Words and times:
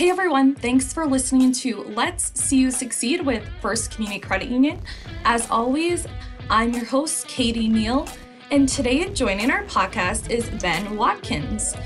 Hey 0.00 0.08
everyone, 0.08 0.54
thanks 0.54 0.94
for 0.94 1.04
listening 1.04 1.52
to 1.52 1.82
Let's 1.82 2.32
See 2.40 2.56
You 2.56 2.70
Succeed 2.70 3.20
with 3.20 3.46
First 3.60 3.90
Community 3.90 4.18
Credit 4.18 4.48
Union. 4.48 4.80
As 5.26 5.46
always, 5.50 6.06
I'm 6.48 6.72
your 6.72 6.86
host, 6.86 7.28
Katie 7.28 7.68
Neal, 7.68 8.08
and 8.50 8.66
today 8.66 9.12
joining 9.12 9.50
our 9.50 9.62
podcast 9.64 10.30
is 10.30 10.48
Ben 10.62 10.96
Watkins. 10.96 11.76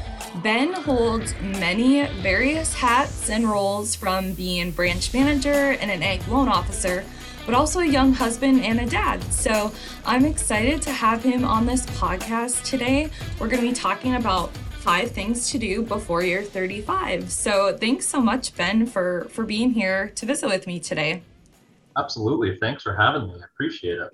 Ben 0.45 0.73
holds 0.75 1.35
many 1.41 2.07
various 2.23 2.73
hats 2.73 3.31
and 3.31 3.50
roles 3.50 3.96
from 3.96 4.33
being 4.35 4.71
branch 4.71 5.12
manager 5.12 5.73
and 5.81 5.91
an 5.91 6.01
ag 6.05 6.25
loan 6.29 6.46
officer, 6.46 7.03
but 7.45 7.55
also 7.57 7.81
a 7.81 7.85
young 7.85 8.12
husband 8.12 8.61
and 8.61 8.79
a 8.79 8.87
dad. 8.87 9.25
So 9.33 9.73
I'm 10.07 10.25
excited 10.25 10.83
to 10.83 10.93
have 10.93 11.25
him 11.25 11.45
on 11.45 11.67
this 11.67 11.85
podcast 11.87 12.62
today. 12.62 13.11
We're 13.41 13.49
going 13.49 13.61
to 13.61 13.69
be 13.69 13.75
talking 13.75 14.15
about 14.15 14.53
five 14.85 15.11
things 15.13 15.51
to 15.51 15.57
do 15.57 15.83
before 15.83 16.23
you're 16.23 16.43
35. 16.43 17.33
So 17.33 17.75
thanks 17.75 18.07
so 18.07 18.21
much, 18.21 18.55
Ben, 18.55 18.85
for 18.85 19.27
for 19.31 19.45
being 19.45 19.71
here 19.71 20.13
to 20.15 20.27
visit 20.27 20.47
with 20.47 20.67
me 20.67 20.79
today. 20.79 21.23
Absolutely. 21.97 22.59
Thanks 22.59 22.83
for 22.83 22.95
having 22.95 23.29
me. 23.29 23.35
I 23.41 23.47
appreciate 23.47 23.99
it. 23.99 24.11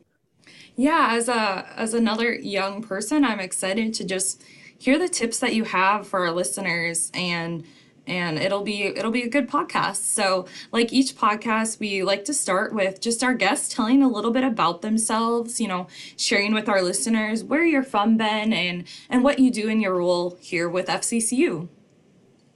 Yeah, 0.77 1.09
as 1.10 1.29
a 1.29 1.66
as 1.77 1.93
another 1.93 2.33
young 2.33 2.83
person, 2.83 3.24
I'm 3.24 3.41
excited 3.41 3.95
to 3.95 4.05
just 4.05 4.45
hear 4.79 4.96
the 4.96 5.09
tips 5.09 5.41
that 5.41 5.56
you 5.56 5.65
have 5.65 6.06
for 6.06 6.20
our 6.20 6.30
listeners 6.30 7.10
and 7.15 7.65
and 8.06 8.38
it'll 8.38 8.62
be 8.62 8.82
it'll 8.82 9.10
be 9.10 9.22
a 9.22 9.28
good 9.28 9.48
podcast. 9.48 9.96
So, 9.96 10.46
like 10.72 10.92
each 10.92 11.16
podcast, 11.16 11.78
we 11.78 12.02
like 12.02 12.24
to 12.26 12.34
start 12.34 12.74
with 12.74 13.00
just 13.00 13.23
our 13.23 13.34
guests 13.34 13.74
telling 13.74 14.02
a 14.02 14.09
little 14.09 14.30
bit 14.30 14.45
about 14.45 14.82
themselves, 14.82 15.60
you 15.60 15.68
know, 15.68 15.86
sharing 16.16 16.54
with 16.54 16.68
our 16.68 16.82
listeners 16.82 17.45
where 17.45 17.64
you're 17.64 17.82
from, 17.82 18.16
Ben, 18.16 18.52
and 18.52 18.84
and 19.09 19.23
what 19.24 19.38
you 19.38 19.50
do 19.50 19.68
in 19.68 19.80
your 19.80 19.96
role 19.96 20.36
here 20.40 20.68
with 20.68 20.86
FCCU. 20.86 21.68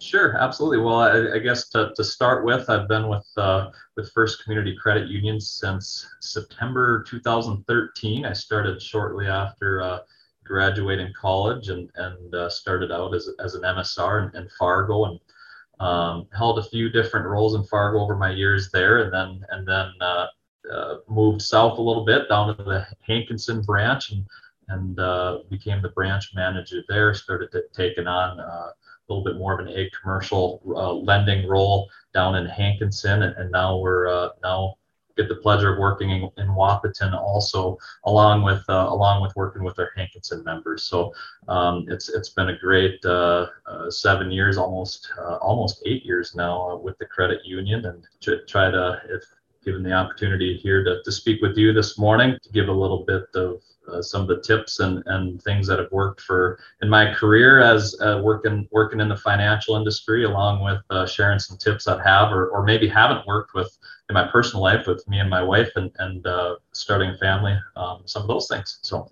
Sure, 0.04 0.36
absolutely. 0.36 0.84
Well, 0.84 1.00
I, 1.00 1.36
I 1.36 1.38
guess 1.38 1.70
to, 1.70 1.92
to 1.96 2.04
start 2.04 2.44
with, 2.44 2.68
I've 2.68 2.88
been 2.88 3.08
with 3.08 3.26
uh, 3.38 3.70
with 3.96 4.12
First 4.12 4.42
Community 4.44 4.76
Credit 4.76 5.08
Union 5.08 5.40
since 5.40 6.06
September 6.20 7.04
2013. 7.08 8.26
I 8.26 8.32
started 8.34 8.82
shortly 8.82 9.26
after 9.26 9.80
uh, 9.80 10.00
graduating 10.44 11.10
college 11.18 11.70
and 11.70 11.90
and 11.94 12.34
uh, 12.34 12.50
started 12.50 12.92
out 12.92 13.14
as, 13.14 13.30
as 13.38 13.54
an 13.54 13.62
MSR 13.62 14.34
in, 14.34 14.42
in 14.42 14.48
Fargo 14.58 15.06
and 15.06 15.18
um, 15.84 16.26
held 16.36 16.58
a 16.58 16.62
few 16.62 16.88
different 16.88 17.26
roles 17.26 17.54
in 17.54 17.62
Fargo 17.64 18.00
over 18.00 18.16
my 18.16 18.30
years 18.30 18.70
there, 18.70 18.98
and 19.00 19.12
then 19.12 19.44
and 19.50 19.68
then 19.68 19.92
uh, 20.00 20.26
uh, 20.72 20.94
moved 21.08 21.42
south 21.42 21.78
a 21.78 21.82
little 21.82 22.06
bit 22.06 22.28
down 22.28 22.56
to 22.56 22.62
the 22.62 22.86
Hankinson 23.06 23.60
branch 23.62 24.10
and 24.10 24.24
and 24.68 24.98
uh, 24.98 25.40
became 25.50 25.82
the 25.82 25.90
branch 25.90 26.32
manager 26.34 26.82
there. 26.88 27.12
Started 27.12 27.52
to, 27.52 27.64
taking 27.74 28.06
on 28.06 28.40
uh, 28.40 28.70
a 28.72 29.06
little 29.08 29.22
bit 29.22 29.36
more 29.36 29.60
of 29.60 29.66
an 29.66 29.72
ag 29.74 29.90
commercial 30.00 30.62
uh, 30.74 30.92
lending 30.92 31.46
role 31.46 31.90
down 32.14 32.34
in 32.36 32.46
Hankinson, 32.46 33.22
and, 33.22 33.36
and 33.36 33.50
now 33.50 33.76
we're 33.76 34.08
uh, 34.08 34.30
now 34.42 34.76
get 35.16 35.28
the 35.28 35.36
pleasure 35.36 35.72
of 35.72 35.78
working 35.78 36.10
in, 36.10 36.30
in 36.36 36.48
Wahpeton 36.48 37.14
also, 37.14 37.78
along 38.04 38.42
with 38.42 38.62
uh, 38.68 38.86
along 38.88 39.22
with 39.22 39.34
working 39.36 39.62
with 39.62 39.78
our 39.78 39.90
Hankinson 39.96 40.42
members. 40.44 40.84
So 40.84 41.12
um, 41.48 41.86
it's 41.88 42.08
it's 42.08 42.30
been 42.30 42.50
a 42.50 42.58
great 42.58 43.04
uh, 43.04 43.46
uh, 43.66 43.90
seven 43.90 44.30
years, 44.30 44.56
almost 44.56 45.10
uh, 45.18 45.36
almost 45.36 45.82
eight 45.86 46.04
years 46.04 46.34
now 46.34 46.70
uh, 46.70 46.76
with 46.76 46.98
the 46.98 47.06
credit 47.06 47.40
union, 47.44 47.84
and 47.86 48.04
to 48.20 48.44
try 48.46 48.70
to 48.70 49.00
if 49.08 49.24
given 49.64 49.82
the 49.82 49.92
opportunity 49.92 50.58
here 50.58 50.84
to, 50.84 51.02
to 51.02 51.10
speak 51.10 51.40
with 51.40 51.56
you 51.56 51.72
this 51.72 51.98
morning 51.98 52.36
to 52.42 52.52
give 52.52 52.68
a 52.68 52.72
little 52.72 53.02
bit 53.04 53.24
of 53.34 53.62
uh, 53.90 54.02
some 54.02 54.22
of 54.22 54.28
the 54.28 54.40
tips 54.40 54.80
and, 54.80 55.02
and 55.06 55.42
things 55.42 55.66
that 55.66 55.78
have 55.78 55.90
worked 55.90 56.20
for 56.20 56.58
in 56.82 56.88
my 56.88 57.12
career 57.14 57.60
as 57.60 57.98
uh, 58.00 58.20
working 58.22 58.68
working 58.70 59.00
in 59.00 59.08
the 59.08 59.16
financial 59.16 59.76
industry, 59.76 60.24
along 60.24 60.62
with 60.62 60.80
uh, 60.90 61.06
sharing 61.06 61.38
some 61.38 61.56
tips 61.56 61.84
that 61.84 62.04
have 62.04 62.32
or, 62.32 62.48
or 62.48 62.62
maybe 62.62 62.88
haven't 62.88 63.26
worked 63.26 63.54
with 63.54 63.76
in 64.08 64.14
my 64.14 64.26
personal 64.28 64.62
life 64.62 64.86
with 64.86 65.06
me 65.08 65.18
and 65.18 65.30
my 65.30 65.42
wife 65.42 65.70
and 65.76 65.90
and 65.98 66.26
uh, 66.26 66.56
starting 66.72 67.10
a 67.10 67.18
family, 67.18 67.56
um, 67.76 68.02
some 68.04 68.22
of 68.22 68.28
those 68.28 68.48
things. 68.48 68.78
So, 68.82 69.10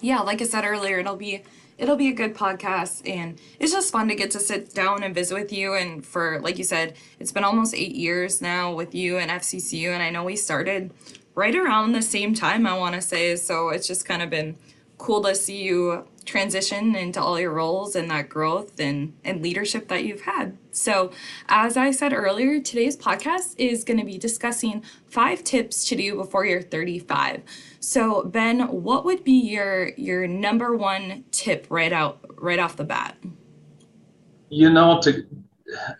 yeah, 0.00 0.20
like 0.20 0.42
I 0.42 0.44
said 0.44 0.64
earlier, 0.64 0.98
it'll 0.98 1.16
be 1.16 1.42
it'll 1.78 1.96
be 1.96 2.08
a 2.08 2.12
good 2.12 2.34
podcast 2.34 3.08
and 3.08 3.40
it's 3.60 3.72
just 3.72 3.92
fun 3.92 4.08
to 4.08 4.14
get 4.14 4.32
to 4.32 4.40
sit 4.40 4.74
down 4.74 5.04
and 5.04 5.14
visit 5.14 5.34
with 5.34 5.52
you 5.52 5.74
and 5.74 6.04
for 6.04 6.40
like 6.40 6.58
you 6.58 6.64
said 6.64 6.96
it's 7.20 7.30
been 7.30 7.44
almost 7.44 7.72
eight 7.72 7.94
years 7.94 8.42
now 8.42 8.74
with 8.74 8.96
you 8.96 9.16
and 9.16 9.30
fccu 9.30 9.88
and 9.92 10.02
i 10.02 10.10
know 10.10 10.24
we 10.24 10.34
started 10.34 10.92
right 11.38 11.54
around 11.54 11.92
the 11.92 12.02
same 12.02 12.34
time, 12.34 12.66
I 12.66 12.76
want 12.76 12.96
to 12.96 13.00
say. 13.00 13.36
So 13.36 13.68
it's 13.68 13.86
just 13.86 14.04
kind 14.04 14.22
of 14.22 14.28
been 14.28 14.56
cool 14.98 15.22
to 15.22 15.36
see 15.36 15.62
you 15.62 16.04
transition 16.28 16.94
into 16.94 17.20
all 17.20 17.40
your 17.40 17.52
roles 17.52 17.96
and 17.96 18.10
that 18.10 18.28
growth 18.28 18.78
and, 18.78 19.14
and 19.24 19.42
leadership 19.42 19.88
that 19.88 20.04
you've 20.04 20.20
had. 20.20 20.56
So, 20.70 21.10
as 21.48 21.76
I 21.76 21.90
said 21.90 22.12
earlier, 22.12 22.60
today's 22.60 22.96
podcast 22.96 23.54
is 23.56 23.82
going 23.82 23.98
to 23.98 24.04
be 24.04 24.18
discussing 24.18 24.84
five 25.06 25.42
tips 25.42 25.88
to 25.88 25.96
do 25.96 26.16
before 26.16 26.44
you're 26.44 26.62
35. 26.62 27.42
So, 27.80 28.24
Ben, 28.24 28.60
what 28.68 29.04
would 29.06 29.24
be 29.24 29.32
your 29.32 29.88
your 29.96 30.26
number 30.26 30.76
one 30.76 31.24
tip 31.30 31.66
right 31.70 31.92
out 31.92 32.18
right 32.36 32.58
off 32.58 32.76
the 32.76 32.84
bat? 32.84 33.16
You 34.50 34.70
know, 34.70 35.00
to 35.02 35.26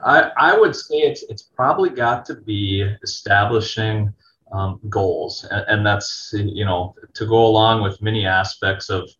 I 0.04 0.30
I 0.36 0.58
would 0.58 0.76
say 0.76 0.96
it's 0.96 1.22
it's 1.24 1.42
probably 1.42 1.90
got 1.90 2.24
to 2.26 2.34
be 2.34 2.82
establishing 3.02 4.12
um, 4.52 4.80
goals, 4.88 5.46
and, 5.50 5.64
and, 5.68 5.86
that's 5.86 6.32
you 6.34 6.64
know 6.64 6.94
to 7.14 7.26
go 7.26 7.46
along 7.46 7.82
with 7.82 8.00
many 8.00 8.26
aspects 8.26 8.88
of 8.88 9.10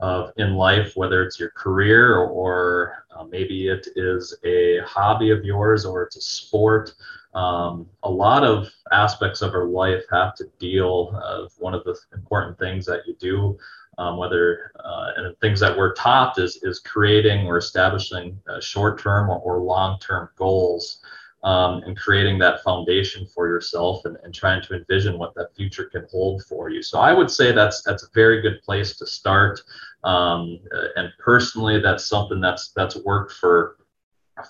of 0.00 0.32
in 0.36 0.54
life, 0.54 0.92
whether 0.96 1.22
it's 1.22 1.40
your 1.40 1.50
career 1.50 2.18
or, 2.18 3.04
uh, 3.10 3.24
maybe 3.24 3.68
it 3.68 3.88
is 3.96 4.36
a 4.44 4.80
hobby 4.80 5.30
of 5.30 5.44
yours 5.44 5.84
or 5.84 6.02
it's 6.02 6.16
a 6.16 6.20
sport. 6.20 6.94
Um, 7.34 7.86
a 8.02 8.10
lot 8.10 8.44
of 8.44 8.68
aspects 8.92 9.42
of 9.42 9.54
our 9.54 9.66
life 9.66 10.02
have 10.10 10.34
to 10.36 10.44
deal 10.58 11.18
of 11.22 11.52
one 11.58 11.74
of 11.74 11.84
the 11.84 11.98
important 12.14 12.58
things 12.58 12.84
that 12.86 13.06
you 13.06 13.14
do 13.18 13.58
um, 13.98 14.16
whether 14.16 14.72
uh, 14.84 15.12
and 15.16 15.38
things 15.38 15.60
that 15.60 15.76
we're 15.76 15.94
taught 15.94 16.38
is 16.38 16.60
is 16.62 16.80
creating 16.80 17.46
or 17.46 17.56
establishing 17.56 18.38
uh, 18.48 18.60
short-term 18.60 19.30
or, 19.30 19.38
or 19.38 19.58
long-term 19.58 20.28
goals 20.36 21.00
um, 21.46 21.84
and 21.84 21.96
creating 21.96 22.40
that 22.40 22.60
foundation 22.64 23.24
for 23.24 23.46
yourself 23.46 24.04
and, 24.04 24.16
and 24.24 24.34
trying 24.34 24.60
to 24.60 24.74
envision 24.74 25.16
what 25.16 25.32
that 25.36 25.54
future 25.54 25.84
can 25.84 26.04
hold 26.10 26.42
for 26.42 26.70
you. 26.70 26.82
So 26.82 26.98
I 26.98 27.12
would 27.12 27.30
say 27.30 27.52
that's 27.52 27.82
that's 27.82 28.02
a 28.02 28.08
very 28.14 28.42
good 28.42 28.60
place 28.62 28.96
to 28.98 29.06
start. 29.06 29.62
Um, 30.02 30.58
and 30.96 31.08
personally, 31.20 31.80
that's 31.80 32.04
something 32.04 32.40
that's 32.40 32.72
that's 32.74 32.96
worked 32.96 33.32
for 33.32 33.76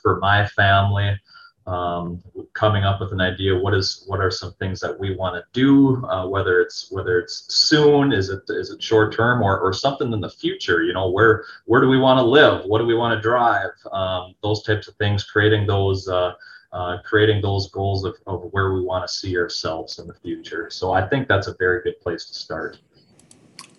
for 0.03 0.19
my 0.21 0.47
family. 0.47 1.21
Um, 1.67 2.23
coming 2.53 2.85
up 2.85 3.01
with 3.01 3.11
an 3.11 3.21
idea 3.21 3.59
what 3.59 3.75
is 3.75 4.05
what 4.07 4.21
are 4.21 4.31
some 4.31 4.53
things 4.53 4.79
that 4.79 4.97
we 5.01 5.17
want 5.17 5.35
to 5.35 5.43
do 5.53 5.97
uh, 6.07 6.25
whether 6.25 6.61
it's 6.61 6.93
whether 6.93 7.19
it's 7.19 7.53
soon 7.53 8.13
is 8.13 8.29
it 8.29 8.43
is 8.49 8.71
it 8.71 8.81
short 8.81 9.13
term 9.13 9.43
or, 9.43 9.59
or 9.59 9.73
something 9.73 10.13
in 10.13 10.21
the 10.21 10.31
future 10.31 10.85
you 10.85 10.93
know 10.93 11.11
where 11.11 11.45
where 11.65 11.81
do 11.81 11.89
we 11.89 11.99
want 11.99 12.19
to 12.19 12.23
live 12.23 12.65
what 12.67 12.79
do 12.79 12.87
we 12.87 12.95
want 12.95 13.13
to 13.13 13.21
drive 13.21 13.73
um, 13.91 14.33
those 14.45 14.63
types 14.63 14.87
of 14.87 14.95
things 14.95 15.25
creating 15.25 15.67
those 15.67 16.07
uh, 16.07 16.35
uh, 16.77 16.99
creating 17.03 17.41
those 17.41 17.71
goals 17.71 18.05
of, 18.05 18.17
of 18.27 18.49
where 18.51 18.75
we 18.75 18.83
want 18.83 19.07
to 19.07 19.13
see 19.13 19.37
ourselves 19.39 19.99
in 19.99 20.07
the 20.07 20.13
future. 20.13 20.69
So 20.71 20.93
I 20.93 21.09
think 21.09 21.27
that's 21.27 21.47
a 21.47 21.55
very 21.59 21.83
good 21.83 21.99
place 22.01 22.27
to 22.27 22.35
start. 22.35 22.79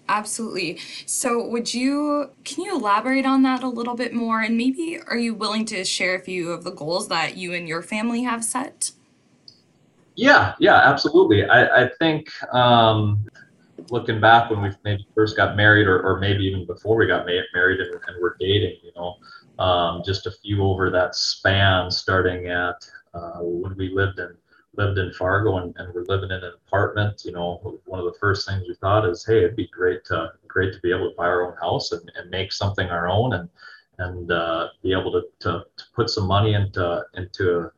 Absolutely. 0.10 0.80
So, 1.06 1.46
would 1.48 1.74
you 1.74 2.32
can 2.44 2.64
you 2.64 2.76
elaborate 2.76 3.26
on 3.26 3.44
that 3.44 3.62
a 3.62 3.68
little 3.68 3.94
bit 3.94 4.14
more 4.14 4.42
and 4.42 4.58
maybe 4.58 5.00
are 5.06 5.18
you 5.18 5.36
willing 5.36 5.66
to 5.66 5.84
share 5.84 6.16
a 6.16 6.20
few 6.20 6.52
of 6.52 6.64
the 6.64 6.72
goals 6.72 7.10
that 7.10 7.38
you 7.38 7.54
and 7.54 7.68
your 7.68 7.84
family 7.84 8.24
have 8.24 8.44
set? 8.44 8.92
Yeah, 10.16 10.56
yeah, 10.60 10.78
absolutely. 10.78 11.46
I, 11.46 11.84
I 11.84 11.90
think 12.00 12.32
um, 12.52 13.28
looking 13.92 14.20
back 14.20 14.50
when 14.50 14.62
we 14.62 14.72
maybe 14.84 15.06
first 15.14 15.38
got 15.38 15.56
married 15.56 15.86
or, 15.88 16.02
or 16.02 16.20
maybe 16.20 16.46
even 16.46 16.66
before 16.66 16.96
we 16.96 17.06
got 17.06 17.28
ma- 17.28 17.42
married 17.54 17.80
and, 17.80 17.94
and 18.08 18.22
we're 18.22 18.38
dating, 18.40 18.78
you 18.82 18.92
know, 18.96 19.18
um, 19.60 20.02
just 20.06 20.28
a 20.28 20.32
few 20.32 20.64
over 20.64 20.90
that 20.90 21.16
span, 21.16 21.90
starting 21.92 22.48
at 22.48 22.88
uh, 23.14 23.40
when 23.40 23.76
we 23.78 23.90
lived 23.90 24.20
in 24.20 24.36
lived 24.76 25.00
in 25.00 25.12
Fargo 25.12 25.58
and, 25.58 25.76
and 25.78 25.92
we're 25.94 26.04
living 26.04 26.30
in 26.30 26.44
an 26.44 26.54
apartment. 26.68 27.24
You 27.26 27.32
know, 27.32 27.80
one 27.86 28.00
of 28.00 28.06
the 28.06 28.20
first 28.20 28.48
things 28.48 28.66
we 28.68 28.76
thought 28.76 29.10
is, 29.10 29.26
hey, 29.26 29.40
it'd 29.40 29.56
be 29.56 29.68
great 29.68 30.06
to 30.06 30.34
great 30.48 30.74
to 30.74 30.80
be 30.82 30.92
able 30.92 31.10
to 31.10 31.16
buy 31.16 31.26
our 31.26 31.48
own 31.48 31.58
house 31.58 31.92
and, 31.92 32.12
and 32.16 32.30
make 32.30 32.52
something 32.52 32.88
our 32.90 33.08
own 33.08 33.34
and 33.34 33.50
and 34.00 34.32
uh, 34.32 34.68
be 34.84 34.92
able 34.92 35.12
to, 35.12 35.24
to, 35.40 35.66
to 35.76 35.84
put 35.96 36.10
some 36.10 36.28
money 36.28 36.54
into 36.54 37.04
into 37.16 37.60
a, 37.60 37.72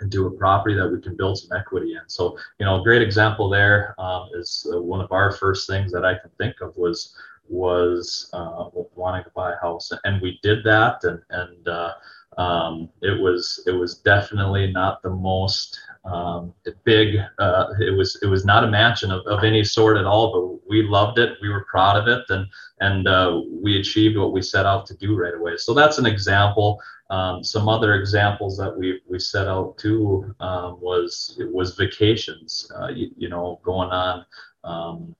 into 0.00 0.26
a 0.26 0.30
property 0.30 0.74
that 0.74 0.88
we 0.88 1.00
can 1.00 1.16
build 1.16 1.38
some 1.38 1.56
equity 1.56 1.92
in. 1.94 2.08
So, 2.08 2.38
you 2.58 2.66
know, 2.66 2.80
a 2.80 2.84
great 2.84 3.02
example 3.02 3.48
there 3.48 3.94
um, 3.98 4.28
is 4.34 4.66
uh, 4.72 4.80
one 4.80 5.00
of 5.00 5.12
our 5.12 5.32
first 5.32 5.68
things 5.68 5.92
that 5.92 6.04
I 6.04 6.14
can 6.14 6.30
think 6.38 6.60
of 6.60 6.76
was 6.76 7.16
was 7.48 8.30
uh, 8.32 8.68
wanting 8.94 9.24
to 9.24 9.30
buy 9.30 9.52
a 9.52 9.60
house, 9.60 9.90
and 10.04 10.20
we 10.22 10.38
did 10.42 10.64
that, 10.64 11.02
and 11.04 11.20
and 11.30 11.68
uh, 11.68 11.92
um, 12.38 12.88
it 13.02 13.20
was 13.20 13.62
it 13.66 13.72
was 13.72 13.98
definitely 13.98 14.72
not 14.72 15.02
the 15.02 15.10
most 15.10 15.78
um, 16.04 16.52
big. 16.84 17.16
Uh, 17.38 17.66
it 17.80 17.96
was 17.96 18.18
it 18.22 18.26
was 18.26 18.44
not 18.44 18.64
a 18.64 18.70
mansion 18.70 19.10
of, 19.10 19.26
of 19.26 19.44
any 19.44 19.64
sort 19.64 19.96
at 19.96 20.04
all, 20.04 20.32
but 20.32 20.68
we 20.68 20.82
loved 20.82 21.18
it. 21.18 21.38
We 21.40 21.48
were 21.48 21.66
proud 21.70 21.96
of 21.96 22.08
it, 22.08 22.24
and 22.28 22.46
and 22.80 23.08
uh, 23.08 23.40
we 23.62 23.78
achieved 23.78 24.18
what 24.18 24.32
we 24.32 24.42
set 24.42 24.66
out 24.66 24.86
to 24.86 24.96
do 24.96 25.16
right 25.16 25.34
away. 25.34 25.56
So 25.56 25.74
that's 25.74 25.98
an 25.98 26.06
example. 26.06 26.80
um, 27.10 27.44
some 27.44 27.68
other 27.68 27.94
examples 27.94 28.56
that 28.56 28.76
we 28.76 29.00
we 29.08 29.18
set 29.18 29.46
out 29.46 29.76
to 29.78 30.34
um, 30.40 30.80
was 30.80 31.40
was 31.52 31.76
vacations. 31.76 32.70
Uh, 32.74 32.88
you, 32.88 33.10
you, 33.16 33.28
know, 33.28 33.60
going 33.62 33.90
on, 33.90 34.24
um, 34.64 35.14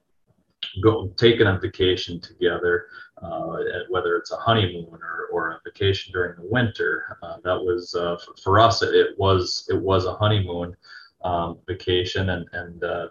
go 0.82 1.09
taking 1.17 1.47
a 1.47 1.59
vacation 1.59 2.21
together, 2.21 2.87
uh, 3.23 3.56
whether 3.88 4.17
it's 4.17 4.32
a 4.32 4.37
honeymoon 4.37 4.88
or, 4.93 5.29
or 5.32 5.50
a 5.53 5.61
vacation 5.65 6.12
during 6.12 6.37
the 6.37 6.49
winter. 6.49 7.19
Uh, 7.23 7.37
that 7.44 7.59
was 7.59 7.94
uh, 7.94 8.17
for 8.43 8.59
us. 8.59 8.82
It 8.82 9.19
was 9.19 9.67
it 9.71 9.81
was 9.81 10.06
a 10.06 10.15
honeymoon. 10.15 10.76
Um, 11.23 11.56
vacation 11.67 12.29
and 12.29 12.47
and 12.53 12.85
uh, 12.85 13.09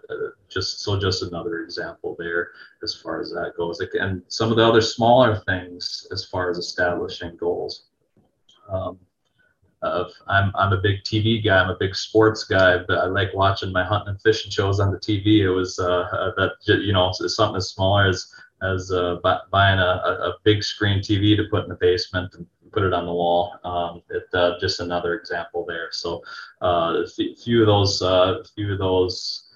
just 0.48 0.82
so 0.82 1.00
just 1.00 1.24
another 1.24 1.62
example 1.64 2.14
there 2.16 2.50
as 2.84 2.94
far 2.94 3.20
as 3.20 3.30
that 3.30 3.54
goes 3.56 3.80
and 3.80 4.22
some 4.28 4.52
of 4.52 4.56
the 4.56 4.64
other 4.64 4.80
smaller 4.80 5.42
things 5.48 6.06
as 6.12 6.24
far 6.24 6.48
as 6.48 6.56
establishing 6.58 7.36
goals 7.36 7.86
um, 8.68 9.00
uh, 9.84 10.08
I'm, 10.26 10.50
I'm 10.54 10.72
a 10.72 10.80
big 10.80 11.04
TV 11.04 11.44
guy. 11.44 11.58
I'm 11.62 11.70
a 11.70 11.76
big 11.76 11.94
sports 11.94 12.44
guy, 12.44 12.78
but 12.78 12.98
I 12.98 13.06
like 13.06 13.34
watching 13.34 13.72
my 13.72 13.84
hunting 13.84 14.10
and 14.10 14.22
fishing 14.22 14.50
shows 14.50 14.80
on 14.80 14.90
the 14.90 14.98
TV. 14.98 15.40
It 15.40 15.50
was 15.50 15.78
uh, 15.78 16.08
uh 16.12 16.32
that 16.36 16.52
you 16.66 16.92
know 16.92 17.12
something 17.12 17.56
as 17.56 17.68
small 17.68 17.98
as 17.98 18.34
as 18.62 18.90
uh, 18.90 19.16
buying 19.50 19.78
a, 19.78 19.82
a 19.82 20.34
big 20.42 20.62
screen 20.62 21.00
TV 21.00 21.36
to 21.36 21.44
put 21.50 21.64
in 21.64 21.68
the 21.68 21.76
basement 21.76 22.34
and 22.34 22.46
put 22.72 22.82
it 22.82 22.92
on 22.92 23.06
the 23.06 23.12
wall. 23.12 23.54
Um, 23.64 24.02
it, 24.10 24.24
uh, 24.32 24.58
just 24.58 24.80
another 24.80 25.14
example 25.14 25.64
there. 25.66 25.88
So 25.92 26.22
uh, 26.62 27.04
a 27.04 27.34
few 27.36 27.60
of 27.60 27.66
those, 27.66 28.02
uh, 28.02 28.42
few 28.54 28.72
of 28.72 28.78
those 28.78 29.50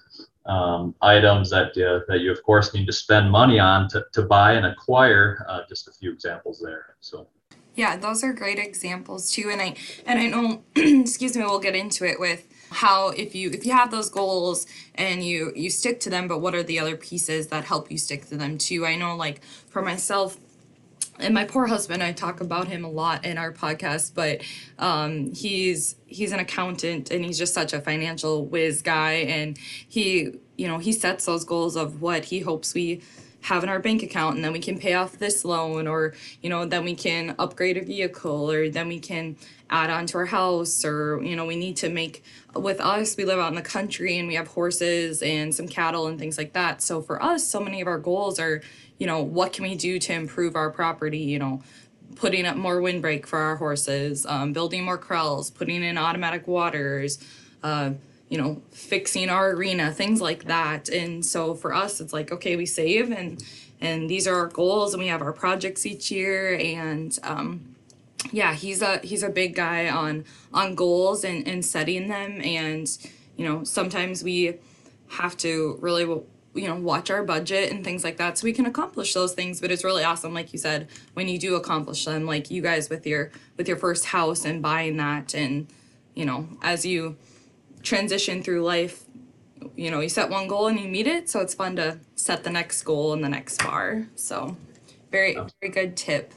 um, 0.45 0.95
items 1.01 1.49
that 1.49 1.77
uh, 1.77 2.05
that 2.07 2.21
you 2.21 2.31
of 2.31 2.41
course 2.43 2.73
need 2.73 2.85
to 2.85 2.93
spend 2.93 3.29
money 3.29 3.59
on 3.59 3.89
to, 3.89 4.05
to 4.13 4.23
buy 4.23 4.53
and 4.53 4.65
acquire. 4.65 5.45
Uh, 5.47 5.61
just 5.67 5.87
a 5.87 5.91
few 5.91 6.11
examples 6.11 6.59
there. 6.63 6.95
So. 6.99 7.27
Yeah, 7.75 7.95
those 7.95 8.23
are 8.23 8.33
great 8.33 8.59
examples 8.59 9.31
too. 9.31 9.49
And 9.51 9.61
I 9.61 9.75
and 10.05 10.19
I 10.19 10.27
know 10.27 10.63
excuse 10.75 11.35
me, 11.35 11.43
we'll 11.43 11.59
get 11.59 11.75
into 11.75 12.05
it 12.05 12.19
with 12.19 12.45
how 12.71 13.09
if 13.09 13.33
you 13.35 13.49
if 13.51 13.65
you 13.65 13.71
have 13.71 13.91
those 13.91 14.09
goals 14.09 14.67
and 14.95 15.23
you 15.23 15.51
you 15.55 15.69
stick 15.69 15.99
to 16.01 16.09
them, 16.09 16.27
but 16.27 16.39
what 16.39 16.53
are 16.55 16.63
the 16.63 16.79
other 16.79 16.95
pieces 16.95 17.47
that 17.47 17.65
help 17.65 17.91
you 17.91 17.97
stick 17.97 18.27
to 18.29 18.37
them 18.37 18.57
too? 18.57 18.85
I 18.85 18.95
know 18.95 19.15
like 19.15 19.43
for 19.69 19.81
myself 19.81 20.37
and 21.19 21.33
my 21.33 21.43
poor 21.43 21.67
husband 21.67 22.01
i 22.01 22.11
talk 22.11 22.41
about 22.41 22.67
him 22.67 22.83
a 22.85 22.89
lot 22.89 23.25
in 23.25 23.37
our 23.37 23.51
podcast 23.51 24.13
but 24.15 24.41
um, 24.77 25.33
he's 25.33 25.95
he's 26.05 26.31
an 26.31 26.39
accountant 26.39 27.11
and 27.11 27.25
he's 27.25 27.37
just 27.37 27.53
such 27.53 27.73
a 27.73 27.81
financial 27.81 28.45
whiz 28.45 28.81
guy 28.81 29.13
and 29.13 29.57
he 29.57 30.31
you 30.57 30.67
know 30.67 30.77
he 30.77 30.91
sets 30.91 31.25
those 31.25 31.43
goals 31.43 31.75
of 31.75 32.01
what 32.01 32.25
he 32.25 32.39
hopes 32.39 32.73
we 32.73 33.01
have 33.41 33.63
in 33.63 33.69
our 33.69 33.79
bank 33.79 34.03
account 34.03 34.35
and 34.35 34.43
then 34.43 34.51
we 34.51 34.59
can 34.59 34.77
pay 34.77 34.93
off 34.93 35.17
this 35.17 35.45
loan 35.45 35.87
or 35.87 36.13
you 36.41 36.49
know 36.49 36.65
then 36.65 36.83
we 36.83 36.93
can 36.93 37.35
upgrade 37.39 37.77
a 37.77 37.83
vehicle 37.83 38.51
or 38.51 38.69
then 38.69 38.87
we 38.87 38.99
can 38.99 39.35
add 39.69 39.89
on 39.89 40.05
to 40.05 40.17
our 40.17 40.25
house 40.25 40.83
or 40.83 41.21
you 41.23 41.35
know 41.35 41.45
we 41.45 41.55
need 41.55 41.77
to 41.77 41.89
make 41.89 42.23
with 42.55 42.79
us 42.81 43.15
we 43.15 43.23
live 43.25 43.39
out 43.39 43.49
in 43.49 43.55
the 43.55 43.61
country 43.61 44.17
and 44.17 44.27
we 44.27 44.35
have 44.35 44.47
horses 44.47 45.21
and 45.21 45.53
some 45.53 45.67
cattle 45.67 46.07
and 46.07 46.19
things 46.19 46.37
like 46.37 46.53
that. 46.53 46.81
So 46.81 47.01
for 47.01 47.21
us 47.21 47.47
so 47.47 47.59
many 47.59 47.81
of 47.81 47.87
our 47.87 47.99
goals 47.99 48.39
are 48.39 48.61
you 48.97 49.07
know 49.07 49.21
what 49.21 49.53
can 49.53 49.63
we 49.63 49.75
do 49.75 49.99
to 49.99 50.13
improve 50.13 50.55
our 50.55 50.69
property? 50.69 51.19
You 51.19 51.39
know 51.39 51.63
putting 52.15 52.45
up 52.45 52.57
more 52.57 52.81
windbreak 52.81 53.27
for 53.27 53.37
our 53.39 53.55
horses 53.55 54.25
um, 54.25 54.51
building 54.51 54.83
more 54.83 54.97
corrals 54.97 55.51
putting 55.51 55.83
in 55.83 55.97
automatic 55.97 56.47
waters 56.47 57.19
uh, 57.61 57.91
you 58.29 58.37
know, 58.37 58.61
fixing 58.71 59.29
our 59.29 59.51
arena, 59.51 59.91
things 59.91 60.21
like 60.21 60.45
that. 60.45 60.87
And 60.87 61.25
so 61.25 61.55
for 61.55 61.73
us, 61.73 61.99
it's 61.99 62.13
like, 62.13 62.31
okay, 62.31 62.55
we 62.55 62.65
save 62.65 63.11
and 63.11 63.43
and 63.81 64.09
these 64.09 64.27
are 64.27 64.35
our 64.35 64.47
goals 64.47 64.93
and 64.93 65.01
we 65.01 65.07
have 65.07 65.21
our 65.21 65.33
projects 65.33 65.85
each 65.85 66.11
year. 66.11 66.55
And 66.55 67.17
um, 67.23 67.75
yeah 68.31 68.53
he's 68.53 68.81
a 68.81 68.99
he's 68.99 69.23
a 69.23 69.29
big 69.29 69.55
guy 69.55 69.89
on 69.89 70.25
on 70.53 70.75
goals 70.75 71.23
and 71.23 71.47
and 71.47 71.63
setting 71.65 72.07
them. 72.07 72.41
And 72.43 72.89
you 73.35 73.45
know 73.47 73.63
sometimes 73.63 74.23
we 74.23 74.55
have 75.09 75.35
to 75.37 75.77
really 75.81 76.03
you 76.03 76.67
know 76.67 76.75
watch 76.75 77.09
our 77.09 77.23
budget 77.23 77.71
and 77.71 77.83
things 77.83 78.03
like 78.03 78.17
that 78.17 78.37
so 78.37 78.45
we 78.45 78.53
can 78.53 78.65
accomplish 78.65 79.13
those 79.13 79.33
things. 79.33 79.61
But 79.61 79.71
it's 79.71 79.83
really 79.83 80.03
awesome 80.03 80.33
like 80.33 80.53
you 80.53 80.59
said 80.59 80.87
when 81.13 81.27
you 81.27 81.39
do 81.39 81.55
accomplish 81.55 82.05
them 82.05 82.25
like 82.25 82.51
you 82.51 82.61
guys 82.61 82.89
with 82.89 83.07
your 83.07 83.31
with 83.57 83.67
your 83.67 83.77
first 83.77 84.05
house 84.05 84.45
and 84.45 84.61
buying 84.61 84.97
that. 84.97 85.33
And 85.33 85.67
you 86.13 86.25
know 86.25 86.47
as 86.61 86.85
you 86.85 87.15
transition 87.83 88.43
through 88.43 88.63
life 88.63 89.05
you 89.75 89.91
know 89.91 89.99
you 89.99 90.09
set 90.09 90.29
one 90.29 90.47
goal 90.47 90.67
and 90.67 90.79
you 90.79 90.87
meet 90.87 91.07
it 91.07 91.29
so 91.29 91.39
it's 91.39 91.53
fun 91.53 91.75
to 91.75 91.99
set 92.15 92.43
the 92.43 92.49
next 92.49 92.83
goal 92.83 93.13
and 93.13 93.23
the 93.23 93.29
next 93.29 93.63
bar. 93.63 94.07
So 94.15 94.57
very 95.11 95.33
very 95.61 95.71
good 95.71 95.97
tip. 95.97 96.33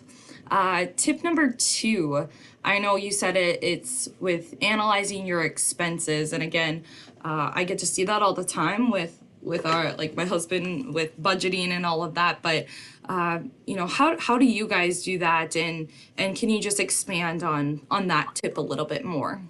Uh, 0.50 0.87
tip 0.97 1.25
number 1.25 1.50
two 1.50 2.29
i 2.62 2.79
know 2.79 2.94
you 2.94 3.11
said 3.11 3.37
it 3.37 3.59
it's 3.62 4.11
with 4.21 4.55
analyzing 4.61 5.25
your 5.25 5.43
expenses 5.43 6.35
and 6.35 6.43
again 6.43 6.85
uh, 7.25 7.50
i 7.55 7.65
get 7.65 7.79
to 7.79 7.87
see 7.87 8.05
that 8.05 8.21
all 8.21 8.35
the 8.35 8.44
time 8.44 8.91
with 8.91 9.23
with 9.41 9.65
our 9.65 9.93
like 9.94 10.15
my 10.15 10.27
husband 10.27 10.93
with 10.93 11.21
budgeting 11.21 11.69
and 11.69 11.87
all 11.87 12.03
of 12.03 12.15
that 12.15 12.43
but 12.43 12.67
uh, 13.09 13.39
you 13.67 13.75
know 13.77 13.87
how, 13.87 14.19
how 14.19 14.37
do 14.37 14.44
you 14.44 14.69
guys 14.69 15.03
do 15.03 15.17
that 15.19 15.56
and 15.56 15.89
and 16.19 16.37
can 16.37 16.50
you 16.50 16.61
just 16.61 16.79
expand 16.79 17.43
on 17.43 17.81
on 17.91 18.09
that 18.09 18.35
tip 18.35 18.59
a 18.59 18.61
little 18.61 18.85
bit 18.85 19.05
more 19.05 19.41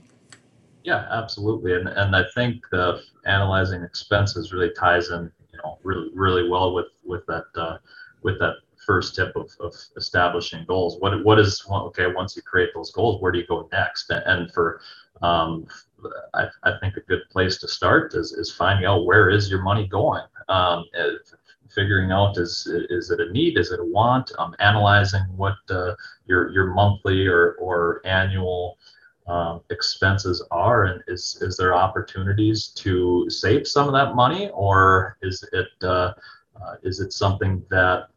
yeah, 0.84 1.06
absolutely, 1.11 1.75
and 1.75 1.88
and 1.88 2.14
I 2.14 2.25
think 2.34 2.62
uh, 2.73 2.99
analyzing 3.26 3.82
expenses 3.82 4.52
really 4.52 4.73
ties 4.79 5.11
in, 5.11 5.31
you 5.52 5.58
know, 5.62 5.79
really 5.82 6.11
really 6.14 6.49
well 6.49 6.75
with 6.75 6.88
with 7.05 7.25
that 7.26 7.46
uh, 7.56 7.79
with 8.23 8.38
that 8.40 8.56
first 8.84 9.14
tip 9.14 9.34
of, 9.37 9.50
of 9.61 9.75
establishing 9.96 10.64
goals. 10.67 10.96
What 10.99 11.25
what 11.25 11.38
is 11.38 11.64
okay 11.70 12.06
once 12.12 12.37
you 12.37 12.43
create 12.43 12.70
those 12.75 12.90
goals, 12.90 13.20
where 13.20 13.32
do 13.32 13.38
you 13.38 13.46
go 13.46 13.69
next? 13.73 14.11
And 14.11 14.52
for 14.52 14.81
um, 15.23 15.67
I, 16.34 16.49
I 16.64 16.73
think 16.81 16.96
a 16.96 17.00
good 17.02 17.23
place 17.31 17.58
to 17.58 17.69
start 17.69 18.14
is, 18.14 18.32
is 18.32 18.50
finding 18.52 18.87
out 18.87 19.06
where 19.06 19.31
is 19.31 19.49
your 19.49 19.62
money 19.62 19.87
going. 19.87 20.25
Um, 20.49 20.84
figuring 21.75 22.11
out 22.12 22.37
is 22.38 22.67
is 22.90 23.11
it 23.11 23.20
a 23.20 23.31
need, 23.32 23.58
is 23.58 23.70
it 23.70 23.81
a 23.81 23.84
want? 23.84 24.32
Um, 24.38 24.55
analyzing 24.58 25.23
what 25.37 25.56
uh, 25.70 25.94
your 26.26 26.50
your 26.50 26.67
monthly 26.67 27.26
or 27.26 27.52
or 27.55 28.00
annual 28.05 28.79
um, 29.32 29.62
expenses 29.70 30.44
are 30.50 30.84
and 30.84 31.02
is 31.08 31.38
is 31.40 31.56
there 31.56 31.75
opportunities 31.75 32.69
to 32.84 33.29
save 33.31 33.67
some 33.67 33.87
of 33.88 33.94
that 33.94 34.14
money 34.14 34.50
or 34.50 35.17
is 35.23 35.43
it 35.52 35.69
uh, 35.82 36.12
uh, 36.61 36.75
is 36.82 37.00
it 37.00 37.14
something 37.14 37.64
that 37.70 38.08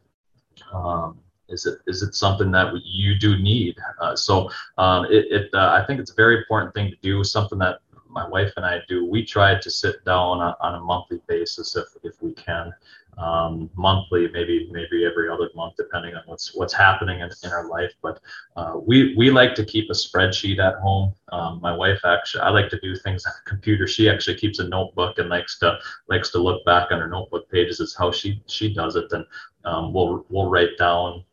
um, 0.74 1.18
is 1.48 1.64
it 1.64 1.78
is 1.86 2.02
it 2.02 2.14
something 2.14 2.50
that 2.50 2.70
you 2.84 3.18
do 3.18 3.38
need? 3.38 3.78
Uh, 3.98 4.14
so 4.14 4.50
um, 4.76 5.06
it, 5.06 5.24
it 5.30 5.54
uh, 5.54 5.70
I 5.80 5.86
think 5.86 6.00
it's 6.00 6.10
a 6.10 6.20
very 6.24 6.36
important 6.36 6.74
thing 6.74 6.90
to 6.90 6.96
do 7.00 7.24
something 7.24 7.58
that 7.60 7.78
my 8.10 8.28
wife 8.28 8.52
and 8.56 8.66
I 8.66 8.80
do. 8.86 9.06
We 9.06 9.24
try 9.24 9.58
to 9.58 9.70
sit 9.70 10.04
down 10.04 10.40
on, 10.40 10.54
on 10.60 10.74
a 10.74 10.80
monthly 10.80 11.20
basis 11.26 11.76
if, 11.76 11.88
if 12.02 12.22
we 12.22 12.32
can 12.32 12.72
um, 13.18 13.70
monthly, 13.76 14.28
maybe 14.28 14.68
maybe 14.70 15.04
every 15.04 15.30
other 15.30 15.48
month, 15.54 15.74
depending 15.76 16.14
on 16.14 16.22
what's 16.26 16.54
what's 16.54 16.74
happening 16.74 17.20
in, 17.20 17.30
in 17.44 17.50
our 17.50 17.68
life. 17.68 17.92
But 18.02 18.20
uh, 18.56 18.74
we 18.76 19.14
we 19.16 19.30
like 19.30 19.54
to 19.54 19.64
keep 19.64 19.88
a 19.90 19.94
spreadsheet 19.94 20.58
at 20.58 20.74
home. 20.80 21.14
Um, 21.32 21.60
my 21.62 21.74
wife 21.74 22.00
actually, 22.04 22.42
I 22.42 22.50
like 22.50 22.68
to 22.70 22.80
do 22.80 22.94
things 22.94 23.24
on 23.24 23.32
a 23.32 23.48
computer. 23.48 23.86
She 23.86 24.10
actually 24.10 24.36
keeps 24.36 24.58
a 24.58 24.68
notebook 24.68 25.18
and 25.18 25.28
likes 25.28 25.58
to 25.60 25.78
likes 26.08 26.30
to 26.32 26.38
look 26.38 26.64
back 26.64 26.92
on 26.92 27.00
her 27.00 27.08
notebook 27.08 27.50
pages. 27.50 27.80
Is 27.80 27.96
how 27.96 28.12
she 28.12 28.42
she 28.46 28.74
does 28.74 28.96
it, 28.96 29.10
and 29.12 29.24
um, 29.64 29.94
we'll 29.94 30.26
we'll 30.28 30.50
write 30.50 30.76
down 30.78 31.24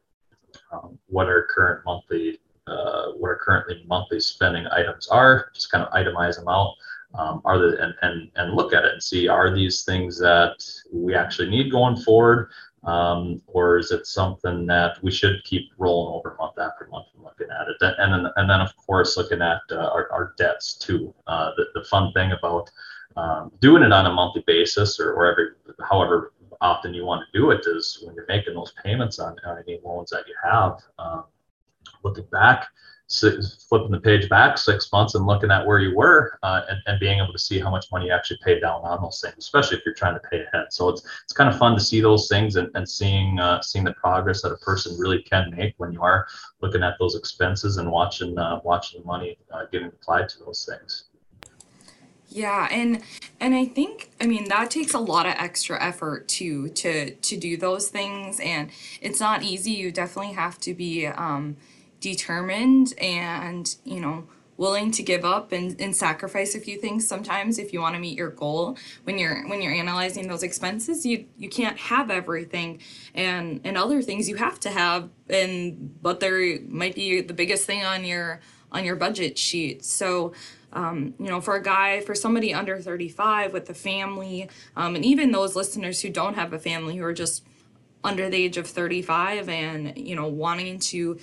um, 0.71 0.97
what 1.07 1.27
our 1.27 1.47
current 1.47 1.83
monthly 1.85 2.39
uh, 2.67 3.11
what 3.11 3.27
our 3.27 3.39
currently 3.43 3.83
monthly 3.87 4.21
spending 4.21 4.65
items 4.67 5.07
are. 5.07 5.49
Just 5.53 5.69
kind 5.69 5.83
of 5.83 5.91
itemize 5.91 6.37
them 6.37 6.47
out 6.47 6.75
um, 7.13 7.41
are 7.45 7.57
the 7.57 7.77
and, 7.83 7.93
and 8.01 8.31
and 8.35 8.53
look 8.53 8.73
at 8.73 8.85
it 8.85 8.93
and 8.93 9.03
see 9.03 9.27
are 9.27 9.53
these 9.53 9.83
things 9.83 10.17
that 10.19 10.63
we 10.91 11.15
actually 11.15 11.49
need 11.49 11.71
going 11.71 11.95
forward? 11.97 12.49
Um, 12.83 13.41
or 13.47 13.77
is 13.77 13.91
it 13.91 14.05
something 14.05 14.65
that 14.65 15.01
we 15.01 15.09
should 15.09 15.41
keep 15.45 15.71
rolling 15.77 16.13
over 16.13 16.35
month 16.37 16.59
after 16.59 16.87
month 16.87 17.07
and 17.15 17.23
looking 17.23 17.47
at 17.49 17.67
it? 17.69 17.77
And 17.99 18.13
then 18.13 18.31
and 18.35 18.49
then 18.49 18.61
of 18.61 18.75
course 18.75 19.15
looking 19.15 19.41
at 19.41 19.61
uh, 19.71 19.89
our, 19.93 20.11
our 20.11 20.33
debts 20.37 20.73
too. 20.73 21.13
Uh, 21.27 21.51
the, 21.55 21.65
the 21.73 21.85
fun 21.85 22.11
thing 22.13 22.33
about 22.33 22.69
um, 23.15 23.51
doing 23.61 23.83
it 23.83 23.93
on 23.93 24.05
a 24.05 24.11
monthly 24.11 24.43
basis 24.47 24.99
or, 24.99 25.13
or 25.13 25.31
every 25.31 25.47
however 25.87 26.33
often 26.61 26.93
you 26.93 27.05
want 27.05 27.23
to 27.25 27.39
do 27.39 27.51
it 27.51 27.65
is 27.67 28.01
when 28.03 28.15
you're 28.15 28.25
making 28.27 28.53
those 28.53 28.73
payments 28.83 29.19
on, 29.19 29.35
any 29.67 29.79
loans 29.83 30.09
that 30.09 30.27
you 30.27 30.33
have 30.41 30.79
um, 30.97 31.25
looking 32.03 32.25
back 32.31 32.67
flipping 33.19 33.91
the 33.91 33.99
page 33.99 34.27
back 34.29 34.57
six 34.57 34.91
months 34.91 35.15
and 35.15 35.25
looking 35.25 35.51
at 35.51 35.65
where 35.65 35.79
you 35.79 35.95
were 35.95 36.39
uh, 36.43 36.61
and, 36.69 36.79
and 36.87 36.99
being 36.99 37.19
able 37.19 37.31
to 37.31 37.39
see 37.39 37.59
how 37.59 37.69
much 37.69 37.85
money 37.91 38.07
you 38.07 38.11
actually 38.11 38.39
paid 38.43 38.61
down 38.61 38.81
on 38.81 39.01
those 39.01 39.21
things, 39.21 39.35
especially 39.37 39.77
if 39.77 39.85
you're 39.85 39.95
trying 39.95 40.15
to 40.15 40.19
pay 40.29 40.43
ahead. 40.45 40.67
So 40.71 40.89
it's 40.89 41.03
it's 41.23 41.33
kind 41.33 41.49
of 41.49 41.57
fun 41.57 41.73
to 41.75 41.79
see 41.79 42.01
those 42.01 42.27
things 42.27 42.55
and, 42.55 42.69
and 42.75 42.87
seeing 42.87 43.39
uh, 43.39 43.61
seeing 43.61 43.85
the 43.85 43.93
progress 43.93 44.41
that 44.41 44.51
a 44.51 44.57
person 44.57 44.97
really 44.97 45.21
can 45.23 45.51
make 45.55 45.75
when 45.77 45.91
you 45.91 46.01
are 46.01 46.27
looking 46.61 46.83
at 46.83 46.95
those 46.99 47.15
expenses 47.15 47.77
and 47.77 47.91
watching 47.91 48.37
uh, 48.37 48.59
watching 48.63 49.01
the 49.01 49.05
money 49.05 49.37
uh, 49.51 49.65
getting 49.71 49.87
applied 49.87 50.29
to 50.29 50.39
those 50.39 50.67
things. 50.69 51.05
Yeah, 52.29 52.67
and 52.71 53.01
and 53.39 53.53
I 53.53 53.65
think 53.65 54.09
I 54.19 54.25
mean 54.25 54.49
that 54.49 54.71
takes 54.71 54.93
a 54.95 54.99
lot 54.99 55.27
of 55.27 55.33
extra 55.37 55.81
effort 55.81 56.27
to 56.29 56.69
to 56.69 57.13
to 57.13 57.37
do 57.37 57.57
those 57.57 57.89
things 57.89 58.39
and 58.39 58.71
it's 59.01 59.19
not 59.19 59.43
easy. 59.43 59.71
You 59.71 59.91
definitely 59.91 60.33
have 60.33 60.59
to 60.61 60.73
be 60.73 61.05
um 61.05 61.57
determined 62.03 62.93
and 62.99 63.77
you 63.85 63.99
know 63.99 64.27
willing 64.55 64.91
to 64.91 65.01
give 65.01 65.25
up 65.25 65.51
and, 65.51 65.79
and 65.81 65.95
sacrifice 65.95 66.53
a 66.53 66.59
few 66.59 66.77
things 66.77 67.07
sometimes 67.07 67.57
if 67.57 67.73
you 67.73 67.81
want 67.81 67.95
to 67.95 67.99
meet 67.99 68.15
your 68.15 68.29
goal. 68.29 68.77
When 69.05 69.17
you're 69.17 69.47
when 69.47 69.61
you're 69.61 69.73
analyzing 69.73 70.27
those 70.27 70.43
expenses 70.43 71.05
you 71.05 71.25
you 71.37 71.49
can't 71.49 71.77
have 71.77 72.11
everything 72.11 72.79
and 73.15 73.61
and 73.63 73.77
other 73.77 74.01
things 74.01 74.27
you 74.29 74.35
have 74.35 74.59
to 74.61 74.69
have 74.69 75.09
and 75.29 76.01
but 76.01 76.19
there 76.19 76.59
might 76.67 76.93
be 76.93 77.21
the 77.21 77.33
biggest 77.33 77.65
thing 77.65 77.83
on 77.83 78.03
your 78.03 78.41
on 78.71 78.83
your 78.83 78.97
budget 78.97 79.37
sheet. 79.37 79.85
So 79.85 80.33
um, 80.73 81.13
you 81.19 81.27
know 81.27 81.39
for 81.39 81.55
a 81.55 81.63
guy 81.63 82.01
for 82.01 82.13
somebody 82.13 82.53
under 82.53 82.79
35 82.79 83.53
with 83.53 83.69
a 83.69 83.73
family 83.73 84.49
um, 84.75 84.95
and 84.95 85.05
even 85.05 85.31
those 85.31 85.55
listeners 85.55 86.01
who 86.01 86.09
don't 86.09 86.33
have 86.33 86.51
a 86.51 86.59
family 86.59 86.97
who 86.97 87.05
are 87.05 87.13
just 87.13 87.43
under 88.03 88.29
the 88.29 88.37
age 88.37 88.57
of 88.57 88.67
35 88.67 89.49
and 89.49 89.97
you 89.97 90.15
know 90.15 90.27
wanting 90.27 90.79
to 90.79 91.17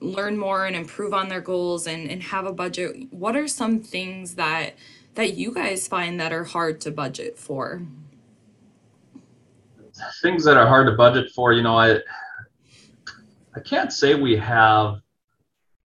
learn 0.00 0.36
more 0.36 0.66
and 0.66 0.76
improve 0.76 1.14
on 1.14 1.28
their 1.28 1.40
goals 1.40 1.86
and, 1.86 2.10
and 2.10 2.22
have 2.22 2.46
a 2.46 2.52
budget 2.52 3.10
what 3.10 3.34
are 3.34 3.48
some 3.48 3.80
things 3.80 4.34
that 4.34 4.74
that 5.14 5.34
you 5.34 5.52
guys 5.52 5.88
find 5.88 6.20
that 6.20 6.32
are 6.32 6.44
hard 6.44 6.78
to 6.82 6.90
budget 6.90 7.38
for? 7.38 7.80
Things 10.20 10.44
that 10.44 10.58
are 10.58 10.66
hard 10.66 10.86
to 10.88 10.92
budget 10.94 11.30
for 11.34 11.54
you 11.54 11.62
know 11.62 11.78
i 11.78 11.96
i 13.54 13.60
can't 13.64 13.92
say 13.92 14.14
we 14.14 14.36
have 14.36 15.00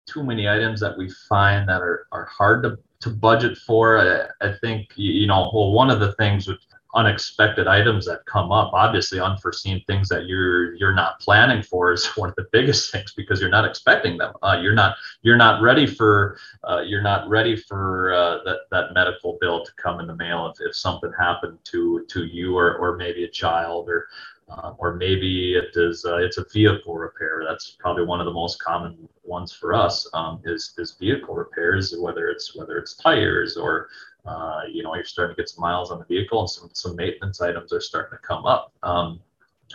too 0.06 0.24
many 0.24 0.48
items 0.48 0.80
that 0.80 0.98
we 0.98 1.10
find 1.28 1.68
that 1.68 1.82
are, 1.82 2.08
are 2.12 2.26
hard 2.26 2.64
to, 2.64 2.78
to 3.02 3.10
budget 3.10 3.58
for. 3.58 3.98
I, 3.98 4.28
I 4.46 4.54
think 4.62 4.88
you 4.96 5.28
know 5.28 5.50
well 5.54 5.72
one 5.72 5.90
of 5.90 6.00
the 6.00 6.14
things 6.14 6.48
with 6.48 6.60
unexpected 6.96 7.68
items 7.68 8.06
that 8.06 8.26
come 8.26 8.52
up 8.52 8.72
obviously 8.74 9.20
unforeseen 9.20 9.84
things 9.86 10.10
that 10.10 10.26
you're 10.26 10.74
you're 10.76 10.94
not 10.94 11.20
planning 11.20 11.62
for 11.62 11.92
is 11.92 12.06
one 12.16 12.30
of 12.30 12.36
the 12.36 12.48
biggest 12.52 12.92
things 12.92 13.14
because 13.14 13.40
you're 13.40 13.50
not 13.50 13.66
expecting 13.66 14.18
them 14.18 14.34
uh, 14.44 14.58
you're 14.62 14.74
not 14.74 14.96
you're 15.22 15.38
not 15.38 15.62
ready 15.62 15.86
for 15.86 16.38
uh, 16.64 16.82
you're 16.86 17.02
not 17.02 17.28
ready 17.30 17.56
for 17.56 18.14
uh, 18.14 18.44
that 18.44 18.60
that 18.72 18.94
medical 18.94 19.38
bill 19.40 19.64
to 19.64 19.72
come 19.74 20.00
in 20.00 20.08
the 20.08 20.16
mail 20.16 20.48
if, 20.48 20.68
if 20.68 20.76
something 20.76 21.12
happened 21.20 21.58
to 21.64 22.06
to 22.08 22.26
you 22.26 22.58
or 22.58 22.76
or 22.78 22.98
maybe 22.98 23.24
a 23.24 23.30
child 23.30 23.90
or 23.90 24.08
uh, 24.50 24.74
or 24.78 24.96
maybe 24.96 25.56
it 25.56 25.72
is 25.76 26.06
uh, 26.06 26.18
it's 26.18 26.38
a 26.38 26.46
vehicle 26.54 26.96
repair. 26.96 27.44
That's 27.48 27.72
probably 27.80 28.06
one 28.06 28.20
of 28.20 28.26
the 28.26 28.34
most 28.34 28.62
common 28.62 29.10
ones 29.26 29.52
for 29.52 29.74
us 29.74 30.08
um, 30.14 30.42
is 30.46 30.74
is 30.78 30.96
vehicle 31.00 31.36
repairs, 31.36 31.96
whether 31.98 32.28
it's 32.28 32.56
whether 32.56 32.78
it's 32.78 32.96
tires 32.96 33.58
or 33.58 33.90
uh, 34.26 34.62
you 34.72 34.84
know, 34.84 34.96
you're 34.96 35.06
starting 35.06 35.36
to 35.36 35.42
get 35.42 35.50
some 35.50 35.62
miles 35.62 35.92
on 35.92 36.00
the 36.00 36.06
vehicle 36.06 36.40
and 36.42 36.50
some, 36.50 36.70
some 36.74 36.96
maintenance 36.96 37.42
items 37.42 37.72
are 37.72 37.82
starting 37.82 38.18
to 38.18 38.28
come 38.28 38.46
up. 38.46 38.74
Um, 38.84 39.20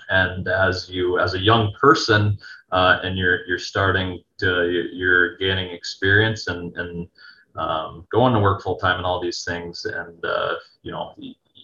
and 0.09 0.49
as 0.49 0.89
you, 0.89 1.19
as 1.19 1.35
a 1.35 1.39
young 1.39 1.73
person, 1.81 2.39
uh, 2.73 2.99
and 3.03 3.17
you're, 3.17 3.47
you're 3.47 3.59
starting 3.59 4.23
to, 4.39 4.89
you're 4.93 5.37
gaining 5.39 5.71
experience 5.71 6.49
and, 6.49 6.77
and 6.77 7.09
um, 7.57 8.07
going 8.11 8.33
to 8.33 8.41
work 8.41 8.63
full 8.63 8.77
time 8.77 8.97
and 8.97 9.07
all 9.07 9.21
these 9.21 9.45
things. 9.45 9.85
And, 9.85 10.25
uh, 10.25 10.55
you 10.83 10.91
know, 10.91 11.15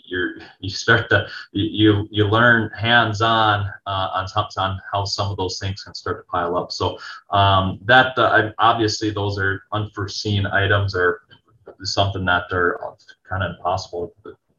you're, 0.06 0.36
you 0.60 0.70
start 0.70 1.08
to, 1.10 1.26
you, 1.52 2.08
you 2.10 2.26
learn 2.26 2.70
hands 2.70 3.20
on, 3.20 3.68
uh, 3.86 4.26
on, 4.36 4.46
on 4.56 4.80
how 4.92 5.04
some 5.04 5.30
of 5.30 5.36
those 5.36 5.58
things 5.58 5.82
can 5.82 5.94
start 5.94 6.24
to 6.24 6.30
pile 6.30 6.56
up. 6.56 6.72
So, 6.72 6.98
um, 7.30 7.78
that, 7.84 8.18
uh, 8.18 8.52
obviously 8.58 9.10
those 9.10 9.38
are 9.38 9.62
unforeseen 9.72 10.46
items 10.46 10.94
or 10.94 11.22
something 11.82 12.24
that 12.24 12.44
are 12.52 12.96
kind 13.28 13.42
of 13.42 13.56
impossible 13.56 14.14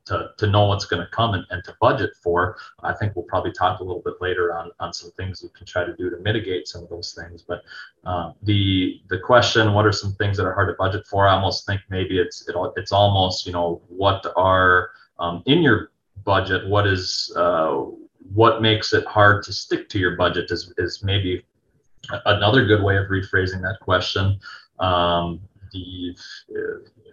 to, 0.07 0.31
to 0.37 0.47
know 0.47 0.65
what's 0.65 0.85
going 0.85 1.01
to 1.01 1.11
come 1.11 1.33
and, 1.33 1.45
and 1.49 1.63
to 1.65 1.75
budget 1.81 2.11
for. 2.21 2.57
I 2.81 2.93
think 2.93 3.15
we'll 3.15 3.25
probably 3.25 3.51
talk 3.51 3.79
a 3.79 3.83
little 3.83 4.01
bit 4.01 4.15
later 4.21 4.55
on, 4.55 4.71
on 4.79 4.93
some 4.93 5.11
things 5.11 5.43
we 5.43 5.49
can 5.49 5.67
try 5.67 5.83
to 5.83 5.95
do 5.95 6.09
to 6.09 6.17
mitigate 6.17 6.67
some 6.67 6.83
of 6.83 6.89
those 6.89 7.13
things. 7.13 7.43
But 7.43 7.61
uh, 8.05 8.31
the 8.43 9.01
the 9.09 9.19
question, 9.19 9.73
what 9.73 9.85
are 9.85 9.91
some 9.91 10.13
things 10.13 10.37
that 10.37 10.45
are 10.45 10.53
hard 10.53 10.69
to 10.69 10.75
budget 10.75 11.05
for? 11.05 11.27
I 11.27 11.33
almost 11.33 11.65
think 11.65 11.81
maybe 11.89 12.19
it's 12.19 12.47
it, 12.47 12.55
it's 12.77 12.91
almost 12.91 13.45
you 13.45 13.51
know 13.51 13.81
what 13.89 14.25
are 14.35 14.91
um, 15.19 15.43
in 15.45 15.61
your 15.61 15.91
budget. 16.23 16.67
What 16.67 16.87
is 16.87 17.31
uh, 17.35 17.85
what 18.33 18.61
makes 18.61 18.93
it 18.93 19.05
hard 19.05 19.43
to 19.43 19.53
stick 19.53 19.89
to 19.89 19.99
your 19.99 20.15
budget 20.15 20.51
is 20.51 20.73
is 20.77 21.03
maybe 21.03 21.43
another 22.25 22.65
good 22.65 22.83
way 22.83 22.97
of 22.97 23.07
rephrasing 23.07 23.61
that 23.61 23.79
question. 23.81 24.39
Um, 24.79 25.41
the 25.73 26.15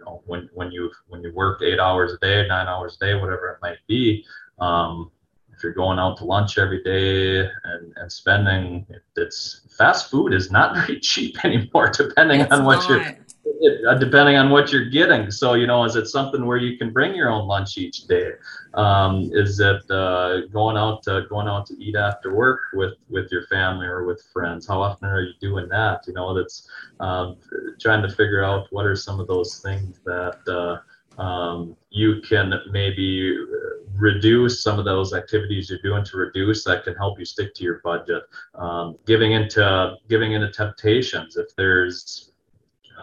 know 0.05 0.21
when 0.25 0.49
when 0.53 0.71
you 0.71 0.91
when 1.07 1.21
you 1.21 1.33
work 1.33 1.61
eight 1.61 1.79
hours 1.79 2.13
a 2.13 2.17
day 2.19 2.47
nine 2.47 2.67
hours 2.67 2.97
a 3.01 3.05
day 3.05 3.13
whatever 3.15 3.49
it 3.51 3.59
might 3.61 3.79
be 3.87 4.25
um, 4.59 5.11
if 5.53 5.63
you're 5.63 5.73
going 5.73 5.99
out 5.99 6.17
to 6.17 6.25
lunch 6.25 6.57
every 6.57 6.83
day 6.83 7.39
and, 7.39 7.93
and 7.97 8.11
spending 8.11 8.85
it's 9.17 9.61
fast 9.77 10.09
food 10.09 10.33
is 10.33 10.51
not 10.51 10.75
very 10.87 10.99
cheap 10.99 11.43
anymore 11.43 11.89
depending 11.89 12.41
it's 12.41 12.51
on 12.51 12.63
what 12.63 12.77
not. 12.77 12.89
you're 12.89 13.17
it, 13.61 13.99
depending 13.99 14.35
on 14.35 14.49
what 14.49 14.71
you're 14.71 14.89
getting. 14.89 15.31
So, 15.31 15.53
you 15.53 15.67
know, 15.67 15.83
is 15.83 15.95
it 15.95 16.07
something 16.07 16.45
where 16.45 16.57
you 16.57 16.77
can 16.77 16.91
bring 16.91 17.15
your 17.15 17.29
own 17.29 17.47
lunch 17.47 17.77
each 17.77 18.05
day? 18.05 18.31
Um, 18.73 19.29
is 19.33 19.59
it 19.59 19.89
uh, 19.89 20.47
going 20.47 20.77
out 20.77 21.03
to 21.03 21.25
going 21.29 21.47
out 21.47 21.65
to 21.67 21.83
eat 21.83 21.95
after 21.95 22.33
work 22.33 22.61
with 22.73 22.93
with 23.09 23.31
your 23.31 23.45
family 23.47 23.87
or 23.87 24.05
with 24.05 24.21
friends? 24.33 24.67
How 24.67 24.81
often 24.81 25.09
are 25.09 25.21
you 25.21 25.33
doing 25.39 25.67
that? 25.69 26.05
You 26.07 26.13
know, 26.13 26.33
that's 26.33 26.69
um, 26.99 27.37
trying 27.79 28.01
to 28.01 28.09
figure 28.09 28.43
out 28.43 28.67
what 28.71 28.85
are 28.85 28.95
some 28.95 29.19
of 29.19 29.27
those 29.27 29.59
things 29.59 29.99
that 30.05 30.39
uh, 30.47 31.21
um, 31.21 31.75
you 31.89 32.21
can 32.21 32.53
maybe 32.71 33.37
reduce 33.97 34.61
some 34.61 34.77
of 34.77 34.85
those 34.85 35.13
activities 35.13 35.69
you're 35.69 35.79
doing 35.79 36.03
to 36.03 36.17
reduce 36.17 36.65
that 36.65 36.83
can 36.83 36.95
help 36.95 37.17
you 37.17 37.25
stick 37.25 37.53
to 37.55 37.63
your 37.63 37.79
budget. 37.83 38.23
Um, 38.55 38.97
giving 39.05 39.31
into 39.31 39.95
giving 40.09 40.33
into 40.33 40.51
temptations 40.51 41.37
if 41.37 41.55
there's 41.55 42.33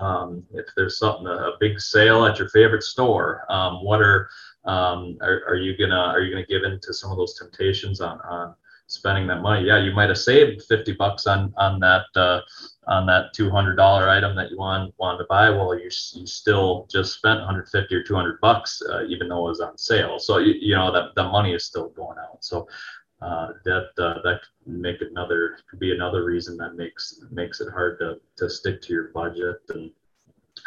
um, 0.00 0.44
if 0.52 0.66
there's 0.76 0.98
something 0.98 1.26
a 1.26 1.52
big 1.60 1.80
sale 1.80 2.24
at 2.24 2.38
your 2.38 2.48
favorite 2.48 2.82
store 2.82 3.44
um, 3.48 3.84
what 3.84 4.00
are, 4.00 4.28
um, 4.64 5.16
are 5.20 5.42
are 5.48 5.56
you 5.56 5.76
gonna 5.76 5.94
are 5.94 6.20
you 6.20 6.32
gonna 6.32 6.46
give 6.46 6.64
in 6.64 6.78
to 6.80 6.94
some 6.94 7.10
of 7.10 7.16
those 7.16 7.34
temptations 7.38 8.00
on 8.00 8.20
on 8.20 8.54
spending 8.86 9.26
that 9.26 9.40
money? 9.40 9.66
Yeah 9.66 9.78
you 9.78 9.92
might 9.92 10.08
have 10.08 10.18
saved 10.18 10.62
50 10.68 10.92
bucks 10.92 11.26
on 11.26 11.52
on 11.56 11.80
that 11.80 12.04
uh, 12.14 12.40
on 12.86 13.06
that 13.06 13.34
$200 13.34 13.78
item 14.08 14.36
that 14.36 14.50
you 14.50 14.58
want 14.58 14.94
wanted 14.98 15.18
to 15.18 15.26
buy. 15.28 15.50
Well 15.50 15.74
you, 15.74 15.90
you 16.14 16.26
still 16.26 16.86
just 16.90 17.14
spent 17.14 17.40
150 17.40 17.94
or 17.94 18.02
200 18.02 18.40
bucks 18.40 18.82
uh, 18.90 19.04
even 19.06 19.28
though 19.28 19.46
it 19.46 19.50
was 19.50 19.60
on 19.60 19.78
sale. 19.78 20.18
So 20.18 20.38
you, 20.38 20.54
you 20.60 20.74
know 20.74 20.92
that 20.92 21.14
the 21.16 21.24
money 21.24 21.54
is 21.54 21.64
still 21.64 21.88
going 21.90 22.18
out. 22.18 22.44
So 22.44 22.68
uh, 23.22 23.52
that 23.64 23.90
uh, 23.98 24.20
that 24.22 24.40
could 24.42 24.72
make 24.72 25.00
another 25.00 25.58
could 25.70 25.78
be 25.78 25.92
another 25.92 26.24
reason 26.24 26.56
that 26.56 26.74
makes 26.74 27.20
makes 27.30 27.60
it 27.60 27.70
hard 27.70 27.98
to, 27.98 28.16
to 28.36 28.50
stick 28.50 28.82
to 28.82 28.92
your 28.92 29.08
budget 29.14 29.56
and 29.70 29.90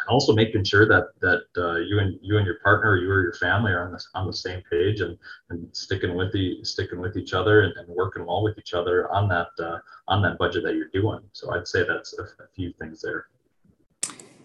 also 0.08 0.32
making 0.32 0.64
sure 0.64 0.86
that 0.86 1.08
that 1.20 1.44
uh, 1.56 1.76
you 1.76 1.98
and 1.98 2.18
you 2.22 2.38
and 2.38 2.46
your 2.46 2.58
partner, 2.62 2.96
you 2.96 3.10
or 3.10 3.22
your 3.22 3.34
family 3.34 3.72
are 3.72 3.84
on 3.84 3.92
the 3.92 4.02
on 4.14 4.26
the 4.26 4.32
same 4.32 4.62
page 4.70 5.00
and 5.00 5.18
and 5.50 5.68
sticking 5.76 6.14
with 6.14 6.32
the 6.32 6.64
sticking 6.64 7.00
with 7.00 7.16
each 7.16 7.32
other 7.34 7.62
and, 7.62 7.76
and 7.76 7.88
working 7.88 8.26
well 8.26 8.42
with 8.42 8.58
each 8.58 8.74
other 8.74 9.10
on 9.12 9.28
that 9.28 9.48
uh, 9.58 9.78
on 10.08 10.22
that 10.22 10.38
budget 10.38 10.64
that 10.64 10.74
you're 10.74 10.88
doing. 10.88 11.20
So 11.32 11.54
I'd 11.54 11.68
say 11.68 11.84
that's 11.86 12.18
a, 12.18 12.22
a 12.42 12.48
few 12.54 12.72
things 12.78 13.02
there. 13.02 13.26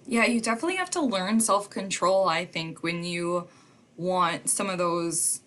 Yeah, 0.06 0.26
you 0.26 0.42
definitely 0.42 0.78
have 0.78 0.90
to 0.92 1.02
learn 1.02 1.40
self 1.40 1.70
control. 1.70 2.28
I 2.28 2.46
think 2.46 2.84
when 2.84 3.04
you 3.04 3.48
want 3.98 4.50
some 4.50 4.70
of 4.70 4.78
those 4.78 5.41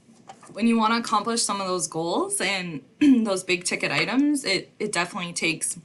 when 0.52 0.66
you 0.66 0.78
want 0.78 0.92
to 0.92 0.98
accomplish 0.98 1.42
some 1.42 1.60
of 1.60 1.66
those 1.66 1.86
goals 1.86 2.40
and 2.40 2.82
those 3.00 3.42
big 3.42 3.64
ticket 3.64 3.90
items, 3.90 4.44
it, 4.44 4.70
it 4.78 4.92
definitely 4.92 5.32
takes 5.32 5.78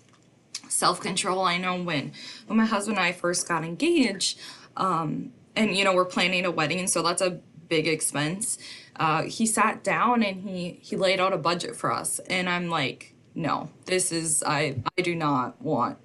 self 0.68 1.02
control. 1.02 1.44
I 1.44 1.58
know 1.58 1.82
when 1.82 2.14
when 2.48 2.58
my 2.58 2.66
husband 2.66 2.98
and 2.98 3.06
I 3.06 3.12
first 3.12 3.48
got 3.48 3.64
engaged, 3.64 4.40
um, 4.78 5.32
and 5.56 5.76
you 5.76 5.84
know 5.84 5.94
we're 5.94 6.06
planning 6.06 6.46
a 6.46 6.52
wedding, 6.52 6.80
and 6.80 6.90
so 6.90 7.02
that's 7.02 7.22
a 7.22 7.40
big 7.68 7.88
expense. 7.88 8.58
Uh, 8.96 9.24
he 9.24 9.46
sat 9.46 9.84
down 9.84 10.24
and 10.24 10.48
he 10.48 10.80
he 10.82 10.96
laid 10.96 11.20
out 11.20 11.34
a 11.34 11.38
budget 11.38 11.76
for 11.76 11.92
us, 11.92 12.20
and 12.30 12.50
I'm 12.50 12.70
like, 12.70 13.14
no, 13.36 13.70
this 13.86 14.12
is 14.12 14.44
I 14.46 14.82
I 14.98 15.02
do 15.02 15.16
not 15.16 15.62
want 15.62 15.98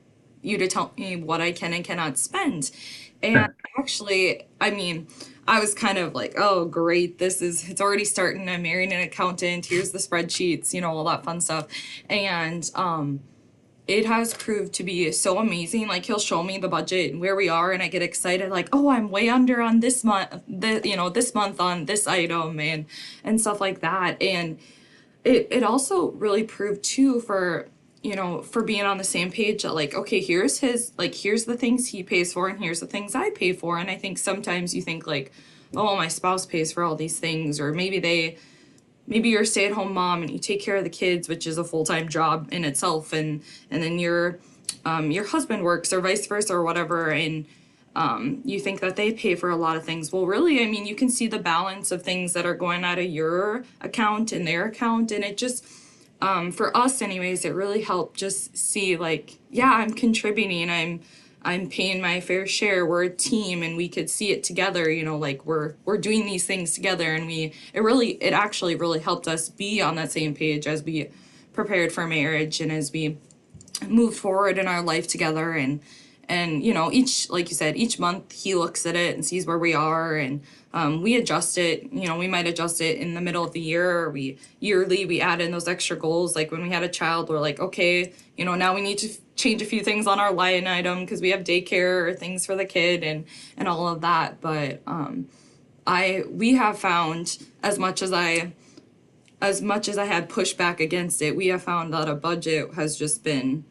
you 0.43 0.59
to 0.59 0.69
tell 0.69 0.93
me 0.97 1.17
what 1.17 1.41
I 1.41 1.53
can 1.53 1.73
and 1.73 1.85
cannot 1.85 2.19
spend. 2.19 2.71
And 3.23 3.49
actually, 3.79 4.47
I 4.61 4.71
mean, 4.71 5.09
I 5.47 5.61
was 5.61 5.75
kind 5.75 5.99
of 5.99 6.15
like, 6.15 6.35
oh, 6.39 6.65
great, 6.65 7.19
this 7.19 7.43
is, 7.43 7.69
it's 7.69 7.81
already 7.81 8.05
starting. 8.05 8.49
I'm 8.49 8.63
marrying 8.63 8.93
an 8.93 9.01
accountant. 9.01 9.67
Here's 9.67 9.91
the 9.91 9.99
spreadsheets, 9.99 10.73
you 10.73 10.81
know, 10.81 10.97
all 10.97 11.05
that 11.05 11.25
fun 11.25 11.41
stuff. 11.41 11.67
And 12.09 12.71
um, 12.75 13.21
it 13.87 14.07
has 14.07 14.33
proved 14.33 14.73
to 14.75 14.85
be 14.85 15.13
so 15.13 15.39
amazing. 15.39 15.87
Like, 15.87 16.07
he'll 16.07 16.19
show 16.19 16.43
me 16.43 16.57
the 16.57 16.69
budget 16.69 17.13
and 17.13 17.21
where 17.21 17.37
we 17.37 17.51
are, 17.51 17.73
and 17.73 17.83
I 17.83 17.89
get 17.89 18.01
excited, 18.01 18.51
like, 18.51 18.71
oh, 18.73 18.89
I'm 18.89 19.11
way 19.11 19.29
under 19.29 19.61
on 19.61 19.81
this 19.81 20.03
month, 20.03 20.41
the, 20.49 20.81
you 20.83 20.97
know, 20.97 21.11
this 21.11 21.35
month 21.35 21.61
on 21.61 21.85
this 21.85 22.07
item 22.07 22.59
and, 22.59 22.87
and 23.23 23.39
stuff 23.41 23.61
like 23.61 23.81
that. 23.81 24.21
And 24.23 24.59
it, 25.25 25.49
it 25.51 25.63
also 25.63 26.13
really 26.13 26.45
proved 26.45 26.83
too 26.83 27.21
for 27.21 27.69
you 28.05 28.15
know, 28.15 28.43
for 28.43 28.63
being 28.63 28.85
on 28.85 28.99
the 28.99 29.05
same 29.05 29.33
page 29.33 29.63
that 29.63 29.75
like, 29.75 29.95
okay, 29.95 30.21
here's 30.21 30.59
his 30.59 30.93
like 30.99 31.15
here's 31.15 31.47
the 31.47 31.57
things 31.57 31.89
he 31.89 32.03
pays 32.03 32.35
for 32.35 32.49
and 32.49 32.63
here's 32.63 32.81
the 32.81 32.87
things 32.87 33.15
I 33.15 33.31
pay 33.31 33.55
for. 33.55 33.79
And 33.79 33.91
I 33.91 33.97
think 33.97 34.19
sometimes 34.19 34.75
you 34.75 34.83
think 34.83 35.07
like, 35.07 35.33
oh, 35.75 35.97
my 35.97 36.09
spouse 36.09 36.45
pays 36.45 36.71
for 36.71 36.83
all 36.85 36.97
these 36.97 37.19
things, 37.19 37.59
or 37.59 37.73
maybe 37.73 37.99
they 37.99 38.37
maybe 39.07 39.31
you're 39.31 39.43
a 39.43 39.47
stay-at-home 39.47 39.95
mom 39.95 40.23
and 40.23 40.31
you 40.31 40.39
take 40.39 40.61
care 40.61 40.77
of 40.77 40.85
the 40.85 40.91
kids, 40.91 41.29
which 41.29 41.47
is 41.47 41.57
a 41.59 41.65
full-time 41.65 42.09
job 42.09 42.49
in 42.53 42.65
itself, 42.67 43.15
and 43.15 43.43
and 43.71 43.83
then 43.83 43.99
you're 43.99 44.39
um, 44.85 45.11
your 45.11 45.25
husband 45.25 45.65
works 45.65 45.91
or 45.91 46.01
vice 46.03 46.27
versa 46.27 46.53
or 46.53 46.63
whatever, 46.63 47.11
and 47.11 47.47
um, 47.97 48.43
you 48.45 48.61
think 48.61 48.81
that 48.81 48.97
they 48.97 49.13
pay 49.13 49.35
for 49.35 49.49
a 49.49 49.57
lot 49.57 49.77
of 49.77 49.85
things. 49.85 50.13
Well, 50.13 50.27
really, 50.27 50.63
I 50.63 50.67
mean, 50.67 50.85
you 50.85 50.95
can 50.95 51.09
see 51.09 51.27
the 51.27 51.39
balance 51.39 51.91
of 51.91 52.03
things 52.03 52.35
that 52.35 52.45
are 52.45 52.55
going 52.55 52.85
out 52.85 52.99
of 52.99 53.07
your 53.07 53.65
account 53.81 54.33
and 54.33 54.47
their 54.47 54.67
account, 54.67 55.11
and 55.11 55.25
it 55.25 55.39
just, 55.39 55.65
um, 56.25 56.53
for 56.53 56.75
us, 56.75 57.03
anyways, 57.03 57.45
it 57.45 57.51
really 57.51 57.83
helped 57.83 58.17
just 58.17 58.57
see 58.57 58.97
like, 58.97 59.39
yeah, 59.51 59.71
I'm 59.71 59.93
contributing, 59.93 60.71
I'm, 60.71 61.01
I'm 61.43 61.69
paying 61.69 62.01
my 62.01 62.21
fair 62.21 62.47
share. 62.47 62.87
We're 62.87 63.05
a 63.05 63.11
team, 63.11 63.63
and 63.63 63.77
we 63.77 63.91
could 63.91 64.09
see 64.09 64.31
it 64.31 64.43
together. 64.43 64.91
You 64.91 65.05
know, 65.05 65.19
like 65.19 65.45
we're 65.45 65.75
we're 65.85 65.99
doing 65.99 66.25
these 66.25 66.47
things 66.47 66.73
together, 66.73 67.13
and 67.13 67.27
we 67.27 67.53
it 67.75 67.83
really 67.83 68.13
it 68.23 68.33
actually 68.33 68.75
really 68.75 69.01
helped 69.01 69.29
us 69.29 69.51
be 69.51 69.83
on 69.83 69.97
that 69.97 70.13
same 70.13 70.35
page 70.35 70.67
as 70.67 70.83
we 70.83 71.11
prepared 71.53 71.93
for 71.93 72.07
marriage 72.07 72.59
and 72.59 72.73
as 72.73 72.91
we 72.91 73.19
moved 73.87 74.17
forward 74.17 74.57
in 74.57 74.67
our 74.67 74.81
life 74.81 75.07
together 75.07 75.53
and 75.53 75.81
and 76.29 76.65
you 76.65 76.73
know 76.73 76.91
each 76.93 77.31
like 77.31 77.51
you 77.51 77.57
said 77.57 77.77
each 77.77 77.99
month 77.99 78.33
he 78.33 78.55
looks 78.55 78.87
at 78.87 78.97
it 78.97 79.15
and 79.15 79.25
sees 79.25 79.47
where 79.47 79.59
we 79.59 79.75
are 79.75 80.17
and 80.17 80.43
um, 80.73 81.03
we 81.03 81.15
adjust 81.17 81.57
it. 81.57 81.93
You 81.93 82.09
know 82.09 82.19
we 82.19 82.29
might 82.29 82.47
adjust 82.47 82.81
it 82.81 82.99
in 82.99 83.15
the 83.15 83.21
middle 83.21 83.45
of 83.45 83.53
the 83.53 83.61
year 83.61 84.01
or 84.01 84.11
we 84.11 84.39
yearly 84.61 85.07
we 85.07 85.21
add 85.21 85.41
in 85.41 85.51
those 85.51 85.69
extra 85.69 85.97
goals. 85.97 86.35
Like 86.35 86.51
when 86.51 86.63
we 86.63 86.71
had 86.71 86.83
a 86.83 86.89
child 86.89 87.29
we're 87.29 87.41
like 87.41 87.61
okay 87.61 88.13
you 88.37 88.45
know 88.45 88.55
now 88.55 88.75
we 88.75 88.81
need 88.81 88.99
to 88.99 89.09
change 89.37 89.63
a 89.63 89.67
few 89.67 89.83
things 89.83 90.07
on 90.07 90.21
our 90.21 90.33
line 90.33 90.67
item 90.67 91.01
because 91.01 91.21
we 91.21 91.31
have 91.31 91.45
daycare 91.45 92.09
or 92.09 92.15
things 92.15 92.47
for 92.47 92.57
the 92.57 92.65
kid 92.65 93.03
and 93.03 93.25
and 93.57 93.69
all 93.69 93.89
of 93.89 94.01
that. 94.01 94.41
But 94.41 94.83
um 94.87 95.29
i 95.87 96.25
we 96.29 96.55
have 96.55 96.79
found 96.79 97.39
as 97.63 97.79
much 97.79 98.03
as 98.03 98.13
i 98.13 98.53
as 99.41 99.61
much 99.61 99.89
as 99.89 99.99
i 99.99 100.05
had 100.05 100.29
pushback 100.29 100.81
against 100.81 101.21
it 101.21 101.37
we 101.37 101.49
have 101.49 101.63
found 101.63 101.93
that 101.93 102.09
a 102.09 102.15
budget 102.15 102.73
has 102.75 102.97
just 102.97 103.23
been 103.23 103.65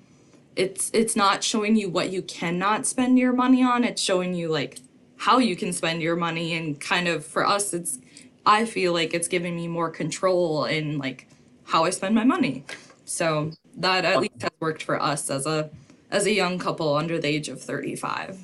it's 0.56 0.92
it's 0.94 1.16
not 1.16 1.44
showing 1.44 1.76
you 1.76 1.90
what 1.90 2.12
you 2.12 2.22
cannot 2.22 2.86
spend 2.86 3.18
your 3.18 3.34
money 3.34 3.64
on 3.64 3.84
it's 3.84 4.02
showing 4.02 4.34
you 4.34 4.48
like 4.48 4.80
how 5.18 5.38
you 5.38 5.56
can 5.56 5.74
spend 5.74 6.02
your 6.02 6.16
money 6.16 6.54
and 6.54 6.80
kind 6.80 7.08
of 7.08 7.26
for 7.26 7.46
us 7.46 7.74
it's 7.74 8.00
i 8.46 8.66
feel 8.66 8.94
like 8.94 9.14
it's 9.14 9.28
giving 9.28 9.56
me 9.56 9.68
more 9.68 9.90
control 9.90 10.66
in 10.66 10.98
like 10.98 11.28
how 11.66 11.86
i 11.86 11.90
spend 11.90 12.14
my 12.16 12.24
money. 12.24 12.64
So 13.06 13.52
that 13.78 14.06
at 14.06 14.20
least 14.22 14.42
has 14.42 14.52
worked 14.60 14.84
for 14.84 15.02
us 15.02 15.30
as 15.30 15.46
a 15.46 15.70
as 16.12 16.26
a 16.26 16.32
young 16.32 16.60
couple 16.60 16.96
under 16.96 17.20
the 17.20 17.28
age 17.28 17.50
of 17.50 17.62
35 17.62 18.38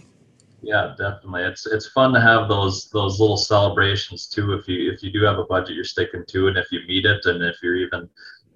yeah 0.62 0.96
definitely. 0.98 1.44
It's 1.44 1.66
it's 1.66 1.88
fun 1.88 2.14
to 2.14 2.20
have 2.20 2.50
those 2.50 2.90
those 2.90 3.20
little 3.20 3.38
celebrations 3.38 4.28
too 4.28 4.54
if 4.54 4.68
you 4.68 4.92
if 4.92 5.04
you 5.04 5.12
do 5.12 5.24
have 5.24 5.40
a 5.40 5.46
budget 5.46 5.76
you're 5.76 5.84
sticking 5.84 6.26
to 6.28 6.48
and 6.48 6.58
if 6.58 6.72
you 6.72 6.82
meet 6.88 7.06
it 7.06 7.26
and 7.26 7.44
if 7.44 7.58
you're 7.62 7.76
even 7.76 8.10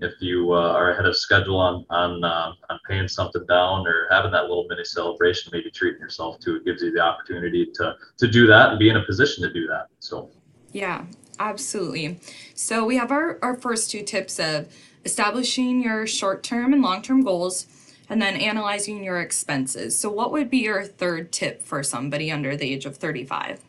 if 0.03 0.13
you 0.19 0.53
uh, 0.53 0.73
are 0.73 0.91
ahead 0.91 1.05
of 1.05 1.15
schedule 1.15 1.57
on 1.57 1.85
on 1.89 2.23
uh, 2.23 2.53
on 2.69 2.79
paying 2.87 3.07
something 3.07 3.45
down 3.47 3.87
or 3.87 4.07
having 4.11 4.31
that 4.31 4.43
little 4.43 4.65
mini 4.69 4.83
celebration, 4.83 5.49
maybe 5.53 5.71
treating 5.71 5.99
yourself 5.99 6.39
to 6.39 6.57
it 6.57 6.65
gives 6.65 6.81
you 6.81 6.91
the 6.91 6.99
opportunity 6.99 7.65
to 7.75 7.95
to 8.17 8.27
do 8.27 8.47
that 8.47 8.71
and 8.71 8.79
be 8.79 8.89
in 8.89 8.97
a 8.97 9.03
position 9.03 9.43
to 9.43 9.51
do 9.51 9.67
that. 9.67 9.87
So 9.99 10.29
yeah, 10.71 11.05
absolutely. 11.39 12.19
So 12.55 12.85
we 12.85 12.97
have 12.97 13.11
our 13.11 13.39
our 13.41 13.55
first 13.55 13.91
two 13.91 14.03
tips 14.03 14.39
of 14.39 14.67
establishing 15.05 15.83
your 15.83 16.07
short 16.07 16.43
term 16.43 16.73
and 16.73 16.81
long 16.81 17.01
term 17.01 17.23
goals. 17.23 17.67
And 18.09 18.21
then 18.21 18.35
analyzing 18.35 19.01
your 19.01 19.21
expenses. 19.21 19.97
So, 19.97 20.11
what 20.11 20.31
would 20.33 20.49
be 20.49 20.57
your 20.57 20.83
third 20.83 21.31
tip 21.31 21.63
for 21.63 21.81
somebody 21.81 22.29
under 22.31 22.55
the 22.55 22.71
age 22.71 22.85
of 22.85 22.97
35? 22.97 23.61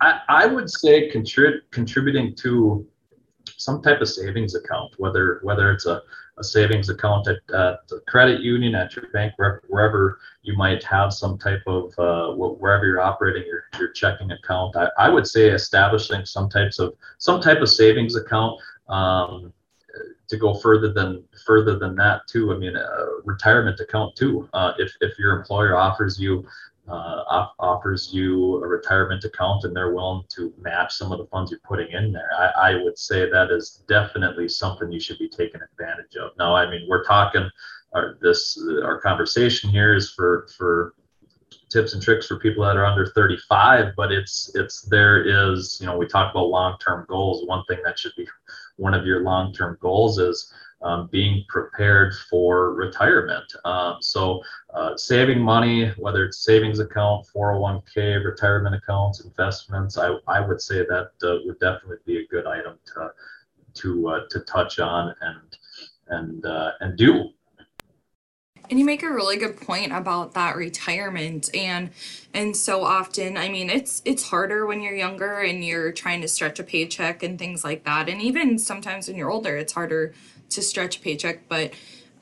I, 0.00 0.20
I 0.28 0.46
would 0.46 0.70
say 0.70 1.10
contrib- 1.10 1.60
contributing 1.70 2.34
to 2.36 2.86
some 3.64 3.80
type 3.80 4.00
of 4.02 4.08
savings 4.08 4.54
account, 4.54 4.92
whether 4.98 5.40
whether 5.42 5.72
it's 5.72 5.86
a, 5.86 6.02
a 6.36 6.44
savings 6.44 6.90
account 6.90 7.26
at, 7.28 7.38
at 7.54 7.88
the 7.88 8.00
credit 8.06 8.42
union, 8.42 8.74
at 8.74 8.94
your 8.94 9.06
bank, 9.12 9.32
wherever, 9.36 9.62
wherever 9.68 10.18
you 10.42 10.54
might 10.56 10.82
have 10.84 11.14
some 11.14 11.38
type 11.38 11.62
of 11.66 11.98
uh, 11.98 12.32
wherever 12.34 12.84
you're 12.84 13.00
operating 13.00 13.44
your, 13.46 13.64
your 13.78 13.90
checking 13.92 14.30
account. 14.32 14.76
I, 14.76 14.88
I 14.98 15.08
would 15.08 15.26
say 15.26 15.48
establishing 15.48 16.26
some 16.26 16.50
types 16.50 16.78
of 16.78 16.94
some 17.18 17.40
type 17.40 17.60
of 17.60 17.70
savings 17.70 18.16
account. 18.16 18.60
Um, 18.88 19.52
to 20.26 20.38
go 20.38 20.54
further 20.54 20.90
than 20.90 21.22
further 21.46 21.78
than 21.78 21.94
that 21.94 22.22
too. 22.26 22.52
I 22.52 22.56
mean, 22.56 22.74
a 22.76 23.06
retirement 23.24 23.78
account 23.78 24.16
too. 24.16 24.48
Uh, 24.54 24.72
if 24.78 24.90
if 25.00 25.18
your 25.18 25.38
employer 25.38 25.76
offers 25.76 26.18
you 26.18 26.46
uh, 26.88 27.46
offers 27.58 28.10
you 28.12 28.56
a 28.62 28.66
retirement 28.66 29.24
account 29.24 29.64
and 29.64 29.74
they're 29.74 29.94
willing 29.94 30.24
to 30.28 30.52
match 30.60 30.94
some 30.94 31.12
of 31.12 31.18
the 31.18 31.26
funds 31.26 31.50
you're 31.50 31.60
putting 31.64 31.90
in 31.92 32.12
there, 32.12 32.30
I, 32.36 32.72
I 32.72 32.82
would 32.82 32.98
say 32.98 33.28
that 33.30 33.50
is 33.50 33.82
definitely 33.88 34.48
something 34.48 34.92
you 34.92 35.00
should 35.00 35.18
be 35.18 35.28
taking 35.28 35.60
advantage 35.62 36.16
of. 36.16 36.32
Now, 36.38 36.54
I 36.54 36.70
mean, 36.70 36.86
we're 36.88 37.04
talking 37.04 37.48
our 37.94 38.18
this 38.20 38.60
our 38.82 39.00
conversation 39.00 39.70
here 39.70 39.94
is 39.94 40.10
for 40.10 40.48
for 40.56 40.94
tips 41.70 41.94
and 41.94 42.02
tricks 42.02 42.26
for 42.26 42.38
people 42.38 42.64
that 42.64 42.76
are 42.76 42.84
under 42.84 43.06
35 43.06 43.94
but 43.96 44.12
it's 44.12 44.50
it's 44.54 44.82
there 44.82 45.24
is 45.24 45.78
you 45.80 45.86
know 45.86 45.96
we 45.96 46.06
talk 46.06 46.32
about 46.32 46.48
long-term 46.48 47.06
goals 47.08 47.46
one 47.46 47.64
thing 47.66 47.78
that 47.84 47.98
should 47.98 48.14
be 48.16 48.26
one 48.76 48.94
of 48.94 49.06
your 49.06 49.22
long-term 49.22 49.78
goals 49.80 50.18
is 50.18 50.52
um, 50.84 51.08
being 51.10 51.44
prepared 51.48 52.14
for 52.30 52.74
retirement. 52.74 53.50
Um, 53.64 53.96
so, 54.00 54.42
uh, 54.74 54.96
saving 54.96 55.40
money, 55.40 55.88
whether 55.96 56.24
it's 56.24 56.44
savings 56.44 56.78
account, 56.78 57.26
401k, 57.34 58.24
retirement 58.24 58.74
accounts, 58.74 59.24
investments, 59.24 59.98
I, 59.98 60.14
I 60.28 60.40
would 60.40 60.60
say 60.60 60.84
that 60.84 61.10
uh, 61.22 61.38
would 61.46 61.58
definitely 61.58 61.96
be 62.06 62.18
a 62.18 62.26
good 62.26 62.46
item 62.46 62.78
to 62.94 63.10
to 63.74 64.08
uh, 64.08 64.20
to 64.30 64.40
touch 64.40 64.78
on 64.78 65.14
and 65.20 65.58
and 66.08 66.46
uh, 66.46 66.72
and 66.80 66.96
do. 66.96 67.30
And 68.70 68.78
you 68.78 68.84
make 68.84 69.02
a 69.02 69.10
really 69.10 69.36
good 69.36 69.60
point 69.60 69.92
about 69.92 70.32
that 70.34 70.56
retirement 70.56 71.54
and 71.54 71.90
and 72.32 72.56
so 72.56 72.82
often, 72.82 73.36
I 73.36 73.48
mean, 73.48 73.70
it's 73.70 74.02
it's 74.04 74.28
harder 74.28 74.66
when 74.66 74.80
you're 74.80 74.94
younger 74.94 75.40
and 75.40 75.64
you're 75.64 75.92
trying 75.92 76.20
to 76.22 76.28
stretch 76.28 76.58
a 76.58 76.64
paycheck 76.64 77.22
and 77.22 77.38
things 77.38 77.62
like 77.62 77.84
that. 77.84 78.08
And 78.08 78.20
even 78.20 78.58
sometimes 78.58 79.08
when 79.08 79.16
you're 79.16 79.30
older, 79.30 79.56
it's 79.56 79.72
harder 79.72 80.14
to 80.50 80.62
stretch 80.62 81.02
paycheck, 81.02 81.48
but 81.48 81.72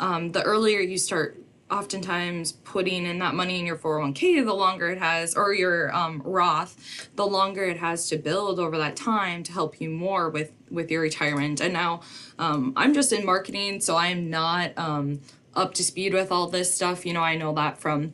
um, 0.01 0.33
the 0.33 0.43
earlier 0.43 0.81
you 0.81 0.99
start 0.99 1.39
oftentimes 1.73 2.53
putting 2.53 3.07
in 3.07 3.19
that 3.19 3.35
money 3.35 3.59
in 3.59 3.65
your 3.65 3.77
401k 3.77 4.45
the 4.45 4.53
longer 4.53 4.91
it 4.91 4.99
has 4.99 5.35
or 5.35 5.55
your 5.55 5.95
um, 5.97 6.21
roth 6.23 7.09
the 7.17 7.27
longer 7.27 7.65
it 7.65 7.79
has 7.79 8.09
to 8.11 8.19
build 8.19 8.61
over 8.61 8.77
that 8.77 8.95
time 8.95 9.43
to 9.43 9.53
help 9.53 9.81
you 9.81 9.89
more 9.89 10.29
with 10.29 10.53
with 10.71 10.91
your 10.91 11.01
retirement. 11.01 11.61
And 11.61 11.73
now 11.73 12.03
um, 12.39 12.75
i'm 12.77 12.93
just 12.93 13.13
in 13.13 13.25
marketing 13.25 13.81
so 13.81 13.97
i'm 13.97 14.29
not 14.29 14.77
um, 14.77 15.21
up 15.55 15.73
to 15.75 15.83
speed 15.83 16.13
with 16.13 16.31
all 16.31 16.47
this 16.47 16.75
stuff. 16.75 17.07
You 17.07 17.15
know 17.15 17.23
i 17.23 17.37
know 17.37 17.55
that 17.55 17.79
from 17.79 18.13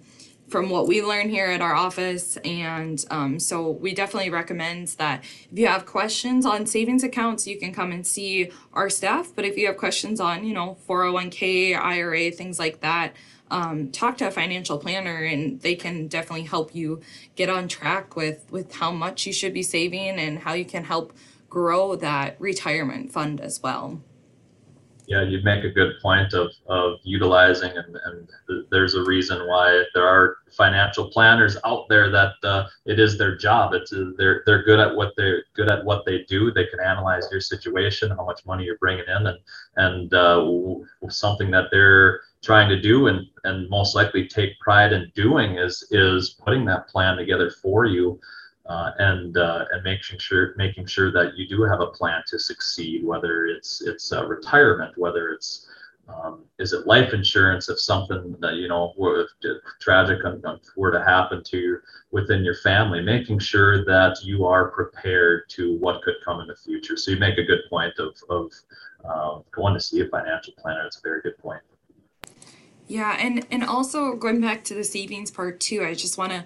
from 0.49 0.71
what 0.71 0.89
we 0.89 1.03
learn 1.03 1.29
here 1.29 1.47
at 1.47 1.61
our 1.61 1.75
office. 1.75 2.37
And 2.39 3.05
um, 3.11 3.39
so 3.39 3.71
we 3.71 3.95
definitely 3.95 4.31
recommend 4.31 4.89
that 4.99 5.25
if 5.51 5.59
you 5.59 5.67
have 5.67 5.87
questions 5.87 6.47
on 6.47 6.67
savings 6.67 7.03
accounts, 7.05 7.47
you 7.47 7.59
can 7.59 7.73
come 7.73 7.93
and 7.93 8.07
see 8.07 8.51
our 8.73 8.91
staff. 8.91 9.33
But 9.35 9.45
if 9.45 9.57
you 9.57 9.67
have 9.67 9.77
questions 9.77 10.21
on, 10.21 10.45
you 10.45 10.55
know, 10.55 10.79
401k, 10.89 11.79
IRA, 11.79 12.31
things 12.31 12.59
like 12.59 12.81
that, 12.81 13.15
um, 13.51 13.91
talk 13.91 14.19
to 14.19 14.29
a 14.29 14.31
financial 14.31 14.79
planner 14.79 15.25
and 15.25 15.61
they 15.61 15.75
can 15.75 16.07
definitely 16.07 16.45
help 16.45 16.75
you 16.75 17.01
get 17.35 17.49
on 17.49 17.67
track 17.67 18.15
with 18.15 18.45
with 18.51 18.75
how 18.75 18.91
much 18.91 19.27
you 19.27 19.33
should 19.33 19.55
be 19.55 19.63
saving 19.63 20.19
and 20.19 20.41
how 20.41 20.53
you 20.53 20.67
can 20.67 20.85
help 20.85 21.15
grow 21.49 21.97
that 21.97 22.39
retirement 22.39 23.11
fund 23.11 23.41
as 23.41 23.63
well 23.63 24.03
yeah, 25.09 25.23
you 25.23 25.41
make 25.43 25.65
a 25.65 25.71
good 25.71 25.95
point 26.03 26.35
of, 26.35 26.53
of 26.67 26.99
utilizing, 27.03 27.73
and, 27.75 27.97
and 28.05 28.29
there's 28.71 28.95
a 28.95 29.03
reason 29.05 29.47
why 29.49 29.85
there 29.95 30.07
are 30.07 30.37
financial 30.55 31.09
planners 31.09 31.57
out 31.65 31.87
there 31.89 32.11
that 32.11 32.35
uh, 32.45 32.69
it 32.85 33.01
is 33.01 33.17
their 33.17 33.35
job. 33.35 33.73
It's 33.73 33.91
uh, 33.91 34.11
they're 34.19 34.43
they're 34.45 34.63
good 34.65 34.79
at 34.79 34.95
what 34.95 35.15
they're 35.17 35.45
good 35.57 35.71
at 35.71 35.83
what 35.83 36.05
they 36.05 36.25
do. 36.29 36.53
They 36.53 36.67
can 36.67 36.81
analyze 36.81 37.27
your 37.33 37.41
situation, 37.41 38.11
how 38.11 38.27
much 38.27 38.45
money 38.45 38.65
you're 38.65 38.77
bringing 38.77 39.07
in, 39.09 39.27
and 39.29 39.39
and 39.77 40.13
uh, 40.13 40.45
something 41.09 41.51
that 41.53 41.69
they're 41.71 42.21
trying 42.43 42.69
to 42.69 42.81
do 42.81 43.07
and 43.07 43.27
and 43.45 43.69
most 43.71 43.95
likely 43.95 44.29
take 44.29 44.61
pride 44.61 44.93
in 44.93 45.11
doing 45.15 45.57
is 45.57 45.89
is 45.91 46.37
putting 46.45 46.67
that 46.67 46.87
plan 46.89 47.17
together 47.17 47.51
for 47.51 47.87
you 47.87 48.21
uh, 48.69 48.93
and 48.99 49.37
uh, 49.37 49.65
and 49.73 49.83
making 49.83 50.19
sure 50.19 50.55
making 50.57 50.87
sure 50.87 51.11
that 51.11 51.37
you 51.37 51.49
do 51.49 51.63
have 51.63 51.81
a 51.81 51.87
plan 51.87 52.23
to 52.27 52.39
succeed, 52.39 53.05
whether 53.05 53.47
it's 53.47 53.81
it's 53.81 54.13
uh, 54.13 54.27
retirement, 54.27 54.97
whether 54.97 55.31
it's 55.31 55.67
um, 56.09 56.45
is 56.59 56.73
it 56.73 56.87
life 56.87 57.13
insurance 57.13 57.69
if 57.69 57.81
something 57.81 58.37
that 58.41 58.55
you 58.55 58.69
know 58.69 58.93
if 58.99 59.29
tragic 59.81 60.19
were 60.77 60.91
to 60.91 61.03
happen 61.03 61.43
to 61.45 61.59
you 61.59 61.79
within 62.11 62.45
your 62.45 62.57
family, 62.57 63.01
making 63.01 63.39
sure 63.39 63.85
that 63.85 64.19
you 64.23 64.45
are 64.45 64.71
prepared 64.71 65.49
to 65.51 65.79
what 65.79 66.03
could 66.03 66.17
come 66.25 66.41
in 66.41 66.47
the 66.47 66.57
future. 66.57 66.97
So 66.97 67.11
you 67.11 67.19
make 67.19 67.39
a 67.39 67.45
good 67.45 67.61
point 67.71 67.95
of 67.99 68.17
of 68.29 68.53
uh, 69.05 69.41
going 69.51 69.75
to 69.75 69.81
see 69.81 70.01
a 70.01 70.09
financial 70.09 70.53
planner. 70.59 70.85
It's 70.85 70.99
a 70.99 71.03
very 71.03 71.23
good 71.23 71.39
point. 71.39 71.63
Yeah, 72.87 73.17
and 73.19 73.47
and 73.51 73.65
also 73.65 74.15
going 74.15 74.43
back 74.43 74.63
to 74.65 74.75
the 74.75 74.85
savings 74.85 75.31
part 75.31 75.59
too, 75.59 75.85
I 75.85 75.95
just 75.95 76.19
want 76.19 76.33
to 76.33 76.45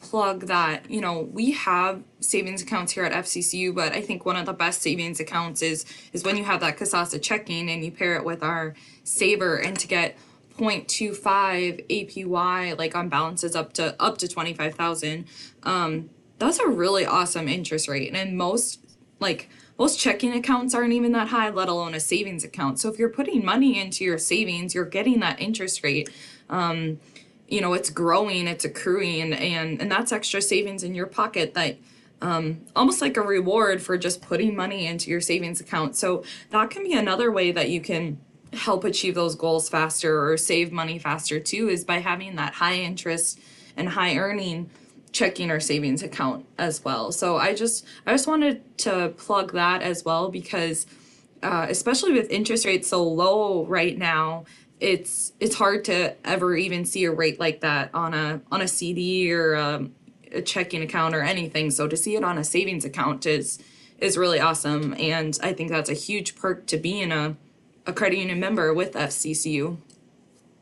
plug 0.00 0.46
that 0.46 0.90
you 0.90 1.00
know 1.00 1.22
we 1.32 1.52
have 1.52 2.02
savings 2.20 2.62
accounts 2.62 2.92
here 2.92 3.04
at 3.04 3.12
FCCU, 3.12 3.74
but 3.74 3.92
I 3.92 4.00
think 4.00 4.24
one 4.24 4.36
of 4.36 4.46
the 4.46 4.52
best 4.52 4.82
savings 4.82 5.20
accounts 5.20 5.62
is 5.62 5.84
is 6.12 6.24
when 6.24 6.36
you 6.36 6.44
have 6.44 6.60
that 6.60 6.76
Kasasa 6.76 7.20
checking 7.20 7.70
and 7.70 7.84
you 7.84 7.90
pair 7.90 8.16
it 8.16 8.24
with 8.24 8.42
our 8.42 8.74
saver 9.04 9.56
and 9.56 9.78
to 9.78 9.86
get 9.86 10.16
0.25 10.58 11.86
APY 11.88 12.78
like 12.78 12.96
on 12.96 13.08
balances 13.08 13.54
up 13.54 13.72
to 13.74 13.94
up 14.00 14.18
to 14.18 14.28
25,000. 14.28 15.26
Um, 15.62 16.10
that's 16.38 16.58
a 16.58 16.66
really 16.66 17.06
awesome 17.06 17.48
interest 17.48 17.88
rate. 17.88 18.14
And 18.14 18.36
most 18.36 18.80
like 19.20 19.48
most 19.78 19.98
checking 19.98 20.32
accounts 20.32 20.74
aren't 20.74 20.92
even 20.92 21.12
that 21.12 21.28
high, 21.28 21.50
let 21.50 21.68
alone 21.68 21.94
a 21.94 22.00
savings 22.00 22.44
account. 22.44 22.80
So 22.80 22.88
if 22.90 22.98
you're 22.98 23.10
putting 23.10 23.44
money 23.44 23.78
into 23.78 24.04
your 24.04 24.18
savings, 24.18 24.74
you're 24.74 24.86
getting 24.86 25.20
that 25.20 25.40
interest 25.40 25.82
rate. 25.82 26.08
Um, 26.48 26.98
you 27.48 27.60
know, 27.60 27.72
it's 27.72 27.90
growing, 27.90 28.46
it's 28.48 28.64
accruing, 28.64 29.32
and 29.32 29.80
and 29.80 29.90
that's 29.90 30.12
extra 30.12 30.42
savings 30.42 30.82
in 30.82 30.94
your 30.94 31.06
pocket 31.06 31.54
that 31.54 31.76
um, 32.22 32.62
almost 32.74 33.00
like 33.00 33.16
a 33.16 33.22
reward 33.22 33.82
for 33.82 33.98
just 33.98 34.22
putting 34.22 34.56
money 34.56 34.86
into 34.86 35.10
your 35.10 35.20
savings 35.20 35.60
account. 35.60 35.96
So 35.96 36.24
that 36.50 36.70
can 36.70 36.82
be 36.82 36.94
another 36.94 37.30
way 37.30 37.52
that 37.52 37.70
you 37.70 37.80
can 37.80 38.18
help 38.52 38.84
achieve 38.84 39.14
those 39.14 39.34
goals 39.34 39.68
faster 39.68 40.28
or 40.28 40.36
save 40.36 40.72
money 40.72 40.98
faster 40.98 41.38
too 41.38 41.68
is 41.68 41.84
by 41.84 41.98
having 41.98 42.36
that 42.36 42.54
high 42.54 42.76
interest 42.76 43.38
and 43.76 43.90
high 43.90 44.16
earning 44.16 44.70
checking 45.12 45.50
or 45.50 45.60
savings 45.60 46.02
account 46.02 46.46
as 46.58 46.84
well. 46.84 47.12
So 47.12 47.36
I 47.36 47.54
just 47.54 47.84
I 48.06 48.12
just 48.12 48.26
wanted 48.26 48.78
to 48.78 49.12
plug 49.16 49.52
that 49.52 49.82
as 49.82 50.04
well 50.04 50.30
because 50.30 50.86
uh, 51.42 51.66
especially 51.68 52.12
with 52.12 52.30
interest 52.30 52.64
rates 52.64 52.88
so 52.88 53.02
low 53.02 53.64
right 53.66 53.96
now, 53.96 54.44
it's 54.80 55.32
it's 55.40 55.54
hard 55.54 55.84
to 55.86 56.14
ever 56.26 56.56
even 56.56 56.84
see 56.84 57.04
a 57.04 57.10
rate 57.10 57.40
like 57.40 57.60
that 57.60 57.90
on 57.94 58.14
a 58.14 58.40
on 58.50 58.60
a 58.60 58.68
CD 58.68 59.32
or 59.32 59.54
a, 59.54 59.88
a 60.32 60.42
checking 60.42 60.82
account 60.82 61.14
or 61.14 61.22
anything. 61.22 61.70
So 61.70 61.88
to 61.88 61.96
see 61.96 62.16
it 62.16 62.24
on 62.24 62.38
a 62.38 62.44
savings 62.44 62.84
account 62.84 63.26
is 63.26 63.58
is 63.98 64.18
really 64.18 64.40
awesome, 64.40 64.94
and 64.98 65.38
I 65.42 65.52
think 65.52 65.70
that's 65.70 65.88
a 65.88 65.94
huge 65.94 66.36
perk 66.36 66.66
to 66.66 66.76
being 66.76 67.12
a 67.12 67.36
a 67.86 67.92
credit 67.92 68.18
union 68.18 68.40
member 68.40 68.74
with 68.74 68.92
FCCU. 68.92 69.78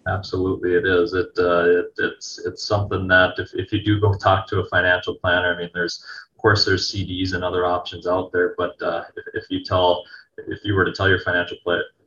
Absolutely, 0.06 0.74
it 0.74 0.86
is. 0.86 1.14
It, 1.14 1.30
uh, 1.38 1.64
it 1.64 1.86
it's 1.98 2.38
it's 2.46 2.64
something 2.64 3.08
that 3.08 3.34
if, 3.38 3.50
if 3.54 3.72
you 3.72 3.82
do 3.82 4.00
go 4.00 4.12
talk 4.14 4.46
to 4.48 4.60
a 4.60 4.68
financial 4.68 5.14
planner, 5.16 5.54
I 5.54 5.58
mean, 5.58 5.70
there's 5.74 6.04
of 6.30 6.40
course 6.40 6.64
there's 6.64 6.92
CDs 6.92 7.32
and 7.32 7.42
other 7.42 7.64
options 7.64 8.06
out 8.06 8.30
there, 8.30 8.54
but 8.58 8.80
uh, 8.82 9.04
if, 9.16 9.24
if 9.34 9.44
you 9.48 9.64
tell 9.64 10.04
if 10.36 10.60
you 10.62 10.74
were 10.74 10.84
to 10.84 10.92
tell 10.92 11.08
your 11.08 11.20
financial 11.20 11.56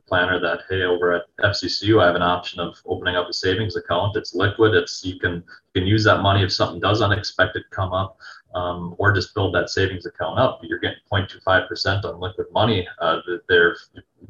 planner 0.08 0.40
that 0.40 0.62
hey, 0.70 0.84
over 0.84 1.14
at 1.14 1.24
FCCU, 1.40 2.02
I 2.02 2.08
have 2.08 2.16
an 2.16 2.22
option 2.22 2.60
of 2.60 2.82
opening 2.86 3.16
up 3.16 3.30
a 3.30 3.34
savings 3.34 3.76
account. 3.76 4.16
It's 4.16 4.34
liquid. 4.34 4.74
It's 4.74 5.04
you 5.06 5.20
can 5.20 5.36
you 5.74 5.82
can 5.82 5.88
use 5.88 6.04
that 6.06 6.22
money 6.22 6.44
if 6.44 6.52
something 6.52 6.80
does 6.80 7.02
unexpected 7.02 7.64
come 7.72 7.94
up 7.94 8.18
um, 8.56 8.96
or 8.98 9.12
just 9.12 9.36
build 9.36 9.54
that 9.56 9.70
savings 9.70 10.06
account 10.06 10.40
up. 10.40 10.60
You're 10.64 10.80
getting 10.80 10.98
0.25% 11.12 12.06
on 12.06 12.20
liquid 12.20 12.48
money. 12.52 12.88
Uh, 13.00 13.20
their 13.48 13.76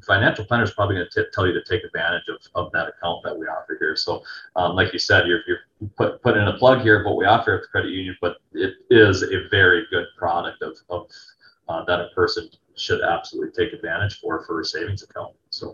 financial 0.05 0.45
planner 0.45 0.63
is 0.63 0.71
probably 0.71 0.95
going 0.95 1.07
to 1.09 1.25
tell 1.33 1.47
you 1.47 1.53
to 1.53 1.63
take 1.63 1.83
advantage 1.83 2.27
of, 2.27 2.37
of 2.55 2.71
that 2.73 2.89
account 2.89 3.23
that 3.23 3.37
we 3.37 3.45
offer 3.45 3.77
here. 3.79 3.95
So, 3.95 4.23
um, 4.55 4.75
like 4.75 4.91
you 4.93 4.99
said, 4.99 5.27
you're, 5.27 5.41
you're 5.47 5.59
put, 5.95 6.21
put 6.21 6.35
in 6.37 6.47
a 6.47 6.57
plug 6.57 6.81
here 6.81 6.99
of 6.99 7.05
what 7.05 7.17
we 7.17 7.25
offer 7.25 7.55
at 7.55 7.61
the 7.61 7.67
credit 7.67 7.91
union, 7.91 8.17
but 8.19 8.37
it 8.53 8.73
is 8.89 9.23
a 9.23 9.47
very 9.49 9.85
good 9.91 10.05
product 10.17 10.61
of, 10.61 10.77
of 10.89 11.07
uh, 11.69 11.83
that 11.85 11.99
a 11.99 12.07
person 12.15 12.49
should 12.75 13.01
absolutely 13.01 13.51
take 13.51 13.73
advantage 13.73 14.19
for 14.19 14.43
for 14.45 14.61
a 14.61 14.65
savings 14.65 15.03
account. 15.03 15.33
So. 15.49 15.73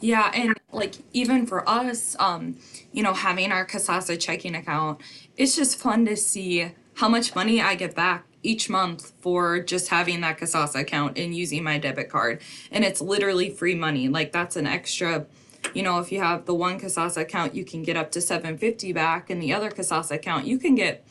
Yeah, 0.00 0.30
and 0.34 0.54
like 0.72 0.94
even 1.12 1.46
for 1.46 1.66
us, 1.68 2.16
um, 2.18 2.58
you 2.92 3.02
know, 3.02 3.14
having 3.14 3.50
our 3.50 3.66
Kasasa 3.66 4.20
checking 4.20 4.54
account, 4.54 5.00
it's 5.36 5.56
just 5.56 5.78
fun 5.78 6.04
to 6.06 6.16
see 6.16 6.72
how 6.94 7.08
much 7.08 7.34
money 7.34 7.60
I 7.60 7.74
get 7.74 7.94
back 7.94 8.26
each 8.42 8.68
month 8.68 9.12
for 9.20 9.60
just 9.60 9.88
having 9.88 10.20
that 10.20 10.38
Kasasa 10.38 10.80
account 10.80 11.18
and 11.18 11.34
using 11.34 11.64
my 11.64 11.78
debit 11.78 12.08
card. 12.08 12.40
And 12.70 12.84
it's 12.84 13.00
literally 13.00 13.50
free 13.50 13.74
money. 13.74 14.08
Like 14.08 14.32
that's 14.32 14.56
an 14.56 14.66
extra, 14.66 15.26
you 15.74 15.82
know, 15.82 15.98
if 15.98 16.12
you 16.12 16.20
have 16.20 16.44
the 16.44 16.54
one 16.54 16.78
Kasasa 16.78 17.22
account, 17.22 17.54
you 17.54 17.64
can 17.64 17.82
get 17.82 17.96
up 17.96 18.10
to 18.12 18.20
750 18.20 18.92
back 18.92 19.30
and 19.30 19.42
the 19.42 19.52
other 19.52 19.70
Kasasa 19.70 20.12
account, 20.12 20.46
you 20.46 20.58
can 20.58 20.74
get 20.74 21.05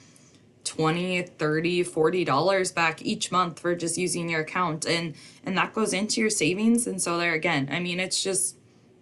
20 0.65 1.21
30 1.21 1.84
40 1.84 2.25
dollars 2.25 2.71
back 2.71 3.01
each 3.01 3.32
month 3.32 3.60
for 3.60 3.75
just 3.75 3.97
using 3.97 4.30
your 4.30 4.41
account 4.41 4.86
and 4.86 5.15
and 5.43 5.58
that 5.58 5.73
goes 5.73 5.93
into 5.93 6.19
your 6.19 6.30
savings 6.30 6.88
and 6.88 7.01
so 7.01 7.17
there 7.17 7.34
again 7.34 7.69
i 7.71 7.80
mean 7.80 7.99
it's 7.99 8.21
just 8.21 8.58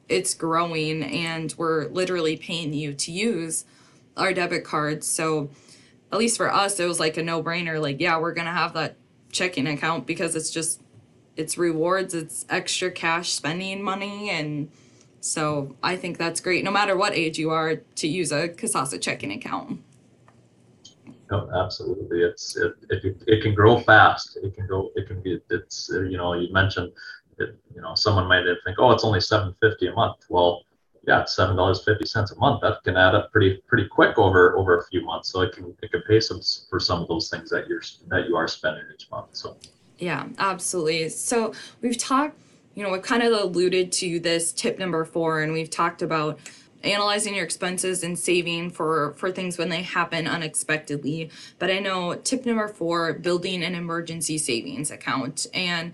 it's 0.09 0.33
growing 0.33 1.01
and 1.01 1.55
we're 1.57 1.87
literally 1.87 2.37
paying 2.37 2.73
you 2.73 2.93
to 2.93 3.11
use 3.11 3.65
our 4.17 4.33
debit 4.33 4.63
cards 4.63 5.07
so 5.07 5.49
at 6.13 6.19
least 6.19 6.37
for 6.37 6.53
us, 6.53 6.79
it 6.79 6.85
was 6.85 6.99
like 6.99 7.17
a 7.17 7.23
no 7.23 7.41
brainer. 7.41 7.81
Like, 7.81 7.99
yeah, 7.99 8.19
we're 8.19 8.35
to 8.35 8.51
have 8.51 8.73
that 8.73 8.97
checking 9.31 9.65
account 9.65 10.05
because 10.05 10.35
it's 10.35 10.51
just, 10.51 10.79
it's 11.35 11.57
rewards, 11.57 12.13
it's 12.13 12.45
extra 12.51 12.91
cash 12.91 13.31
spending 13.31 13.81
money. 13.81 14.29
And 14.29 14.69
so 15.21 15.75
I 15.81 15.95
think 15.95 16.19
that's 16.19 16.39
great, 16.39 16.63
no 16.63 16.69
matter 16.69 16.95
what 16.95 17.13
age 17.13 17.39
you 17.39 17.49
are, 17.49 17.77
to 17.77 18.07
use 18.07 18.31
a 18.31 18.47
Kasasa 18.47 19.01
checking 19.01 19.31
account. 19.31 19.81
No, 21.33 21.49
absolutely. 21.55 22.21
It's 22.21 22.55
it, 22.55 22.73
it, 22.91 23.23
it 23.25 23.41
can 23.41 23.55
grow 23.55 23.79
fast. 23.79 24.37
It 24.43 24.53
can 24.53 24.67
go. 24.67 24.91
It 24.95 25.07
can 25.07 25.19
be. 25.21 25.39
It's 25.49 25.89
you 25.91 26.17
know 26.17 26.33
you 26.33 26.53
mentioned 26.53 26.91
that 27.37 27.57
you 27.73 27.81
know 27.81 27.95
someone 27.95 28.27
might 28.27 28.45
think 28.63 28.77
oh 28.77 28.91
it's 28.91 29.03
only 29.03 29.19
seven 29.19 29.55
fifty 29.59 29.87
a 29.87 29.93
month. 29.93 30.17
Well, 30.29 30.63
yeah, 31.07 31.21
it's 31.21 31.35
seven 31.35 31.55
dollars 31.55 31.83
fifty 31.83 32.05
cents 32.05 32.31
a 32.33 32.37
month. 32.37 32.61
That 32.61 32.83
can 32.83 32.97
add 32.97 33.15
up 33.15 33.31
pretty 33.31 33.63
pretty 33.67 33.87
quick 33.87 34.19
over 34.19 34.55
over 34.59 34.77
a 34.77 34.85
few 34.85 35.03
months. 35.03 35.31
So 35.31 35.41
it 35.41 35.53
can 35.53 35.75
it 35.81 35.91
can 35.91 36.03
pay 36.07 36.19
some 36.19 36.39
for 36.69 36.79
some 36.79 37.01
of 37.01 37.07
those 37.07 37.31
things 37.31 37.49
that 37.49 37.67
you're 37.67 37.81
that 38.09 38.27
you 38.27 38.35
are 38.35 38.47
spending 38.47 38.83
each 38.93 39.09
month. 39.09 39.29
So 39.31 39.57
yeah, 39.97 40.27
absolutely. 40.37 41.09
So 41.09 41.53
we've 41.81 41.97
talked, 41.97 42.37
you 42.75 42.83
know, 42.83 42.91
we've 42.91 43.01
kind 43.01 43.23
of 43.23 43.33
alluded 43.33 43.91
to 43.93 44.19
this 44.19 44.53
tip 44.53 44.77
number 44.77 45.03
four, 45.03 45.41
and 45.41 45.51
we've 45.51 45.71
talked 45.71 46.03
about 46.03 46.37
analyzing 46.83 47.35
your 47.35 47.45
expenses 47.45 48.03
and 48.03 48.17
saving 48.17 48.69
for 48.69 49.13
for 49.17 49.31
things 49.31 49.57
when 49.57 49.69
they 49.69 49.81
happen 49.81 50.27
unexpectedly 50.27 51.29
but 51.59 51.71
i 51.71 51.79
know 51.79 52.15
tip 52.15 52.45
number 52.45 52.67
four 52.67 53.13
building 53.13 53.63
an 53.63 53.75
emergency 53.75 54.37
savings 54.37 54.91
account 54.91 55.47
and 55.53 55.93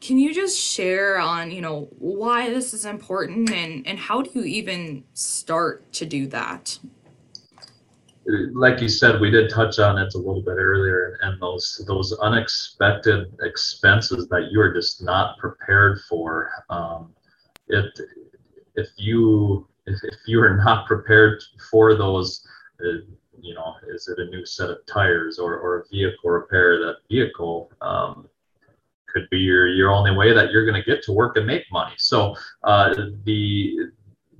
can 0.00 0.18
you 0.18 0.32
just 0.32 0.58
share 0.58 1.18
on, 1.18 1.50
you 1.50 1.60
know, 1.60 1.88
why 1.98 2.50
this 2.50 2.72
is 2.72 2.84
important 2.84 3.50
and, 3.50 3.86
and 3.86 3.98
how 3.98 4.22
do 4.22 4.30
you 4.34 4.44
even 4.44 5.02
start 5.14 5.92
to 5.94 6.06
do 6.06 6.26
that? 6.28 6.78
Like 8.52 8.80
you 8.80 8.88
said, 8.88 9.20
we 9.20 9.30
did 9.30 9.50
touch 9.50 9.78
on 9.78 9.98
it 9.98 10.14
a 10.14 10.18
little 10.18 10.42
bit 10.42 10.56
earlier, 10.58 11.18
and 11.22 11.40
those 11.40 11.82
those 11.86 12.12
unexpected 12.18 13.32
expenses 13.40 14.28
that 14.28 14.50
you 14.52 14.60
are 14.60 14.70
just 14.70 15.02
not 15.02 15.38
prepared 15.38 16.00
for. 16.06 16.50
Um, 16.68 17.14
it 17.68 17.98
if 18.74 18.88
you 18.98 19.66
if, 19.88 19.98
if 20.04 20.18
you 20.26 20.40
are 20.40 20.56
not 20.56 20.86
prepared 20.86 21.42
for 21.70 21.94
those, 21.94 22.46
uh, 22.84 23.00
you 23.40 23.54
know, 23.54 23.74
is 23.88 24.08
it 24.08 24.18
a 24.18 24.26
new 24.26 24.44
set 24.44 24.70
of 24.70 24.84
tires 24.86 25.38
or, 25.38 25.56
or 25.58 25.78
a 25.78 25.88
vehicle 25.88 26.30
repair 26.30 26.78
that 26.78 26.96
vehicle? 27.08 27.70
Um, 27.80 28.28
could 29.08 29.28
be 29.30 29.38
your 29.38 29.68
your 29.68 29.90
only 29.90 30.14
way 30.14 30.32
that 30.34 30.50
you're 30.52 30.66
going 30.66 30.80
to 30.80 30.90
get 30.90 31.02
to 31.02 31.12
work 31.12 31.36
and 31.36 31.46
make 31.46 31.64
money. 31.72 31.94
So 31.96 32.36
uh, 32.62 32.94
the 33.24 33.88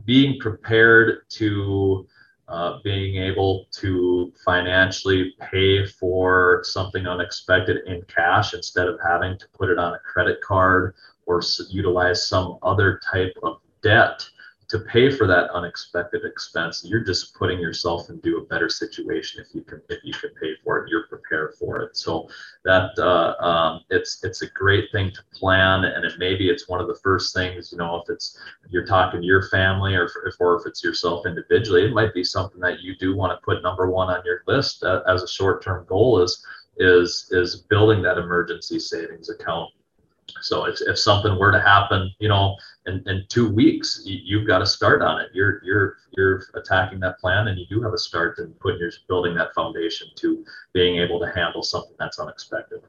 being 0.05 0.39
prepared 0.41 1.29
to 1.31 2.07
uh, 2.49 2.79
being 2.83 3.17
able 3.17 3.67
to 3.73 4.33
financially 4.45 5.35
pay 5.39 5.85
for 5.85 6.63
something 6.65 7.07
unexpected 7.07 7.87
in 7.87 8.03
cash 8.03 8.55
instead 8.55 8.89
of 8.89 8.99
having 9.07 9.39
to 9.39 9.47
put 9.53 9.69
it 9.69 9.79
on 9.79 9.95
a 9.95 9.99
credit 9.99 10.41
card 10.41 10.95
or 11.27 11.43
utilize 11.69 12.27
some 12.27 12.59
other 12.63 13.01
type 13.13 13.35
of 13.43 13.59
debt 13.83 14.27
to 14.69 14.81
pay 14.81 15.11
for 15.11 15.27
that 15.27 15.51
unexpected 15.51 16.25
expense 16.25 16.85
you're 16.85 17.05
just 17.05 17.35
putting 17.35 17.59
yourself 17.59 18.11
into 18.11 18.37
a 18.37 18.45
better 18.45 18.69
situation 18.69 19.43
if 19.45 19.55
you 19.55 19.63
can 19.63 19.81
if 19.89 20.05
you 20.05 20.13
can 20.13 20.31
pay 20.41 20.55
for 20.63 20.79
it 20.79 20.89
you're 20.91 21.07
prepared 21.07 21.55
for 21.55 21.83
it. 21.83 21.97
So 21.97 22.29
that 22.65 22.99
uh, 22.99 23.35
um, 23.45 23.81
it's 23.91 24.25
it's 24.25 24.43
a 24.43 24.51
great 24.51 24.91
thing 24.93 25.13
to 25.13 25.21
plan 25.35 25.85
and 25.85 26.05
it 26.05 26.15
maybe 26.19 26.49
it's 26.49 26.69
one 26.69 26.81
of 26.81 26.87
the 26.87 26.99
first 27.03 27.35
things 27.35 27.73
you 27.73 27.79
know 27.79 27.97
if 27.97 28.11
it's 28.11 28.39
you're 28.69 28.87
talking 28.87 29.21
to 29.21 29.27
your 29.27 29.49
family 29.49 29.95
or 29.95 30.11
if, 30.27 30.35
or 30.41 30.57
if 30.57 30.67
it's 30.67 30.83
yourself 30.83 31.27
individually 31.27 31.85
it 31.85 31.93
might 31.93 32.15
be 32.15 32.25
something 32.25 32.61
that 32.61 32.81
you 32.81 32.97
do 32.97 33.17
want 33.17 33.33
to 33.33 33.45
put 33.45 33.63
number 33.63 33.91
one 33.91 34.09
on 34.09 34.23
your 34.25 34.43
list 34.47 34.85
uh, 34.85 35.03
as 35.07 35.23
a 35.23 35.29
short-term 35.29 35.85
goal 35.89 36.23
is 36.23 36.45
is 36.79 37.29
is 37.31 37.57
building 37.57 38.03
that 38.03 38.19
emergency 38.19 38.79
savings 38.79 39.31
account 39.31 39.71
so 40.41 40.65
if, 40.65 40.81
if 40.83 40.99
something 40.99 41.39
were 41.39 41.53
to 41.53 41.61
happen, 41.61 42.13
you 42.19 42.29
know, 42.29 42.57
in, 42.87 43.03
in 43.07 43.25
two 43.29 43.51
weeks, 43.51 44.03
you, 44.05 44.39
have 44.39 44.47
got 44.47 44.59
to 44.59 44.67
start 44.67 45.03
on 45.03 45.21
it. 45.21 45.31
You're 45.33 45.63
you're 45.65 45.97
you're 46.17 46.43
attacking 46.55 47.01
that 47.01 47.19
plan, 47.19 47.49
and 47.49 47.59
you 47.59 47.67
do 47.67 47.83
have 47.83 47.93
a 47.93 47.99
start 47.99 48.39
and 48.39 48.59
putting 48.61 48.81
your 48.81 48.91
building 49.09 49.35
that 49.35 49.55
foundation 49.55 50.09
to 50.17 50.45
being 50.73 50.99
able 50.99 51.21
to 51.21 51.31
handle 51.31 51.63
something 51.63 51.95
that's 51.99 52.19
unexpected. 52.19 52.83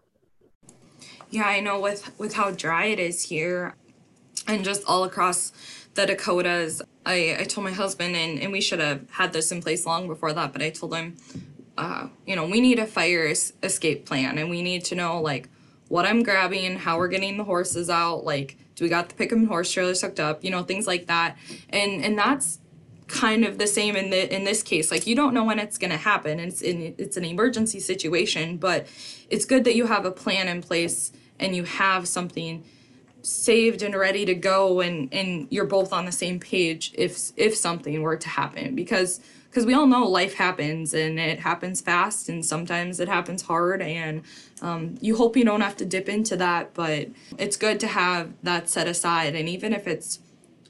Yeah, 1.30 1.48
I 1.48 1.60
know 1.60 1.80
with 1.80 2.18
with 2.18 2.34
how 2.34 2.52
dry 2.52 2.86
it 2.86 3.00
is 3.00 3.24
here, 3.24 3.76
and 4.48 4.64
just 4.64 4.84
all 4.88 5.04
across 5.04 5.52
the 5.96 6.06
Dakotas. 6.06 6.82
I 7.06 7.38
I 7.40 7.44
told 7.44 7.66
my 7.66 7.74
husband, 7.74 8.16
and 8.16 8.40
and 8.40 8.52
we 8.52 8.62
should 8.62 8.80
have 8.80 9.10
had 9.12 9.34
this 9.34 9.52
in 9.52 9.62
place 9.62 9.86
long 9.86 10.08
before 10.08 10.34
that, 10.34 10.54
but 10.54 10.62
I 10.62 10.70
told 10.70 10.94
him, 10.94 11.18
uh, 11.78 12.08
you 12.26 12.36
know, 12.36 12.46
we 12.46 12.62
need 12.62 12.80
a 12.80 12.88
fire 12.88 13.26
escape 13.64 14.06
plan, 14.06 14.38
and 14.38 14.50
we 14.50 14.62
need 14.62 14.86
to 14.86 14.96
know 14.96 15.22
like 15.22 15.50
what 15.90 16.06
I'm 16.06 16.24
grabbing, 16.24 16.78
how 16.78 16.98
we're 16.98 17.10
getting 17.10 17.38
the 17.38 17.44
horses 17.44 17.90
out, 17.90 18.24
like 18.24 18.58
do 18.76 18.86
we 18.86 18.90
got 18.90 19.10
the 19.10 19.16
pick 19.16 19.32
'em 19.34 19.48
horse 19.48 19.72
trailers 19.72 20.02
hooked 20.02 20.20
up, 20.22 20.44
you 20.44 20.50
know, 20.50 20.64
things 20.64 20.88
like 20.88 21.08
that. 21.08 21.38
And 21.70 22.04
and 22.04 22.18
that's 22.18 22.60
kind 23.08 23.44
of 23.44 23.58
the 23.58 23.68
same 23.68 23.96
in 23.96 24.10
the 24.10 24.34
in 24.34 24.46
this 24.46 24.64
case. 24.64 24.92
Like 24.92 25.06
you 25.06 25.16
don't 25.16 25.34
know 25.34 25.44
when 25.44 25.60
it's 25.60 25.78
going 25.78 25.92
to 25.92 25.98
happen. 25.98 26.40
It's 26.40 26.62
in 26.62 26.96
it's 26.98 27.18
an 27.18 27.26
emergency 27.26 27.80
situation, 27.80 28.58
but 28.58 28.88
it's 29.30 29.46
good 29.46 29.66
that 29.66 29.76
you 29.76 29.88
have 29.88 30.06
a 30.06 30.12
plan 30.12 30.48
in 30.48 30.62
place 30.62 31.12
and 31.40 31.56
you 31.56 31.64
have 31.64 32.08
something 32.08 32.64
saved 33.22 33.82
and 33.82 33.96
ready 33.96 34.26
to 34.26 34.36
go 34.36 34.80
and 34.80 35.14
and 35.14 35.48
you're 35.50 35.66
both 35.66 35.92
on 35.92 36.06
the 36.06 36.12
same 36.12 36.40
page 36.40 36.94
if 36.96 37.32
if 37.36 37.56
something 37.56 38.02
were 38.02 38.16
to 38.16 38.30
happen 38.30 38.76
because 38.76 39.20
because 39.50 39.66
we 39.66 39.74
all 39.74 39.88
know 39.88 40.08
life 40.08 40.36
happens 40.36 40.94
and 40.94 41.20
it 41.20 41.40
happens 41.40 41.82
fast 41.82 42.30
and 42.30 42.46
sometimes 42.46 43.00
it 43.00 43.08
happens 43.08 43.42
hard 43.42 43.82
and 43.82 44.22
um, 44.62 44.96
you 45.02 45.16
hope 45.16 45.38
you 45.38 45.46
don't 45.46 45.62
have 45.62 45.78
to 45.78 45.86
dip 45.86 46.10
into 46.10 46.36
that 46.36 46.74
but 46.74 47.08
it's 47.38 47.58
good 47.58 47.80
to 47.80 47.88
have 47.88 48.32
that 48.44 48.70
set 48.70 48.88
aside 48.88 49.36
and 49.36 49.48
even 49.50 49.74
if 49.74 49.88
it's 49.88 50.20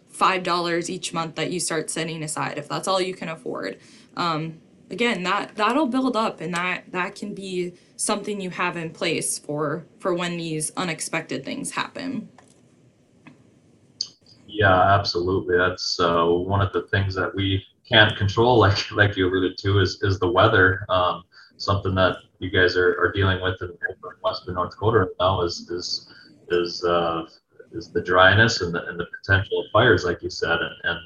five 0.10 0.43
dollars 0.43 0.89
each 0.89 1.13
month 1.13 1.36
that 1.36 1.52
you 1.52 1.60
start 1.60 1.89
setting 1.89 2.23
aside 2.23 2.58
if 2.58 2.67
that's 2.67 2.88
all 2.88 3.02
you 3.02 3.13
can 3.13 3.30
afford 3.30 3.78
um, 4.17 4.60
again 4.89 5.23
that 5.23 5.56
that'll 5.56 5.88
build 5.88 6.15
up 6.15 6.41
and 6.41 6.54
that 6.54 6.84
that 6.91 7.15
can 7.15 7.34
be 7.34 7.73
something 7.95 8.41
you 8.41 8.49
have 8.49 8.78
in 8.78 8.89
place 8.89 9.38
for 9.38 9.86
for 9.99 10.13
when 10.13 10.38
these 10.38 10.71
unexpected 10.78 11.43
things 11.43 11.71
happen 11.71 12.30
Yeah, 14.47 14.95
absolutely. 14.95 15.58
That's 15.58 15.99
uh, 15.99 16.25
one 16.25 16.62
of 16.62 16.73
the 16.73 16.84
things 16.84 17.13
that 17.15 17.34
we 17.34 17.63
can't 17.88 18.17
control, 18.17 18.60
like 18.65 18.91
like 18.91 19.15
you 19.15 19.28
alluded 19.28 19.58
to, 19.60 19.80
is 19.80 20.02
is 20.02 20.19
the 20.19 20.30
weather. 20.30 20.86
Um, 20.89 21.23
something 21.60 21.93
that 21.93 22.17
you 22.39 22.50
guys 22.50 22.76
are, 22.76 23.00
are 23.00 23.12
dealing 23.12 23.41
with 23.41 23.62
in 23.62 23.69
western 24.24 24.56
North 24.56 24.72
Dakota 24.72 25.08
now 25.19 25.41
is 25.41 25.69
is 25.69 26.12
is 26.50 26.84
uh, 26.84 27.26
is 27.72 27.91
the 27.91 28.02
dryness 28.02 28.62
and 28.62 28.74
the 28.74 28.86
and 28.88 29.00
the 29.00 29.06
potential 29.22 29.62
of 29.62 29.65
fires, 29.72 30.04
like 30.04 30.24
you 30.24 30.30
said, 30.30 30.58
and, 30.60 30.76
and 30.84 31.00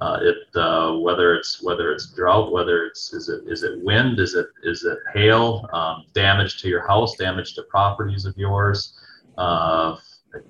uh, 0.00 0.18
it 0.20 0.56
uh, 0.56 0.96
whether 0.98 1.34
it's 1.34 1.62
whether 1.62 1.92
it's 1.92 2.12
drought, 2.12 2.50
whether 2.50 2.86
it's 2.86 3.12
is 3.12 3.28
it 3.28 3.44
is 3.46 3.62
it 3.62 3.80
wind, 3.82 4.18
is 4.18 4.34
it 4.34 4.46
is 4.64 4.84
it 4.84 4.98
hail, 5.14 5.68
um, 5.72 6.04
damage 6.14 6.60
to 6.62 6.68
your 6.68 6.86
house, 6.86 7.16
damage 7.16 7.54
to 7.54 7.62
properties 7.64 8.24
of 8.24 8.36
yours. 8.36 8.98
Uh, 9.38 9.96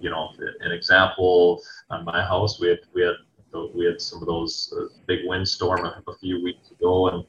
you 0.00 0.10
know, 0.10 0.30
an 0.60 0.70
example 0.72 1.60
on 1.90 2.04
my 2.04 2.22
house, 2.22 2.60
we 2.60 2.68
had 2.68 2.78
we 2.94 3.02
had 3.02 3.16
we 3.74 3.84
had 3.84 4.00
some 4.00 4.20
of 4.20 4.26
those 4.26 4.72
uh, 4.78 4.86
big 5.06 5.20
windstorm 5.24 5.84
a, 5.84 6.16
few 6.18 6.42
weeks 6.42 6.70
ago, 6.70 7.08
and 7.08 7.24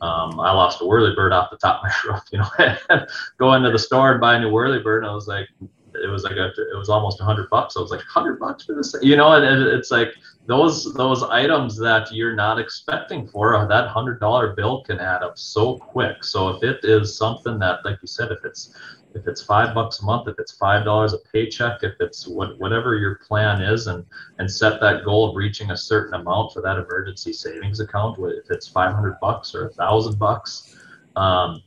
um, 0.00 0.40
I 0.40 0.52
lost 0.52 0.80
a 0.80 0.84
whirlybird 0.84 1.32
off 1.32 1.50
the 1.50 1.56
top 1.58 1.82
of 1.82 1.90
my 1.90 2.12
roof. 2.12 2.22
You 2.32 2.38
know, 2.38 3.04
go 3.38 3.54
into 3.54 3.70
the 3.70 3.78
store 3.78 4.12
and 4.12 4.20
buy 4.20 4.36
a 4.36 4.40
new 4.40 4.50
whirlybird, 4.50 4.98
and 4.98 5.06
I 5.06 5.14
was 5.14 5.28
like, 5.28 5.48
it 5.94 6.08
was 6.08 6.24
like 6.24 6.36
a, 6.36 6.46
it 6.46 6.76
was 6.76 6.88
almost 6.88 7.20
a 7.20 7.24
hundred 7.24 7.50
bucks. 7.50 7.76
I 7.76 7.80
was 7.80 7.90
like, 7.90 8.00
hundred 8.02 8.38
bucks 8.38 8.64
for 8.64 8.74
this, 8.74 8.94
you 9.02 9.16
know, 9.16 9.32
and, 9.32 9.44
and 9.44 9.62
it's 9.62 9.90
like 9.90 10.14
those 10.46 10.92
those 10.94 11.22
items 11.22 11.76
that 11.78 12.12
you're 12.12 12.34
not 12.34 12.58
expecting 12.58 13.26
for 13.28 13.66
that 13.68 13.88
hundred 13.88 14.18
dollar 14.20 14.54
bill 14.54 14.82
can 14.84 14.98
add 14.98 15.22
up 15.22 15.38
so 15.38 15.78
quick. 15.78 16.24
So 16.24 16.48
if 16.48 16.62
it 16.62 16.80
is 16.84 17.16
something 17.16 17.58
that, 17.60 17.84
like 17.84 17.98
you 18.02 18.08
said, 18.08 18.32
if 18.32 18.44
it's 18.44 18.74
if 19.14 19.26
it's 19.26 19.42
five 19.42 19.74
bucks 19.74 20.00
a 20.00 20.04
month, 20.04 20.28
if 20.28 20.38
it's 20.38 20.52
five 20.52 20.84
dollars 20.84 21.12
a 21.12 21.18
paycheck, 21.32 21.82
if 21.82 21.94
it's 22.00 22.26
what, 22.26 22.58
whatever 22.58 22.96
your 22.96 23.16
plan 23.16 23.62
is, 23.62 23.86
and 23.86 24.04
and 24.38 24.50
set 24.50 24.80
that 24.80 25.04
goal 25.04 25.30
of 25.30 25.36
reaching 25.36 25.70
a 25.70 25.76
certain 25.76 26.14
amount 26.14 26.52
for 26.52 26.62
that 26.62 26.78
emergency 26.78 27.32
savings 27.32 27.80
account. 27.80 28.18
If 28.18 28.50
it's 28.50 28.68
five 28.68 28.92
hundred 28.92 29.16
bucks 29.20 29.54
or 29.54 29.66
a 29.66 29.70
thousand 29.70 30.18
bucks, 30.18 30.76
um, 31.16 31.62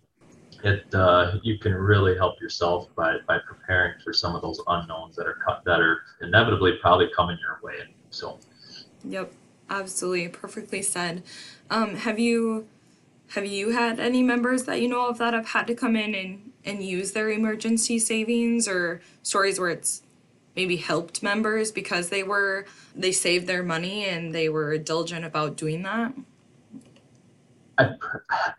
it 0.63 0.86
uh, 0.93 1.38
you 1.43 1.58
can 1.60 1.73
really 1.73 2.15
help 2.15 2.41
yourself 2.41 2.93
by 2.95 3.17
by 3.27 3.39
preparing 3.39 3.99
for 4.03 4.13
some 4.13 4.36
of 4.36 4.41
those 4.41 4.62
unknowns 4.67 5.15
that 5.15 5.27
are 5.27 5.38
cut, 5.45 5.63
that 5.65 5.79
are 5.79 5.99
inevitably 6.21 6.73
probably 6.81 7.10
coming 7.15 7.38
your 7.41 7.60
way. 7.63 7.84
So. 8.10 8.39
Yep, 9.08 9.31
absolutely, 9.69 10.29
perfectly 10.29 10.81
said. 10.81 11.21
Um, 11.69 11.95
have 11.95 12.17
you 12.17 12.67
have 13.29 13.45
you 13.45 13.71
had 13.71 13.99
any 13.99 14.23
members 14.23 14.63
that 14.63 14.81
you 14.81 14.88
know 14.88 15.08
of 15.08 15.17
that 15.19 15.34
have 15.34 15.47
had 15.49 15.67
to 15.67 15.75
come 15.75 15.95
in 15.95 16.15
and 16.15 16.51
and 16.65 16.84
use 16.84 17.12
their 17.12 17.30
emergency 17.30 17.99
savings 17.99 18.67
or 18.67 19.01
stories 19.23 19.60
where 19.60 19.69
it's 19.69 20.01
maybe 20.56 20.78
helped 20.78 21.21
members 21.21 21.71
because 21.71 22.10
they 22.10 22.23
were 22.23 22.65
they 22.95 23.12
saved 23.12 23.47
their 23.47 23.63
money 23.63 24.06
and 24.06 24.34
they 24.34 24.49
were 24.49 24.78
diligent 24.78 25.25
about 25.25 25.58
doing 25.58 25.84
that? 25.84 26.13
I 27.78 27.89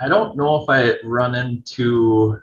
i 0.00 0.08
don't 0.08 0.36
know 0.36 0.62
if 0.62 0.68
i 0.68 0.96
run 1.02 1.34
into 1.34 2.38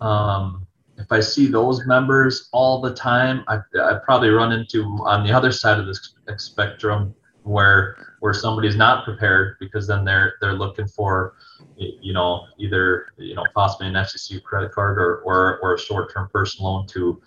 um 0.00 0.66
if 0.98 1.10
i 1.10 1.20
see 1.20 1.46
those 1.46 1.86
members 1.86 2.48
all 2.52 2.82
the 2.82 2.94
time 2.94 3.44
i 3.48 3.58
i 3.80 3.94
probably 4.04 4.28
run 4.28 4.52
into 4.52 4.84
on 5.06 5.26
the 5.26 5.32
other 5.32 5.50
side 5.50 5.78
of 5.78 5.86
this 5.86 6.14
spectrum 6.36 7.14
where 7.44 8.15
where 8.20 8.32
somebody's 8.32 8.76
not 8.76 9.04
prepared 9.04 9.56
because 9.60 9.86
then 9.86 10.04
they're 10.04 10.34
they're 10.40 10.54
looking 10.54 10.86
for 10.86 11.34
you 11.76 12.12
know 12.12 12.46
either 12.58 13.08
you 13.18 13.34
know 13.34 13.44
possibly 13.54 13.86
an 13.86 13.94
FCCU 13.94 14.42
credit 14.42 14.72
card 14.72 14.98
or 14.98 15.18
or, 15.18 15.58
or 15.60 15.74
a 15.74 15.78
short-term 15.78 16.28
personal 16.32 16.72
loan 16.72 16.86
to 16.88 17.20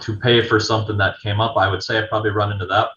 to 0.00 0.16
pay 0.16 0.46
for 0.46 0.58
something 0.58 0.96
that 0.96 1.20
came 1.20 1.40
up. 1.40 1.56
I 1.56 1.70
would 1.70 1.82
say 1.82 1.98
I 1.98 2.06
probably 2.06 2.30
run 2.30 2.52
into 2.52 2.66
that 2.66 2.88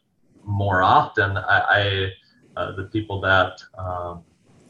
more 0.46 0.82
often. 0.82 1.38
I, 1.38 1.60
I 1.60 2.12
uh, 2.58 2.76
the 2.76 2.84
people 2.86 3.20
that 3.22 3.60
um, 3.78 4.24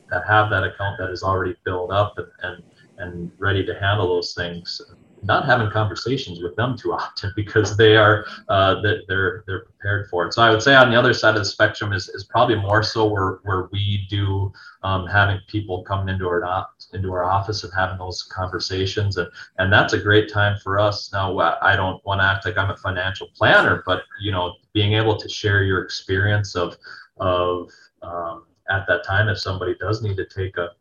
that 0.09 0.23
have 0.27 0.49
that 0.49 0.63
account 0.63 0.97
that 0.99 1.09
is 1.09 1.23
already 1.23 1.55
filled 1.63 1.91
up 1.91 2.17
and, 2.17 2.27
and 2.43 2.63
and 2.97 3.31
ready 3.37 3.65
to 3.65 3.77
handle 3.79 4.07
those 4.07 4.33
things 4.33 4.81
not 5.25 5.45
having 5.45 5.69
conversations 5.69 6.41
with 6.41 6.55
them 6.55 6.77
too 6.77 6.93
often 7.01 7.31
because 7.35 7.75
they 7.77 7.95
are 7.95 8.25
uh, 8.49 8.81
they're 9.07 9.43
they're 9.47 9.65
prepared 9.65 10.09
for 10.09 10.25
it. 10.25 10.33
So 10.33 10.41
I 10.41 10.49
would 10.49 10.61
say 10.61 10.75
on 10.75 10.89
the 10.89 10.97
other 10.97 11.13
side 11.13 11.35
of 11.35 11.41
the 11.41 11.45
spectrum 11.45 11.93
is, 11.93 12.09
is 12.09 12.23
probably 12.25 12.55
more 12.55 12.83
so 12.83 13.05
where 13.05 13.39
where 13.43 13.69
we 13.71 14.05
do 14.09 14.51
um, 14.83 15.07
having 15.07 15.39
people 15.47 15.83
come 15.83 16.07
into 16.09 16.27
our 16.27 16.67
into 16.93 17.11
our 17.11 17.23
office 17.23 17.63
and 17.63 17.73
having 17.75 17.97
those 17.97 18.23
conversations 18.23 19.17
and 19.17 19.29
and 19.57 19.71
that's 19.71 19.93
a 19.93 19.99
great 19.99 20.31
time 20.31 20.57
for 20.63 20.79
us. 20.79 21.11
Now 21.11 21.37
I 21.39 21.75
don't 21.75 22.03
want 22.05 22.21
to 22.21 22.25
act 22.25 22.45
like 22.45 22.57
I'm 22.57 22.71
a 22.71 22.77
financial 22.77 23.27
planner, 23.35 23.83
but 23.85 24.03
you 24.21 24.31
know 24.31 24.53
being 24.73 24.93
able 24.93 25.17
to 25.17 25.29
share 25.29 25.63
your 25.63 25.81
experience 25.83 26.55
of 26.55 26.77
of 27.17 27.71
um, 28.01 28.45
at 28.69 28.85
that 28.87 29.05
time 29.05 29.29
if 29.29 29.39
somebody 29.39 29.75
does 29.79 30.01
need 30.01 30.17
to 30.17 30.25
take 30.25 30.57
a 30.57 30.71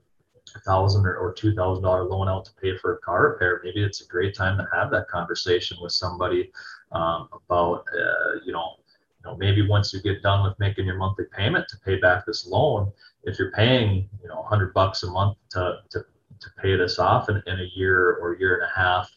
thousand 0.61 1.07
or, 1.07 1.33
two 1.37 1.55
thousand 1.55 1.83
dollar 1.83 2.05
loan 2.05 2.29
out 2.29 2.45
to 2.45 2.53
pay 2.61 2.77
for 2.77 2.95
a 2.95 2.99
car 2.99 3.31
repair, 3.31 3.61
maybe 3.65 3.83
it's 3.83 4.01
a 4.01 4.07
great 4.07 4.35
time 4.35 4.57
to 4.59 4.67
have 4.73 4.91
that 4.91 5.09
conversation 5.09 5.77
with 5.81 5.93
somebody 5.93 6.51
um, 6.93 7.29
about 7.33 7.85
uh, 7.93 8.39
you 8.45 8.53
know 8.53 8.77
you 9.19 9.31
know 9.31 9.37
maybe 9.37 9.67
once 9.67 9.93
you 9.93 10.01
get 10.01 10.23
done 10.23 10.45
with 10.45 10.59
making 10.59 10.87
your 10.87 10.97
monthly 10.97 11.25
payment 11.37 11.67
to 11.69 11.77
pay 11.85 11.97
back 11.97 12.25
this 12.27 12.47
loan, 12.47 12.93
if 13.25 13.39
you're 13.39 13.53
paying 13.53 14.09
you 14.23 14.29
know 14.29 14.41
100 14.41 14.73
bucks 14.75 15.03
a 15.03 15.11
month 15.11 15.37
to 15.51 15.79
to, 15.91 16.01
to 16.41 16.51
pay 16.61 16.77
this 16.77 16.99
off 16.99 17.29
in, 17.29 17.43
in 17.47 17.61
a 17.61 17.71
year 17.75 18.17
or 18.17 18.37
year 18.37 18.55
and 18.55 18.65
a 18.65 18.81
half, 18.81 19.11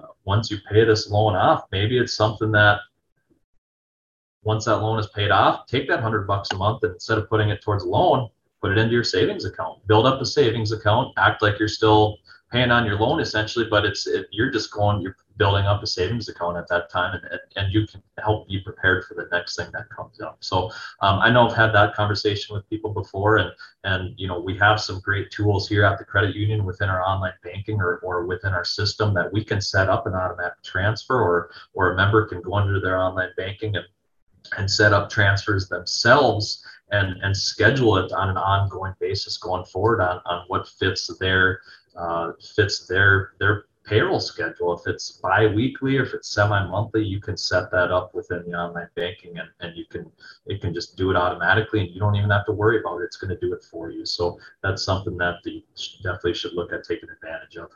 uh, 0.00 0.06
once 0.24 0.50
you 0.50 0.58
pay 0.70 0.84
this 0.84 1.08
loan 1.10 1.34
off, 1.34 1.64
maybe 1.72 1.98
it's 1.98 2.14
something 2.14 2.52
that 2.52 2.80
once 4.44 4.66
that 4.66 4.76
loan 4.76 4.98
is 4.98 5.08
paid 5.08 5.30
off, 5.30 5.66
take 5.66 5.88
that 5.88 5.94
100 5.94 6.26
bucks 6.26 6.50
a 6.52 6.56
month 6.56 6.82
and 6.82 6.92
instead 6.92 7.18
of 7.18 7.28
putting 7.28 7.48
it 7.48 7.62
towards 7.62 7.82
a 7.84 7.88
loan, 7.88 8.28
put 8.64 8.72
it 8.72 8.78
into 8.78 8.94
your 8.94 9.04
savings 9.04 9.44
account, 9.44 9.86
build 9.86 10.06
up 10.06 10.22
a 10.22 10.24
savings 10.24 10.72
account, 10.72 11.12
act 11.18 11.42
like 11.42 11.58
you're 11.58 11.68
still 11.68 12.16
paying 12.50 12.70
on 12.70 12.86
your 12.86 12.98
loan 12.98 13.20
essentially, 13.20 13.66
but 13.68 13.84
it's 13.84 14.06
it, 14.06 14.26
you're 14.30 14.50
just 14.50 14.70
going, 14.70 15.02
you're 15.02 15.16
building 15.36 15.66
up 15.66 15.82
a 15.82 15.86
savings 15.86 16.30
account 16.30 16.56
at 16.56 16.66
that 16.68 16.88
time, 16.88 17.20
and, 17.30 17.40
and 17.56 17.74
you 17.74 17.86
can 17.86 18.02
help 18.22 18.48
be 18.48 18.58
prepared 18.60 19.04
for 19.04 19.12
the 19.12 19.28
next 19.30 19.56
thing 19.56 19.66
that 19.74 19.90
comes 19.90 20.18
up. 20.22 20.38
So 20.40 20.70
um, 21.02 21.18
I 21.18 21.30
know 21.30 21.46
I've 21.46 21.54
had 21.54 21.74
that 21.74 21.94
conversation 21.94 22.54
with 22.54 22.66
people 22.70 22.90
before, 22.90 23.36
and 23.36 23.50
and 23.82 24.14
you 24.18 24.28
know 24.28 24.40
we 24.40 24.56
have 24.56 24.80
some 24.80 24.98
great 25.00 25.30
tools 25.30 25.68
here 25.68 25.84
at 25.84 25.98
the 25.98 26.04
credit 26.06 26.34
union 26.34 26.64
within 26.64 26.88
our 26.88 27.02
online 27.02 27.34
banking 27.42 27.82
or, 27.82 27.98
or 27.98 28.24
within 28.24 28.54
our 28.54 28.64
system 28.64 29.12
that 29.12 29.30
we 29.30 29.44
can 29.44 29.60
set 29.60 29.90
up 29.90 30.06
an 30.06 30.14
automatic 30.14 30.62
transfer, 30.62 31.20
or 31.20 31.50
or 31.74 31.92
a 31.92 31.96
member 31.96 32.24
can 32.24 32.40
go 32.40 32.56
into 32.60 32.80
their 32.80 32.98
online 32.98 33.32
banking 33.36 33.76
and 33.76 33.84
and 34.56 34.70
set 34.70 34.94
up 34.94 35.10
transfers 35.10 35.68
themselves 35.68 36.64
and 36.94 37.20
and 37.22 37.36
schedule 37.36 37.96
it 37.98 38.12
on 38.12 38.28
an 38.30 38.36
ongoing 38.36 38.94
basis 39.00 39.36
going 39.36 39.64
forward 39.64 40.00
on, 40.00 40.20
on 40.26 40.44
what 40.48 40.68
fits 40.68 41.10
their 41.18 41.60
uh, 41.96 42.32
fits 42.54 42.86
their 42.86 43.32
their 43.38 43.64
payroll 43.84 44.20
schedule. 44.20 44.72
If 44.78 44.86
it's 44.86 45.10
bi-weekly 45.12 45.98
or 45.98 46.04
if 46.04 46.14
it's 46.14 46.28
semi-monthly, 46.28 47.04
you 47.04 47.20
can 47.20 47.36
set 47.36 47.70
that 47.70 47.90
up 47.92 48.14
within 48.14 48.42
the 48.46 48.56
online 48.56 48.88
banking 48.96 49.38
and, 49.38 49.48
and 49.60 49.76
you 49.76 49.84
can 49.86 50.10
it 50.46 50.60
can 50.60 50.72
just 50.72 50.96
do 50.96 51.10
it 51.10 51.16
automatically 51.16 51.80
and 51.80 51.90
you 51.90 52.00
don't 52.00 52.16
even 52.16 52.30
have 52.30 52.46
to 52.46 52.52
worry 52.52 52.80
about 52.80 53.00
it. 53.00 53.04
It's 53.04 53.16
going 53.16 53.34
to 53.36 53.40
do 53.46 53.52
it 53.52 53.62
for 53.62 53.90
you. 53.90 54.06
So 54.06 54.38
that's 54.62 54.82
something 54.82 55.16
that 55.18 55.36
you 55.44 55.62
definitely 56.02 56.34
should 56.34 56.54
look 56.54 56.72
at 56.72 56.84
taking 56.84 57.10
advantage 57.10 57.56
of. 57.56 57.70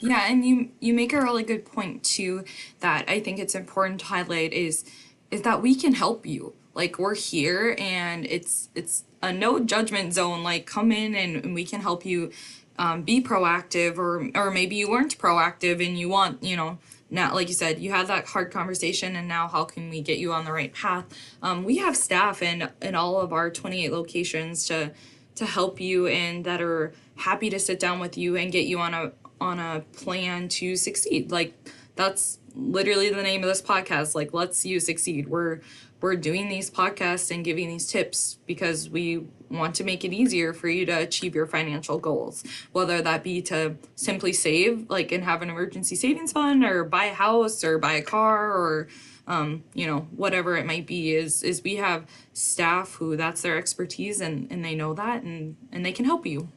Yeah, 0.00 0.26
and 0.28 0.44
you 0.44 0.70
you 0.80 0.94
make 0.94 1.12
a 1.12 1.20
really 1.20 1.44
good 1.44 1.64
point 1.64 2.02
too 2.02 2.44
that 2.80 3.08
I 3.08 3.20
think 3.20 3.38
it's 3.38 3.54
important 3.54 4.00
to 4.00 4.06
highlight 4.06 4.52
is 4.52 4.84
is 5.30 5.42
that 5.42 5.62
we 5.62 5.74
can 5.74 5.94
help 5.94 6.26
you 6.26 6.54
like 6.74 6.98
we're 6.98 7.14
here 7.14 7.76
and 7.78 8.26
it's 8.26 8.68
it's 8.74 9.04
a 9.22 9.32
no 9.32 9.60
judgment 9.60 10.12
zone 10.14 10.42
like 10.42 10.66
come 10.66 10.90
in 10.90 11.14
and, 11.14 11.36
and 11.36 11.54
we 11.54 11.64
can 11.64 11.80
help 11.80 12.04
you 12.04 12.30
um, 12.78 13.02
be 13.02 13.22
proactive 13.22 13.98
or 13.98 14.30
or 14.34 14.50
maybe 14.50 14.76
you 14.76 14.88
weren't 14.88 15.16
proactive 15.18 15.84
and 15.86 15.98
you 15.98 16.08
want 16.08 16.42
you 16.42 16.56
know 16.56 16.78
now 17.10 17.34
like 17.34 17.48
you 17.48 17.54
said 17.54 17.78
you 17.78 17.90
had 17.90 18.06
that 18.06 18.26
hard 18.26 18.50
conversation 18.50 19.14
and 19.14 19.28
now 19.28 19.46
how 19.46 19.64
can 19.64 19.90
we 19.90 20.00
get 20.00 20.18
you 20.18 20.32
on 20.32 20.44
the 20.44 20.52
right 20.52 20.72
path? 20.72 21.04
Um, 21.42 21.64
we 21.64 21.76
have 21.78 21.96
staff 21.96 22.42
in 22.42 22.68
in 22.80 22.94
all 22.94 23.20
of 23.20 23.32
our 23.32 23.50
28 23.50 23.92
locations 23.92 24.66
to 24.66 24.92
to 25.34 25.46
help 25.46 25.80
you 25.80 26.06
and 26.06 26.44
that 26.44 26.60
are 26.60 26.92
happy 27.16 27.50
to 27.50 27.58
sit 27.58 27.78
down 27.78 28.00
with 28.00 28.16
you 28.16 28.36
and 28.36 28.50
get 28.50 28.66
you 28.66 28.78
on 28.78 28.94
a 28.94 29.12
on 29.40 29.58
a 29.58 29.80
plan 29.92 30.48
to 30.48 30.76
succeed. 30.76 31.30
Like 31.30 31.54
that's 31.96 32.38
literally 32.54 33.10
the 33.10 33.22
name 33.22 33.42
of 33.42 33.48
this 33.48 33.62
podcast. 33.62 34.14
Like 34.14 34.32
let's 34.32 34.64
you 34.64 34.80
succeed. 34.80 35.28
We're 35.28 35.60
we're 36.02 36.16
doing 36.16 36.48
these 36.48 36.70
podcasts 36.70 37.30
and 37.30 37.44
giving 37.44 37.68
these 37.68 37.86
tips 37.86 38.38
because 38.46 38.90
we 38.90 39.24
want 39.48 39.74
to 39.76 39.84
make 39.84 40.04
it 40.04 40.12
easier 40.12 40.52
for 40.52 40.68
you 40.68 40.84
to 40.86 40.92
achieve 40.92 41.34
your 41.34 41.46
financial 41.46 41.98
goals. 41.98 42.42
Whether 42.72 43.00
that 43.02 43.22
be 43.22 43.40
to 43.42 43.76
simply 43.94 44.32
save 44.32 44.90
like 44.90 45.12
and 45.12 45.22
have 45.24 45.42
an 45.42 45.50
emergency 45.50 45.94
savings 45.94 46.32
fund 46.32 46.64
or 46.64 46.84
buy 46.84 47.04
a 47.04 47.14
house 47.14 47.62
or 47.62 47.78
buy 47.78 47.92
a 47.92 48.02
car 48.02 48.52
or 48.52 48.88
um, 49.28 49.62
you 49.72 49.86
know 49.86 50.00
whatever 50.16 50.56
it 50.56 50.66
might 50.66 50.86
be 50.86 51.14
is 51.14 51.44
is 51.44 51.62
we 51.62 51.76
have 51.76 52.06
staff 52.32 52.94
who 52.94 53.16
that's 53.16 53.42
their 53.42 53.56
expertise 53.56 54.20
and 54.20 54.50
and 54.50 54.64
they 54.64 54.74
know 54.74 54.94
that 54.94 55.22
and 55.22 55.56
and 55.70 55.86
they 55.86 55.92
can 55.92 56.04
help 56.04 56.26
you. 56.26 56.48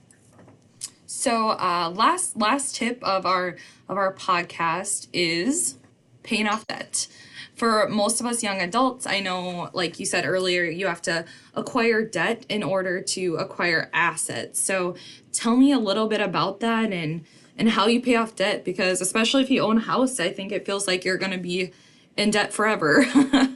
So 1.06 1.52
uh, 1.52 1.94
last 1.94 2.36
last 2.36 2.76
tip 2.76 3.04
of 3.04 3.26
our 3.26 3.58
of 3.88 3.98
our 3.98 4.14
podcast 4.14 5.08
is 5.14 5.78
paying 6.24 6.48
off 6.48 6.66
debt 6.66 7.08
for 7.56 7.88
most 7.88 8.20
of 8.20 8.26
us 8.26 8.44
young 8.44 8.62
adults, 8.62 9.08
I 9.08 9.20
know, 9.20 9.70
like 9.74 10.00
you 10.00 10.06
said 10.06 10.26
earlier, 10.26 10.64
you 10.66 10.88
have 10.88 11.02
to 11.04 11.26
acquire 11.54 12.04
debt 12.04 12.46
in 12.50 12.64
order 12.64 13.02
to 13.02 13.38
acquire 13.38 13.90
assets. 13.94 14.60
So 14.60 14.96
tell 15.32 15.56
me 15.56 15.72
a 15.72 15.80
little 15.80 16.08
bit 16.08 16.22
about 16.22 16.60
that 16.60 16.92
and 16.92 17.26
and 17.58 17.70
how 17.70 17.88
you 17.88 18.02
pay 18.02 18.16
off 18.16 18.36
debt 18.36 18.66
because 18.66 19.00
especially 19.00 19.42
if 19.42 19.50
you 19.50 19.62
own 19.62 19.78
a 19.78 19.82
house, 19.82 20.20
I 20.20 20.30
think 20.32 20.52
it 20.52 20.66
feels 20.66 20.88
like 20.88 21.06
you're 21.06 21.18
going 21.18 21.32
to 21.32 21.38
be 21.38 21.72
in 22.18 22.32
debt 22.32 22.52
forever. 22.52 23.06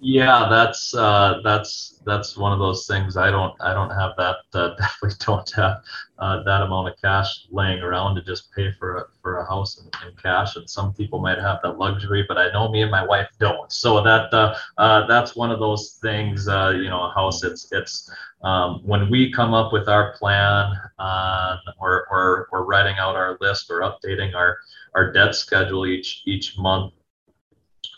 yeah, 0.00 0.48
that's 0.50 0.94
uh, 0.94 1.40
that's 1.42 2.00
that's 2.04 2.36
one 2.36 2.52
of 2.52 2.58
those 2.58 2.86
things. 2.86 3.16
I 3.16 3.30
don't 3.30 3.54
I 3.60 3.72
don't 3.72 3.90
have 3.90 4.12
that. 4.18 4.36
Uh, 4.52 4.74
definitely 4.78 5.16
don't 5.24 5.50
have 5.52 5.82
uh, 6.18 6.42
that 6.42 6.62
amount 6.62 6.88
of 6.88 7.00
cash 7.00 7.46
laying 7.50 7.80
around 7.80 8.14
to 8.16 8.22
just 8.22 8.52
pay 8.52 8.72
for 8.78 8.96
a, 8.96 9.04
for 9.22 9.38
a 9.38 9.46
house 9.46 9.80
in, 9.80 10.08
in, 10.08 10.14
cash. 10.16 10.56
And 10.56 10.68
some 10.68 10.92
people 10.92 11.18
might 11.18 11.38
have 11.38 11.60
that 11.62 11.78
luxury, 11.78 12.24
but 12.28 12.36
I 12.36 12.52
know 12.52 12.68
me 12.68 12.82
and 12.82 12.90
my 12.90 13.04
wife 13.04 13.28
don't. 13.38 13.72
So 13.72 14.02
that 14.02 14.32
uh, 14.34 14.56
uh 14.76 15.06
that's 15.06 15.34
one 15.34 15.50
of 15.50 15.60
those 15.60 15.98
things. 16.02 16.46
Uh, 16.46 16.74
you 16.76 16.90
know, 16.90 17.02
a 17.02 17.12
house. 17.12 17.42
It's 17.42 17.72
it's 17.72 18.10
um, 18.42 18.82
when 18.84 19.08
we 19.08 19.32
come 19.32 19.54
up 19.54 19.72
with 19.72 19.88
our 19.88 20.16
plan 20.18 20.72
or, 21.00 22.06
or 22.10 22.48
or 22.52 22.64
writing 22.66 22.96
out 22.98 23.16
our 23.16 23.38
list 23.40 23.70
or 23.70 23.80
updating 23.80 24.34
our 24.34 24.58
our 24.94 25.10
debt 25.10 25.34
schedule 25.34 25.86
each 25.86 26.22
each 26.26 26.58
month 26.58 26.92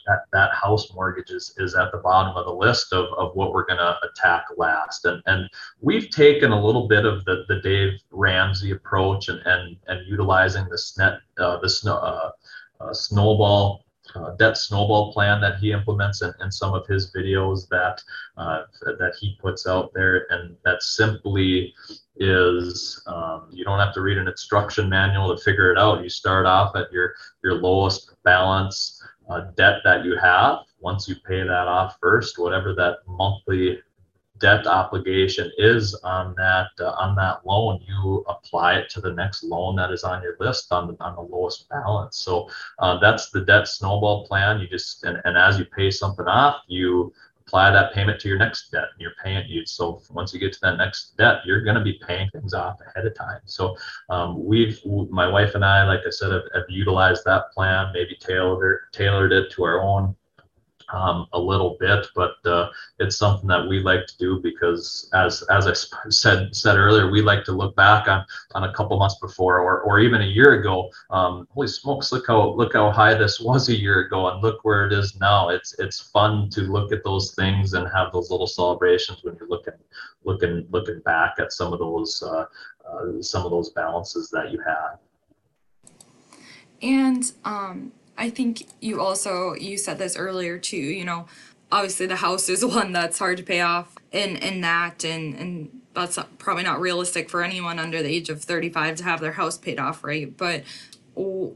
that, 0.09 0.25
that 0.33 0.53
house 0.53 0.92
mortgage 0.92 1.31
is, 1.31 1.55
is 1.59 1.75
at 1.75 1.92
the 1.92 1.99
bottom 1.99 2.37
of 2.37 2.47
the 2.47 2.53
list 2.53 2.92
of, 2.92 3.07
of 3.16 3.37
what 3.37 3.53
we're 3.53 3.66
going 3.66 3.79
to 3.79 3.97
attack 4.11 4.47
last. 4.57 5.05
And, 5.05 5.23
and 5.27 5.49
we've 5.81 6.11
taken 6.11 6.51
a 6.51 6.61
little 6.61 6.88
bit 6.88 7.05
of 7.05 7.25
the, 7.25 7.44
the 7.49 7.61
Dave 7.61 8.01
Ramsey 8.11 8.73
approach 8.73 9.29
and, 9.29 9.40
and, 9.44 9.77
and 9.87 10.07
utilizing 10.09 10.66
this 10.68 10.99
net, 10.99 11.21
uh, 11.38 11.59
the 11.61 11.68
snow, 11.68 11.97
uh, 11.97 12.31
uh, 12.81 12.92
snowball 12.92 13.85
uh, 14.14 14.31
debt 14.37 14.57
snowball 14.57 15.12
plan 15.12 15.40
that 15.40 15.59
he 15.59 15.73
implements 15.73 16.23
in, 16.23 16.33
in 16.40 16.51
some 16.51 16.75
of 16.75 16.87
his 16.87 17.12
videos 17.12 17.68
that 17.68 18.03
uh, 18.37 18.62
that 18.83 19.14
he 19.21 19.37
puts 19.40 19.66
out 19.66 19.92
there, 19.94 20.27
and 20.31 20.57
that 20.64 20.83
simply 20.83 21.75
is 22.16 23.03
um, 23.07 23.49
you 23.53 23.64
don't 23.64 23.79
have 23.79 23.94
to 23.94 24.01
read 24.01 24.18
an 24.18 24.29
instruction 24.29 24.88
manual 24.88 25.35
to 25.35 25.42
figure 25.42 25.71
it 25.71 25.79
out. 25.79 26.03
You 26.03 26.09
start 26.09 26.47
off 26.47 26.75
at 26.77 26.90
your 26.92 27.14
your 27.44 27.55
lowest 27.55 28.11
balance 28.25 28.97
uh, 29.29 29.41
debt 29.57 29.81
that 29.85 30.05
you 30.05 30.17
have. 30.17 30.61
Once 30.81 31.09
you 31.09 31.17
pay 31.27 31.43
that 31.43 31.69
off 31.69 31.97
first, 32.01 32.38
whatever 32.38 32.75
that 32.75 32.99
monthly 33.07 33.79
debt 34.38 34.67
obligation 34.67 35.51
is 35.59 35.95
on 36.05 36.35
that 36.37 36.69
uh, 36.81 36.91
on 36.91 37.14
that 37.17 37.45
loan, 37.45 37.81
you 37.87 38.25
apply 38.29 38.75
it 38.75 38.88
to 38.91 39.01
the 39.01 39.12
next 39.12 39.43
loan 39.43 39.77
that 39.77 39.91
is 39.91 40.05
on 40.05 40.23
your 40.23 40.37
list 40.41 40.73
on 40.73 40.87
the, 40.88 40.97
on 41.05 41.14
the 41.17 41.21
lowest 41.21 41.69
balance. 41.69 42.19
So 42.19 42.49
uh, 42.79 42.99
that's 42.99 43.31
the 43.31 43.41
debt 43.41 43.69
snowball 43.69 44.27
plan. 44.27 44.61
You 44.61 44.69
just 44.69 45.05
and, 45.05 45.21
and 45.25 45.37
as 45.37 45.59
you 45.59 45.64
pay 45.64 45.91
something 45.91 46.27
off, 46.27 46.62
you 46.69 47.12
apply 47.48 47.70
that 47.70 47.94
payment 47.94 48.20
to 48.20 48.28
your 48.28 48.37
next 48.37 48.70
debt 48.70 48.88
and 48.92 49.00
you're 49.00 49.14
paying 49.24 49.48
you 49.48 49.64
so 49.64 50.02
once 50.11 50.34
you 50.34 50.38
get 50.38 50.52
to 50.52 50.61
that 50.61 50.76
next 50.76 51.16
debt 51.16 51.38
you're 51.46 51.62
going 51.62 51.74
to 51.74 51.82
be 51.82 51.98
paying 52.06 52.28
things 52.30 52.52
off 52.52 52.78
ahead 52.87 53.06
of 53.06 53.14
time. 53.14 53.40
So 53.46 53.74
um, 54.11 54.44
we've 54.44 54.78
my 55.11 55.26
wife 55.26 55.54
and 55.54 55.64
i 55.64 55.87
like 55.87 56.00
i 56.06 56.11
said 56.11 56.30
have, 56.30 56.42
have 56.54 56.64
utilized 56.68 57.24
that 57.24 57.50
plan 57.52 57.90
maybe 57.94 58.16
tailored 58.20 58.80
tailored 58.92 59.32
it 59.32 59.50
to 59.52 59.64
our 59.64 59.80
own 59.80 60.14
um, 60.90 61.27
a 61.33 61.38
little 61.38 61.77
bit, 61.79 62.07
but 62.14 62.37
uh, 62.46 62.70
it's 62.98 63.16
something 63.16 63.48
that 63.48 63.68
we 63.68 63.81
like 63.81 64.07
to 64.07 64.18
do 64.18 64.40
because, 64.40 65.11
as 65.14 65.42
as 65.51 65.66
I 65.66 66.09
said 66.11 66.55
said 66.55 66.77
earlier, 66.77 67.11
we 67.11 67.20
like 67.20 67.44
to 67.44 67.53
look 67.53 67.77
back 67.77 68.09
on 68.09 68.24
on 68.55 68.64
a 68.64 68.72
couple 68.72 68.98
months 68.98 69.18
before, 69.20 69.61
or 69.61 69.81
or 69.83 70.01
even 70.01 70.22
a 70.22 70.27
year 70.27 70.61
ago. 70.61 70.90
Um, 71.11 71.46
holy 71.51 71.68
smokes! 71.68 72.12
Look 72.12 72.27
how 72.27 72.51
look 72.55 72.72
how 72.72 72.90
high 72.90 73.14
this 73.14 73.40
was 73.48 73.68
a 73.68 73.79
year 73.79 74.01
ago, 74.01 74.29
and 74.29 74.42
look 74.42 74.64
where 74.64 74.87
it 74.87 74.92
is 74.92 75.18
now. 75.20 75.51
It's 75.51 75.79
it's 75.79 76.01
fun 76.01 76.48
to 76.51 76.62
look 76.62 76.92
at 76.92 77.05
those 77.05 77.35
things 77.35 77.74
and 77.74 77.87
have 77.88 78.12
those 78.12 78.31
little 78.31 78.46
celebrations 78.46 79.22
when 79.22 79.37
you're 79.38 79.48
looking 79.48 79.74
looking 80.24 80.66
looking 80.70 81.01
back 81.01 81.35
at 81.38 81.53
some 81.53 81.72
of 81.72 81.79
those 81.79 82.22
uh, 82.22 82.46
uh, 82.90 83.20
some 83.20 83.44
of 83.44 83.51
those 83.51 83.70
balances 83.70 84.31
that 84.31 84.51
you 84.51 84.59
had. 84.61 84.96
And 86.81 87.33
um, 87.44 87.92
I 88.18 88.31
think 88.31 88.66
you 88.81 89.00
also 89.00 89.54
you 89.54 89.78
said 89.78 89.98
this 89.98 90.16
earlier 90.16 90.59
too, 90.59 90.76
you 90.76 91.04
know, 91.04 91.26
obviously 91.70 92.07
the 92.07 92.16
house 92.16 92.48
is 92.48 92.64
one 92.64 92.92
that's 92.92 93.18
hard 93.18 93.38
to 93.38 93.42
pay 93.42 93.61
off 93.61 93.94
in 94.12 94.37
in 94.37 94.61
that 94.62 95.04
and 95.04 95.35
and 95.35 95.81
that's 95.94 96.18
probably 96.38 96.62
not 96.62 96.81
realistic 96.81 97.28
for 97.28 97.42
anyone 97.42 97.78
under 97.78 98.02
the 98.02 98.09
age 98.09 98.28
of 98.28 98.42
35 98.42 98.96
to 98.96 99.04
have 99.04 99.20
their 99.20 99.33
house 99.33 99.59
paid 99.59 99.81
off, 99.81 100.04
right? 100.04 100.37
But 100.37 100.62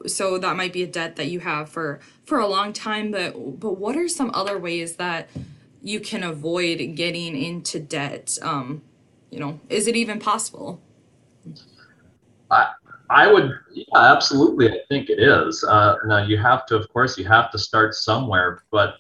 so 0.07 0.39
that 0.39 0.57
might 0.57 0.73
be 0.73 0.83
a 0.83 0.87
debt 0.87 1.15
that 1.17 1.29
you 1.29 1.41
have 1.41 1.69
for 1.69 2.01
for 2.25 2.39
a 2.39 2.47
long 2.47 2.73
time, 2.73 3.11
but 3.11 3.61
but 3.61 3.79
what 3.79 3.97
are 3.97 4.09
some 4.09 4.31
other 4.35 4.59
ways 4.59 4.97
that 4.97 5.29
you 5.83 6.01
can 6.01 6.23
avoid 6.23 6.97
getting 6.97 7.37
into 7.37 7.79
debt? 7.79 8.39
Um, 8.43 8.83
you 9.31 9.39
know, 9.41 9.61
is 9.69 9.87
it 9.87 9.97
even 9.97 10.19
possible? 10.19 10.81
I 13.13 13.31
would, 13.31 13.53
yeah, 13.75 13.85
absolutely. 13.95 14.71
I 14.71 14.79
think 14.89 15.11
it 15.11 15.21
is. 15.21 15.63
Uh, 15.65 15.97
now 16.07 16.25
you 16.25 16.39
have 16.39 16.65
to, 16.67 16.77
of 16.77 16.89
course, 16.89 17.19
you 17.19 17.27
have 17.27 17.51
to 17.51 17.59
start 17.59 17.95
somewhere. 17.95 18.63
But 18.71 18.95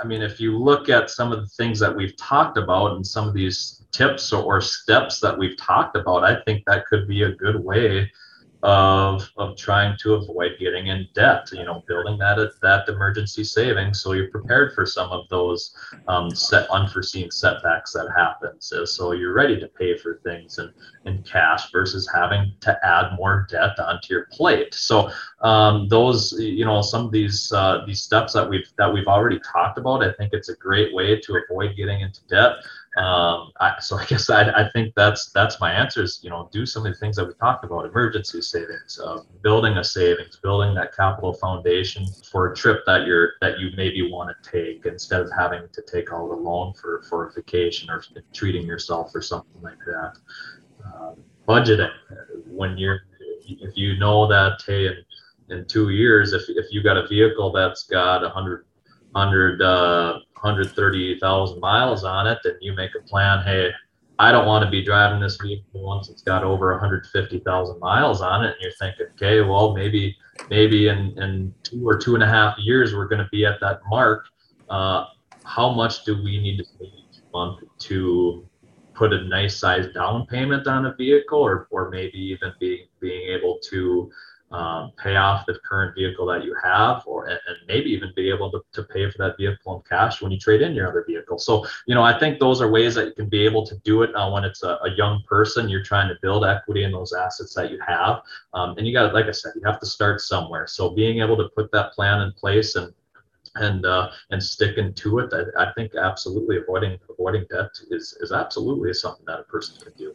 I 0.00 0.06
mean, 0.06 0.22
if 0.22 0.40
you 0.40 0.56
look 0.56 0.88
at 0.88 1.10
some 1.10 1.32
of 1.32 1.40
the 1.40 1.48
things 1.48 1.80
that 1.80 1.94
we've 1.94 2.16
talked 2.16 2.56
about 2.56 2.94
and 2.94 3.04
some 3.04 3.26
of 3.26 3.34
these 3.34 3.84
tips 3.90 4.32
or, 4.32 4.44
or 4.44 4.60
steps 4.60 5.18
that 5.20 5.36
we've 5.36 5.56
talked 5.56 5.96
about, 5.96 6.22
I 6.22 6.40
think 6.42 6.64
that 6.66 6.86
could 6.86 7.08
be 7.08 7.22
a 7.22 7.32
good 7.32 7.56
way 7.56 8.08
of 8.62 9.28
of 9.36 9.56
trying 9.56 9.96
to 9.98 10.14
avoid 10.14 10.52
getting 10.58 10.88
in 10.88 11.06
debt 11.14 11.48
you 11.52 11.64
know 11.64 11.82
building 11.86 12.18
that 12.18 12.38
that 12.60 12.88
emergency 12.88 13.44
savings 13.44 14.02
so 14.02 14.12
you're 14.12 14.30
prepared 14.30 14.74
for 14.74 14.84
some 14.84 15.10
of 15.10 15.28
those 15.28 15.76
um, 16.08 16.30
set 16.30 16.68
unforeseen 16.70 17.30
setbacks 17.30 17.92
that 17.92 18.08
happen 18.16 18.50
so, 18.58 18.84
so 18.84 19.12
you're 19.12 19.32
ready 19.32 19.58
to 19.60 19.68
pay 19.68 19.96
for 19.96 20.20
things 20.24 20.58
in, 20.58 20.72
in 21.04 21.22
cash 21.22 21.70
versus 21.70 22.08
having 22.12 22.52
to 22.60 22.76
add 22.84 23.16
more 23.16 23.46
debt 23.50 23.78
onto 23.78 24.14
your 24.14 24.26
plate. 24.32 24.74
So 24.74 25.10
um, 25.40 25.88
those 25.88 26.32
you 26.38 26.64
know 26.64 26.82
some 26.82 27.06
of 27.06 27.12
these 27.12 27.52
uh, 27.52 27.84
these 27.86 28.02
steps 28.02 28.32
that 28.32 28.48
we've 28.48 28.68
that 28.76 28.92
we've 28.92 29.06
already 29.06 29.40
talked 29.40 29.78
about 29.78 30.02
i 30.02 30.12
think 30.12 30.32
it's 30.32 30.48
a 30.48 30.56
great 30.56 30.92
way 30.94 31.20
to 31.20 31.40
avoid 31.44 31.76
getting 31.76 32.00
into 32.00 32.20
debt 32.28 32.56
um, 32.98 33.52
I, 33.60 33.74
so 33.80 33.96
I 33.96 34.04
guess 34.08 34.28
I, 34.28 34.50
I 34.50 34.70
think 34.70 34.94
that's 34.96 35.30
that's 35.30 35.60
my 35.60 35.72
answer 35.72 36.02
is 36.02 36.20
you 36.22 36.30
know 36.30 36.48
do 36.52 36.66
some 36.66 36.84
of 36.84 36.92
the 36.92 36.98
things 36.98 37.16
that 37.16 37.26
we 37.26 37.34
talked 37.34 37.64
about 37.64 37.86
emergency 37.86 38.42
savings 38.42 39.00
uh, 39.02 39.20
building 39.42 39.76
a 39.78 39.84
savings 39.84 40.38
building 40.42 40.74
that 40.74 40.94
capital 40.94 41.32
foundation 41.32 42.06
for 42.30 42.52
a 42.52 42.56
trip 42.56 42.82
that 42.86 43.06
you're 43.06 43.32
that 43.40 43.58
you 43.60 43.70
maybe 43.76 44.10
want 44.10 44.30
to 44.30 44.50
take 44.50 44.84
instead 44.86 45.20
of 45.20 45.30
having 45.36 45.62
to 45.72 45.82
take 45.82 46.12
out 46.12 46.28
a 46.30 46.34
loan 46.34 46.72
for 46.74 47.02
for 47.08 47.28
a 47.28 47.32
vacation 47.32 47.88
or 47.88 48.02
treating 48.32 48.66
yourself 48.66 49.14
or 49.14 49.22
something 49.22 49.62
like 49.62 49.78
that. 49.86 50.14
Uh, 50.84 51.12
budgeting 51.46 51.92
when 52.46 52.76
you're 52.76 53.00
if 53.46 53.76
you 53.76 53.96
know 53.98 54.26
that 54.26 54.60
hey 54.66 54.86
in, 54.86 54.96
in 55.50 55.64
two 55.66 55.90
years 55.90 56.32
if, 56.32 56.42
if 56.48 56.66
you 56.70 56.82
got 56.82 56.96
a 56.96 57.06
vehicle 57.06 57.50
that's 57.50 57.84
got 57.84 58.22
a 58.22 58.28
hundred 58.28 58.66
hundred 59.14 59.62
uh 59.62 60.20
130,000 60.42 61.60
miles 61.60 62.04
on 62.04 62.26
it, 62.26 62.38
and 62.44 62.56
you 62.60 62.72
make 62.72 62.92
a 62.94 63.02
plan, 63.02 63.42
hey, 63.44 63.70
I 64.18 64.32
don't 64.32 64.46
want 64.46 64.64
to 64.64 64.70
be 64.70 64.82
driving 64.82 65.20
this 65.20 65.36
vehicle 65.36 65.82
once 65.82 66.08
it's 66.08 66.22
got 66.22 66.42
over 66.42 66.70
150,000 66.72 67.80
miles 67.80 68.20
on 68.20 68.44
it. 68.44 68.48
And 68.48 68.56
you're 68.60 68.72
thinking, 68.72 69.06
okay, 69.12 69.40
well, 69.42 69.74
maybe, 69.74 70.16
maybe 70.50 70.88
in, 70.88 71.16
in 71.20 71.54
two 71.62 71.86
or 71.86 71.96
two 71.96 72.14
and 72.14 72.22
a 72.22 72.26
half 72.26 72.58
years, 72.58 72.94
we're 72.94 73.06
going 73.06 73.22
to 73.22 73.28
be 73.30 73.46
at 73.46 73.60
that 73.60 73.80
mark. 73.88 74.26
Uh, 74.68 75.06
how 75.44 75.72
much 75.72 76.04
do 76.04 76.20
we 76.22 76.40
need 76.40 76.58
to 76.58 76.64
pay 76.78 76.86
each 76.86 77.22
month 77.32 77.62
to 77.78 78.44
put 78.94 79.12
a 79.12 79.22
nice 79.24 79.56
size 79.56 79.86
down 79.94 80.26
payment 80.26 80.66
on 80.66 80.86
a 80.86 80.94
vehicle 80.94 81.38
or, 81.38 81.68
or 81.70 81.88
maybe 81.90 82.18
even 82.18 82.52
being, 82.58 82.86
being 83.00 83.30
able 83.30 83.58
to 83.70 84.10
um, 84.50 84.92
pay 84.96 85.16
off 85.16 85.44
the 85.46 85.58
current 85.68 85.94
vehicle 85.94 86.26
that 86.26 86.44
you 86.44 86.56
have 86.62 87.02
or 87.06 87.26
and, 87.26 87.38
maybe 87.66 87.90
even 87.90 88.10
be 88.16 88.30
able 88.30 88.50
to, 88.50 88.62
to 88.72 88.82
pay 88.82 89.10
for 89.10 89.18
that 89.18 89.36
vehicle 89.36 89.76
in 89.76 89.82
cash 89.82 90.22
when 90.22 90.32
you 90.32 90.38
trade 90.38 90.62
in 90.62 90.74
your 90.74 90.88
other 90.88 91.04
vehicle. 91.06 91.38
So 91.38 91.66
you 91.86 91.94
know 91.94 92.02
i 92.02 92.18
think 92.18 92.38
those 92.38 92.62
are 92.62 92.70
ways 92.70 92.94
that 92.94 93.06
you 93.06 93.12
can 93.12 93.28
be 93.28 93.44
able 93.44 93.66
to 93.66 93.76
do 93.84 94.02
it 94.02 94.14
uh, 94.14 94.30
when 94.30 94.44
it's 94.44 94.62
a, 94.62 94.78
a, 94.82 94.90
young 94.96 95.22
person 95.28 95.68
you're 95.68 95.82
trying 95.82 96.08
to 96.08 96.16
build 96.22 96.44
equity 96.44 96.84
in 96.84 96.92
those 96.92 97.12
assets 97.12 97.54
that 97.54 97.70
you 97.70 97.78
have. 97.86 98.22
Um, 98.54 98.76
and 98.78 98.86
you 98.86 98.92
got 98.92 99.12
like 99.12 99.26
i 99.26 99.32
said 99.32 99.52
you 99.54 99.62
have 99.64 99.80
to 99.80 99.86
start 99.86 100.20
somewhere. 100.20 100.66
So 100.66 100.90
being 100.90 101.20
able 101.20 101.36
to 101.36 101.48
put 101.50 101.70
that 101.72 101.92
plan 101.92 102.22
in 102.22 102.32
place 102.32 102.74
and 102.76 102.92
and 103.56 103.84
uh, 103.84 104.10
and 104.30 104.42
sticking 104.42 104.94
to 104.94 105.18
it 105.18 105.32
I, 105.32 105.64
I 105.64 105.72
think 105.74 105.94
absolutely 105.94 106.58
avoiding 106.58 106.98
avoiding 107.10 107.44
debt 107.50 107.70
is 107.90 108.16
is 108.20 108.32
absolutely 108.32 108.94
something 108.94 109.26
that 109.26 109.40
a 109.40 109.44
person 109.44 109.76
can 109.82 109.92
do 109.98 110.14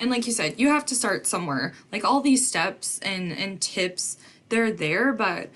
and 0.00 0.10
like 0.10 0.26
you 0.26 0.32
said 0.32 0.58
you 0.58 0.68
have 0.68 0.86
to 0.86 0.94
start 0.94 1.26
somewhere. 1.26 1.74
Like 1.92 2.04
all 2.04 2.20
these 2.20 2.46
steps 2.46 2.98
and 3.00 3.32
and 3.32 3.60
tips 3.60 4.16
they're 4.48 4.72
there 4.72 5.12
but 5.12 5.48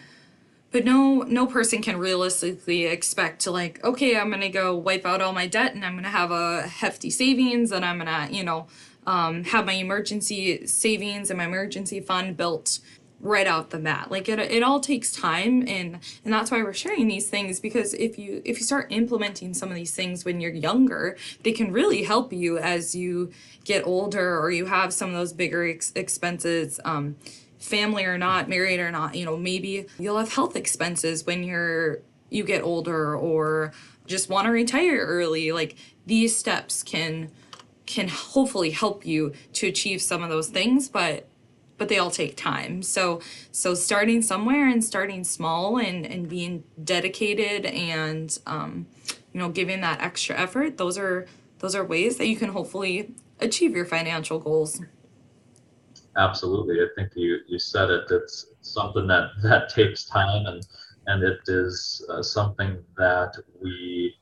but 0.71 0.85
no 0.85 1.23
no 1.23 1.47
person 1.47 1.83
can 1.83 1.99
realistically 1.99 2.87
expect 2.87 3.41
to 3.43 3.51
like 3.51 3.83
okay 3.85 4.17
i'm 4.17 4.31
gonna 4.31 4.49
go 4.49 4.75
wipe 4.75 5.07
out 5.07 5.21
all 5.21 5.33
my 5.33 5.47
debt 5.47 5.75
and 5.75 5.85
i'm 5.85 5.95
gonna 5.95 6.09
have 6.09 6.31
a 6.31 6.63
hefty 6.63 7.11
savings 7.11 7.71
and 7.71 7.85
i'm 7.85 7.99
gonna 7.99 8.29
you 8.31 8.43
know 8.43 8.67
um, 9.07 9.45
have 9.45 9.67
my 9.67 9.75
emergency 9.75 10.67
savings 10.67 11.29
and 11.31 11.37
my 11.37 11.45
emergency 11.45 12.01
fund 12.01 12.39
built 12.39 12.79
right 13.25 13.47
out 13.47 13.71
the 13.71 13.79
bat. 13.79 14.11
Like 14.11 14.29
it, 14.29 14.39
it 14.39 14.63
all 14.63 14.79
takes 14.79 15.11
time 15.11 15.65
and 15.67 15.99
and 16.25 16.33
that's 16.33 16.51
why 16.51 16.63
we're 16.63 16.73
sharing 16.73 17.09
these 17.09 17.29
things 17.29 17.59
because 17.59 17.95
if 17.95 18.19
you 18.19 18.41
if 18.45 18.59
you 18.59 18.65
start 18.65 18.87
implementing 18.91 19.55
some 19.55 19.71
of 19.71 19.75
these 19.75 19.95
things 19.95 20.25
when 20.25 20.41
you're 20.41 20.53
younger 20.53 21.17
they 21.43 21.53
can 21.53 21.73
really 21.73 22.05
help 22.05 22.33
you 22.33 22.59
as 22.59 22.95
you 22.95 23.33
get 23.65 23.87
older 23.87 24.39
or 24.39 24.51
you 24.51 24.67
have 24.67 24.93
some 24.93 25.09
of 25.09 25.15
those 25.17 25.33
bigger 25.33 25.67
ex- 25.67 25.93
expenses 25.97 26.79
um, 26.85 27.17
family 27.59 28.05
or 28.05 28.19
not 28.19 28.49
married 28.49 28.79
or 28.79 28.91
not 28.91 29.15
you 29.15 29.25
know 29.25 29.37
maybe 29.37 29.87
you'll 29.99 30.19
have 30.19 30.33
health 30.33 30.55
expenses 30.55 31.25
when 31.25 31.43
you're 31.43 32.03
you 32.31 32.45
get 32.45 32.63
older 32.63 33.17
or 33.17 33.73
just 34.07 34.29
want 34.29 34.47
to 34.47 34.51
retire 34.51 34.99
early. 35.07 35.53
Like 35.53 35.77
these 36.07 36.37
steps 36.37 36.83
can 36.83 37.31
can 37.87 38.09
hopefully 38.09 38.71
help 38.71 39.07
you 39.07 39.33
to 39.53 39.67
achieve 39.67 40.01
some 40.01 40.23
of 40.23 40.31
those 40.31 40.49
things 40.49 40.89
but 40.89 41.29
but 41.79 41.89
they 41.89 41.99
all 41.99 42.11
take 42.11 42.37
time. 42.37 42.83
So 42.83 43.21
so 43.51 43.75
starting 43.75 44.23
somewhere 44.23 44.69
and 44.69 44.83
starting 44.83 45.25
small 45.25 45.79
and 45.79 46.07
and 46.07 46.29
being 46.29 46.65
dedicated 46.83 47.67
and 47.67 48.37
um, 48.47 48.87
you 49.33 49.41
know 49.41 49.49
giving 49.49 49.81
that 49.81 50.01
extra 50.01 50.39
effort. 50.39 50.77
Those 50.77 50.99
are 50.99 51.27
those 51.59 51.75
are 51.75 51.85
ways 51.85 52.17
that 52.19 52.29
you 52.29 52.37
can 52.37 52.51
hopefully 52.51 53.15
achieve 53.41 53.75
your 53.75 53.85
financial 53.87 54.39
goals. 54.39 54.81
Absolutely, 56.17 56.81
I 56.81 56.87
think 56.97 57.13
you 57.17 57.39
you 57.49 57.59
said 57.59 57.91
it. 57.91 58.05
It's 58.11 58.47
something 58.61 59.07
that 59.09 59.31
that 59.43 59.69
takes 59.69 60.05
time 60.05 60.47
and 60.47 60.65
and 61.07 61.23
it 61.23 61.41
is 61.49 62.05
uh, 62.09 62.23
something 62.23 62.83
that 62.97 63.37
we 63.61 64.15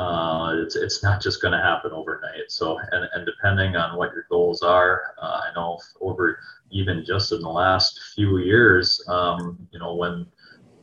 uh, 0.00 0.54
it's, 0.56 0.76
it's 0.76 1.02
not 1.02 1.20
just 1.20 1.42
going 1.42 1.52
to 1.52 1.58
happen 1.58 1.92
overnight. 1.92 2.48
So, 2.48 2.78
and, 2.92 3.06
and 3.12 3.26
depending 3.26 3.76
on 3.76 3.98
what 3.98 4.12
your 4.14 4.24
goals 4.30 4.62
are, 4.62 5.14
uh, 5.20 5.42
I 5.44 5.54
know 5.54 5.78
over 6.00 6.38
even 6.70 7.04
just 7.04 7.32
in 7.32 7.40
the 7.40 7.50
last 7.50 8.00
few 8.14 8.38
years, 8.38 9.04
um, 9.08 9.58
you 9.72 9.78
know, 9.78 9.94
when 9.94 10.26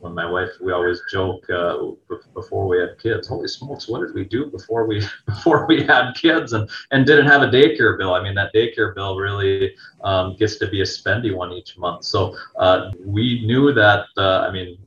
when 0.00 0.14
my 0.14 0.30
wife, 0.30 0.50
we 0.60 0.72
always 0.72 1.02
joke 1.10 1.44
uh, 1.50 1.76
before 2.32 2.68
we 2.68 2.78
had 2.78 2.96
kids. 3.00 3.26
Holy 3.26 3.48
smokes, 3.48 3.88
what 3.88 4.06
did 4.06 4.14
we 4.14 4.24
do 4.24 4.46
before 4.46 4.86
we 4.86 5.02
before 5.26 5.66
we 5.66 5.82
had 5.82 6.12
kids 6.12 6.52
and 6.52 6.70
and 6.92 7.04
didn't 7.04 7.26
have 7.26 7.42
a 7.42 7.48
daycare 7.48 7.98
bill? 7.98 8.14
I 8.14 8.22
mean, 8.22 8.36
that 8.36 8.54
daycare 8.54 8.94
bill 8.94 9.16
really 9.16 9.74
um, 10.04 10.36
gets 10.36 10.56
to 10.58 10.68
be 10.68 10.82
a 10.82 10.84
spendy 10.84 11.34
one 11.34 11.52
each 11.52 11.76
month. 11.76 12.04
So 12.04 12.36
uh, 12.56 12.92
we 13.04 13.44
knew 13.46 13.72
that. 13.72 14.04
Uh, 14.16 14.46
I 14.48 14.52
mean, 14.52 14.78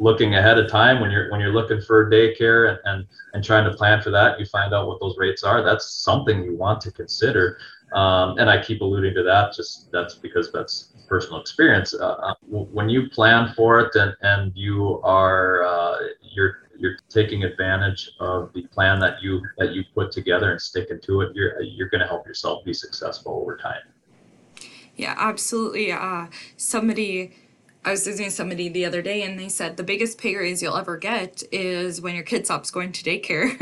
looking 0.00 0.34
ahead 0.34 0.58
of 0.58 0.68
time 0.68 0.98
when 0.98 1.10
you're 1.10 1.30
when 1.30 1.40
you're 1.40 1.52
looking 1.52 1.80
for 1.80 2.10
daycare 2.10 2.70
and, 2.70 2.78
and 2.84 3.06
and 3.34 3.44
trying 3.44 3.70
to 3.70 3.76
plan 3.76 4.02
for 4.02 4.10
that, 4.10 4.40
you 4.40 4.46
find 4.46 4.74
out 4.74 4.88
what 4.88 4.98
those 4.98 5.16
rates 5.18 5.44
are. 5.44 5.62
That's 5.62 5.88
something 5.88 6.42
you 6.42 6.56
want 6.56 6.80
to 6.82 6.90
consider. 6.90 7.58
Um, 7.94 8.38
and 8.38 8.48
I 8.48 8.62
keep 8.62 8.80
alluding 8.80 9.14
to 9.14 9.22
that, 9.24 9.52
just 9.54 9.92
that's 9.92 10.14
because 10.14 10.50
that's 10.52 10.94
personal 11.08 11.40
experience. 11.40 11.92
Uh, 11.92 12.06
uh 12.06 12.34
when 12.48 12.88
you 12.88 13.10
plan 13.10 13.52
for 13.54 13.80
it 13.80 13.94
and, 13.94 14.14
and 14.22 14.52
you 14.56 15.00
are 15.04 15.64
uh, 15.64 15.98
you're 16.22 16.68
you're 16.78 16.96
taking 17.10 17.44
advantage 17.44 18.10
of 18.20 18.52
the 18.54 18.62
plan 18.68 18.98
that 19.00 19.22
you 19.22 19.42
that 19.58 19.72
you 19.74 19.84
put 19.94 20.10
together 20.10 20.50
and 20.50 20.60
sticking 20.60 21.00
to 21.02 21.20
it, 21.20 21.34
you're 21.34 21.60
you're 21.60 21.90
going 21.90 22.00
to 22.00 22.06
help 22.06 22.26
yourself 22.26 22.64
be 22.64 22.72
successful 22.72 23.34
over 23.42 23.56
time. 23.56 23.82
Yeah, 24.96 25.14
absolutely. 25.18 25.92
Uh, 25.92 26.26
somebody 26.56 27.32
I 27.82 27.92
was 27.92 28.04
visiting 28.04 28.30
somebody 28.30 28.68
the 28.68 28.84
other 28.84 29.00
day 29.00 29.22
and 29.22 29.38
they 29.38 29.48
said 29.48 29.76
the 29.78 29.82
biggest 29.82 30.18
pay 30.18 30.36
raise 30.36 30.62
you'll 30.62 30.76
ever 30.76 30.98
get 30.98 31.42
is 31.50 32.00
when 32.00 32.14
your 32.14 32.24
kid 32.24 32.44
stops 32.44 32.70
going 32.70 32.92
to 32.92 33.02
daycare 33.02 33.56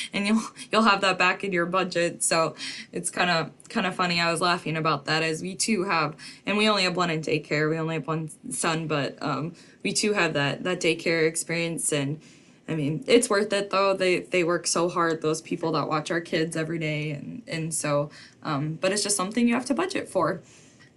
and 0.12 0.26
you'll 0.26 0.42
you'll 0.70 0.82
have 0.82 1.00
that 1.00 1.18
back 1.18 1.42
in 1.42 1.52
your 1.52 1.66
budget. 1.66 2.22
So 2.22 2.54
it's 2.92 3.10
kind 3.10 3.30
of 3.30 3.50
kind 3.68 3.86
of 3.86 3.96
funny. 3.96 4.20
I 4.20 4.30
was 4.30 4.40
laughing 4.40 4.76
about 4.76 5.06
that 5.06 5.24
as 5.24 5.42
we 5.42 5.56
too 5.56 5.84
have 5.84 6.14
and 6.46 6.56
we 6.56 6.68
only 6.68 6.84
have 6.84 6.96
one 6.96 7.10
in 7.10 7.20
daycare. 7.20 7.68
We 7.68 7.78
only 7.78 7.96
have 7.96 8.06
one 8.06 8.30
son, 8.50 8.86
but 8.86 9.20
um, 9.20 9.54
we 9.82 9.92
too 9.92 10.12
have 10.12 10.34
that 10.34 10.62
that 10.62 10.80
daycare 10.80 11.26
experience 11.26 11.92
and 11.92 12.20
I 12.68 12.76
mean, 12.76 13.02
it's 13.08 13.28
worth 13.28 13.52
it 13.52 13.70
though. 13.70 13.94
They 13.94 14.20
they 14.20 14.44
work 14.44 14.68
so 14.68 14.88
hard. 14.88 15.20
Those 15.20 15.42
people 15.42 15.72
that 15.72 15.88
watch 15.88 16.12
our 16.12 16.20
kids 16.20 16.56
every 16.56 16.78
day, 16.78 17.10
and 17.10 17.42
and 17.48 17.74
so, 17.74 18.10
um, 18.44 18.78
but 18.80 18.92
it's 18.92 19.02
just 19.02 19.16
something 19.16 19.48
you 19.48 19.54
have 19.54 19.66
to 19.66 19.74
budget 19.74 20.08
for. 20.08 20.42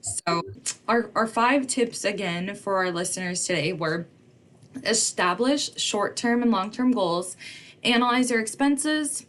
So, 0.05 0.43
our, 0.87 1.09
our 1.15 1.25
five 1.25 1.65
tips 1.65 2.05
again 2.05 2.53
for 2.53 2.75
our 2.75 2.91
listeners 2.91 3.43
today 3.43 3.73
were 3.73 4.05
establish 4.83 5.75
short 5.77 6.15
term 6.15 6.43
and 6.43 6.51
long 6.51 6.69
term 6.69 6.91
goals, 6.91 7.35
analyze 7.83 8.29
your 8.29 8.39
expenses, 8.39 9.25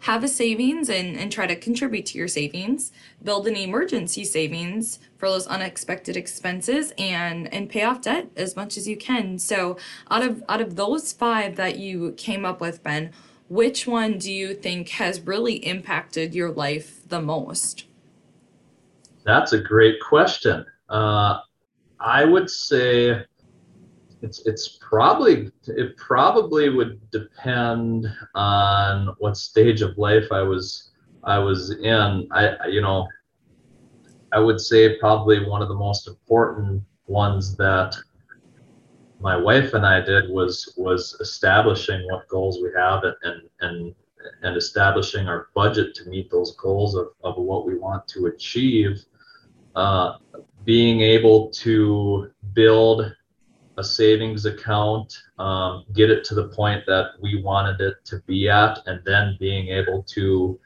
have 0.00 0.22
a 0.22 0.28
savings 0.28 0.90
and, 0.90 1.16
and 1.16 1.32
try 1.32 1.46
to 1.46 1.56
contribute 1.56 2.04
to 2.06 2.18
your 2.18 2.28
savings, 2.28 2.92
build 3.22 3.46
an 3.46 3.56
emergency 3.56 4.22
savings 4.22 4.98
for 5.16 5.30
those 5.30 5.46
unexpected 5.46 6.14
expenses 6.14 6.92
and 6.98 7.52
and 7.52 7.70
pay 7.70 7.82
off 7.82 8.02
debt 8.02 8.28
as 8.36 8.54
much 8.54 8.76
as 8.76 8.86
you 8.86 8.98
can. 8.98 9.38
So 9.38 9.78
out 10.10 10.22
of 10.22 10.44
out 10.46 10.60
of 10.60 10.76
those 10.76 11.10
five 11.10 11.56
that 11.56 11.78
you 11.78 12.12
came 12.18 12.44
up 12.44 12.60
with, 12.60 12.82
Ben, 12.82 13.12
which 13.48 13.86
one 13.86 14.18
do 14.18 14.30
you 14.30 14.52
think 14.52 14.90
has 14.90 15.22
really 15.22 15.54
impacted 15.66 16.34
your 16.34 16.50
life 16.50 17.00
the 17.08 17.22
most? 17.22 17.86
That's 19.28 19.52
a 19.52 19.60
great 19.60 20.00
question. 20.00 20.64
Uh, 20.88 21.40
I 22.00 22.24
would 22.24 22.48
say 22.48 23.26
it's 24.22 24.46
it's 24.46 24.78
probably 24.80 25.50
it 25.66 25.98
probably 25.98 26.70
would 26.70 26.98
depend 27.10 28.06
on 28.34 29.14
what 29.18 29.36
stage 29.36 29.82
of 29.82 29.98
life 29.98 30.32
I 30.32 30.40
was 30.40 30.92
I 31.24 31.38
was 31.40 31.72
in. 31.72 32.26
I 32.30 32.68
you 32.68 32.80
know 32.80 33.06
I 34.32 34.38
would 34.38 34.62
say 34.62 34.98
probably 34.98 35.46
one 35.46 35.60
of 35.60 35.68
the 35.68 35.74
most 35.74 36.08
important 36.08 36.82
ones 37.06 37.54
that 37.56 37.94
my 39.20 39.36
wife 39.36 39.74
and 39.74 39.84
I 39.84 40.00
did 40.00 40.30
was 40.30 40.72
was 40.78 41.14
establishing 41.20 42.00
what 42.10 42.26
goals 42.28 42.62
we 42.62 42.70
have 42.74 43.04
and 43.04 43.42
and 43.60 43.94
and 44.42 44.56
establishing 44.56 45.28
our 45.28 45.48
budget 45.54 45.94
to 45.96 46.08
meet 46.08 46.30
those 46.30 46.56
goals 46.56 46.94
of, 46.94 47.08
of 47.24 47.36
what 47.36 47.66
we 47.66 47.76
want 47.76 48.08
to 48.08 48.26
achieve 48.26 49.04
uh, 49.78 50.18
being 50.64 51.00
able 51.00 51.48
to 51.50 52.30
build 52.52 53.14
a 53.76 53.84
savings 53.84 54.44
account, 54.44 55.16
um, 55.38 55.84
get 55.92 56.10
it 56.10 56.24
to 56.24 56.34
the 56.34 56.48
point 56.48 56.84
that 56.86 57.12
we 57.22 57.40
wanted 57.40 57.80
it 57.80 57.94
to 58.04 58.20
be 58.26 58.48
at, 58.48 58.80
and 58.86 59.00
then 59.04 59.36
being 59.38 59.68
able 59.68 60.02
to 60.02 60.58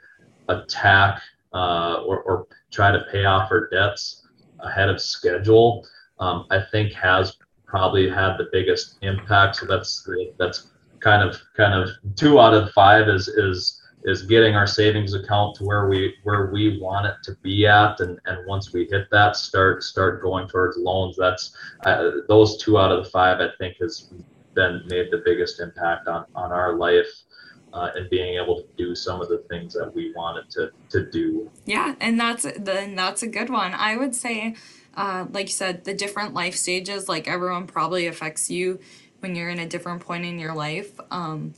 attack 0.49 1.21
uh, 1.53 2.03
or, 2.07 2.23
or, 2.23 2.47
try 2.71 2.91
to 2.91 3.05
pay 3.13 3.27
off 3.27 3.51
our 3.51 3.69
debts 3.69 4.27
ahead 4.61 4.89
of 4.89 4.99
schedule, 4.99 5.87
um, 6.21 6.47
I 6.51 6.63
think 6.73 6.95
has 6.95 7.37
probably 7.67 8.09
had 8.09 8.39
the 8.39 8.49
biggest 8.51 8.97
impact. 9.03 9.57
So 9.57 9.67
that's 9.67 10.09
that's 10.39 10.71
kind 11.01 11.23
of 11.29 11.37
kind 11.55 11.75
of 11.75 11.91
two 12.17 12.41
out 12.41 12.55
of 12.55 12.71
five 12.71 13.09
is 13.09 13.29
is 13.29 13.82
is 14.05 14.23
getting 14.23 14.55
our 14.55 14.67
savings 14.67 15.15
account 15.15 15.55
to 15.57 15.65
where 15.65 15.89
we 15.89 16.15
where 16.25 16.51
we 16.53 16.81
want 16.81 17.07
it 17.07 17.15
to 17.23 17.37
be 17.43 17.67
at 17.67 18.01
and 18.01 18.19
and 18.27 18.47
once 18.47 18.73
we 18.73 18.89
hit 18.91 19.09
that 19.11 19.37
start 19.37 19.83
start 19.83 20.23
going 20.23 20.49
towards 20.49 20.77
loans 20.77 21.17
that's 21.17 21.57
uh, 21.87 22.11
those 22.29 22.57
two 22.57 22.79
out 22.79 22.91
of 22.91 23.05
the 23.05 23.11
five 23.11 23.41
i 23.41 23.49
think 23.59 23.77
has 23.81 24.13
been 24.55 24.83
made 24.87 25.11
the 25.11 25.23
biggest 25.25 25.61
impact 25.61 26.09
on 26.09 26.25
on 26.35 26.53
our 26.53 26.75
life 26.75 27.25
uh, 27.73 27.91
and 27.95 28.09
being 28.11 28.39
able 28.41 28.61
to 28.61 28.67
do 28.77 28.95
some 28.95 29.21
of 29.21 29.29
the 29.29 29.39
things 29.49 29.73
that 29.75 29.93
we 29.95 30.13
wanted 30.15 30.51
to 30.51 30.71
to 30.91 31.11
do. 31.11 31.51
Yeah 31.65 31.95
and 32.01 32.19
that's 32.21 32.47
then 32.59 32.95
that's 32.95 33.23
a 33.23 33.27
good 33.27 33.51
one. 33.51 33.73
I 33.75 33.97
would 33.97 34.15
say 34.15 34.57
uh, 34.95 35.27
like 35.31 35.47
you 35.47 35.53
said 35.53 35.85
the 35.85 35.95
different 35.95 36.35
life 36.35 36.55
stages 36.55 37.09
like 37.09 37.29
everyone 37.29 37.67
probably 37.67 38.07
affects 38.07 38.51
you 38.51 38.79
when 39.21 39.35
you're 39.35 39.49
in 39.49 39.59
a 39.59 39.67
different 39.67 40.03
point 40.03 40.25
in 40.25 40.39
your 40.39 40.55
life 40.55 40.99
um, 41.11 41.55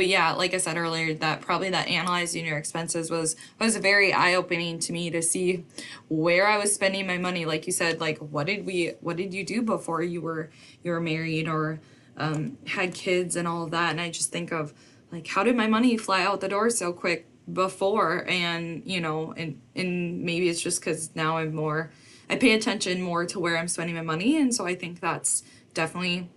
but 0.00 0.06
yeah, 0.06 0.32
like 0.32 0.54
I 0.54 0.56
said 0.56 0.78
earlier, 0.78 1.12
that 1.12 1.42
probably 1.42 1.68
that 1.68 1.86
analyzing 1.88 2.46
your 2.46 2.56
expenses 2.56 3.10
was 3.10 3.36
was 3.58 3.76
very 3.76 4.14
eye 4.14 4.32
opening 4.32 4.78
to 4.78 4.94
me 4.94 5.10
to 5.10 5.20
see 5.20 5.66
where 6.08 6.46
I 6.46 6.56
was 6.56 6.74
spending 6.74 7.06
my 7.06 7.18
money. 7.18 7.44
Like 7.44 7.66
you 7.66 7.72
said, 7.74 8.00
like 8.00 8.16
what 8.16 8.46
did 8.46 8.64
we 8.64 8.94
what 9.02 9.18
did 9.18 9.34
you 9.34 9.44
do 9.44 9.60
before 9.60 10.02
you 10.02 10.22
were 10.22 10.48
you 10.82 10.92
were 10.92 11.02
married 11.02 11.48
or 11.48 11.80
um, 12.16 12.56
had 12.66 12.94
kids 12.94 13.36
and 13.36 13.46
all 13.46 13.64
of 13.64 13.72
that? 13.72 13.90
And 13.90 14.00
I 14.00 14.08
just 14.08 14.32
think 14.32 14.52
of 14.52 14.72
like 15.12 15.26
how 15.26 15.44
did 15.44 15.54
my 15.54 15.66
money 15.66 15.98
fly 15.98 16.22
out 16.22 16.40
the 16.40 16.48
door 16.48 16.70
so 16.70 16.94
quick 16.94 17.26
before 17.52 18.24
and 18.26 18.80
you 18.86 19.02
know 19.02 19.34
and 19.36 19.60
and 19.76 20.22
maybe 20.22 20.48
it's 20.48 20.62
just 20.62 20.80
because 20.80 21.10
now 21.16 21.36
i'm 21.36 21.52
more 21.52 21.90
i 22.28 22.36
pay 22.36 22.52
attention 22.52 23.02
more 23.02 23.26
to 23.26 23.40
where 23.40 23.56
i'm 23.56 23.66
spending 23.66 23.96
my 23.96 24.02
money 24.02 24.36
and 24.36 24.54
so 24.54 24.66
i 24.66 24.74
think 24.74 25.00
that's 25.00 25.42
definitely 25.74 26.28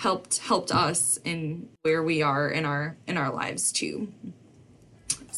helped 0.00 0.38
helped 0.38 0.72
us 0.72 1.18
in 1.24 1.68
where 1.82 2.02
we 2.02 2.22
are 2.22 2.48
in 2.48 2.64
our 2.64 2.96
in 3.06 3.16
our 3.16 3.30
lives 3.30 3.70
too 3.70 4.08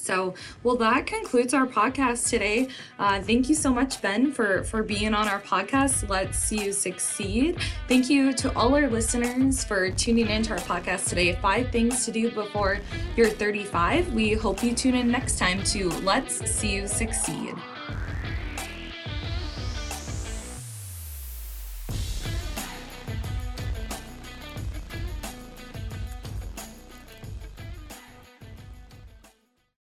so, 0.03 0.35
well, 0.65 0.75
that 0.79 1.07
concludes 1.07 1.55
our 1.55 1.65
podcast 1.65 2.29
today. 2.29 2.67
Uh, 2.99 3.21
thank 3.21 3.49
you 3.49 3.55
so 3.55 3.73
much, 3.73 4.03
Ben, 4.03 4.33
for 4.33 4.65
for 4.65 4.83
being 4.83 5.15
on 5.15 5.29
our 5.29 5.41
podcast. 5.41 6.09
Let's 6.09 6.37
see 6.37 6.65
you 6.65 6.73
succeed. 6.73 7.59
Thank 7.87 8.11
you 8.11 8.33
to 8.33 8.53
all 8.57 8.75
our 8.75 8.89
listeners 8.89 9.63
for 9.63 9.93
tuning 9.93 10.27
into 10.29 10.55
our 10.55 10.59
podcast 10.59 11.09
today. 11.09 11.35
Five 11.37 11.71
things 11.71 12.05
to 12.07 12.11
do 12.11 12.33
before 12.33 12.81
you're 13.17 13.31
35. 13.31 14.13
We 14.13 14.33
hope 14.33 14.65
you 14.65 14.75
tune 14.75 14.97
in 14.97 15.09
next 15.09 15.39
time 15.39 15.63
to 15.65 15.89
Let's 16.01 16.51
See 16.51 16.75
You 16.75 16.89
Succeed. 16.89 17.55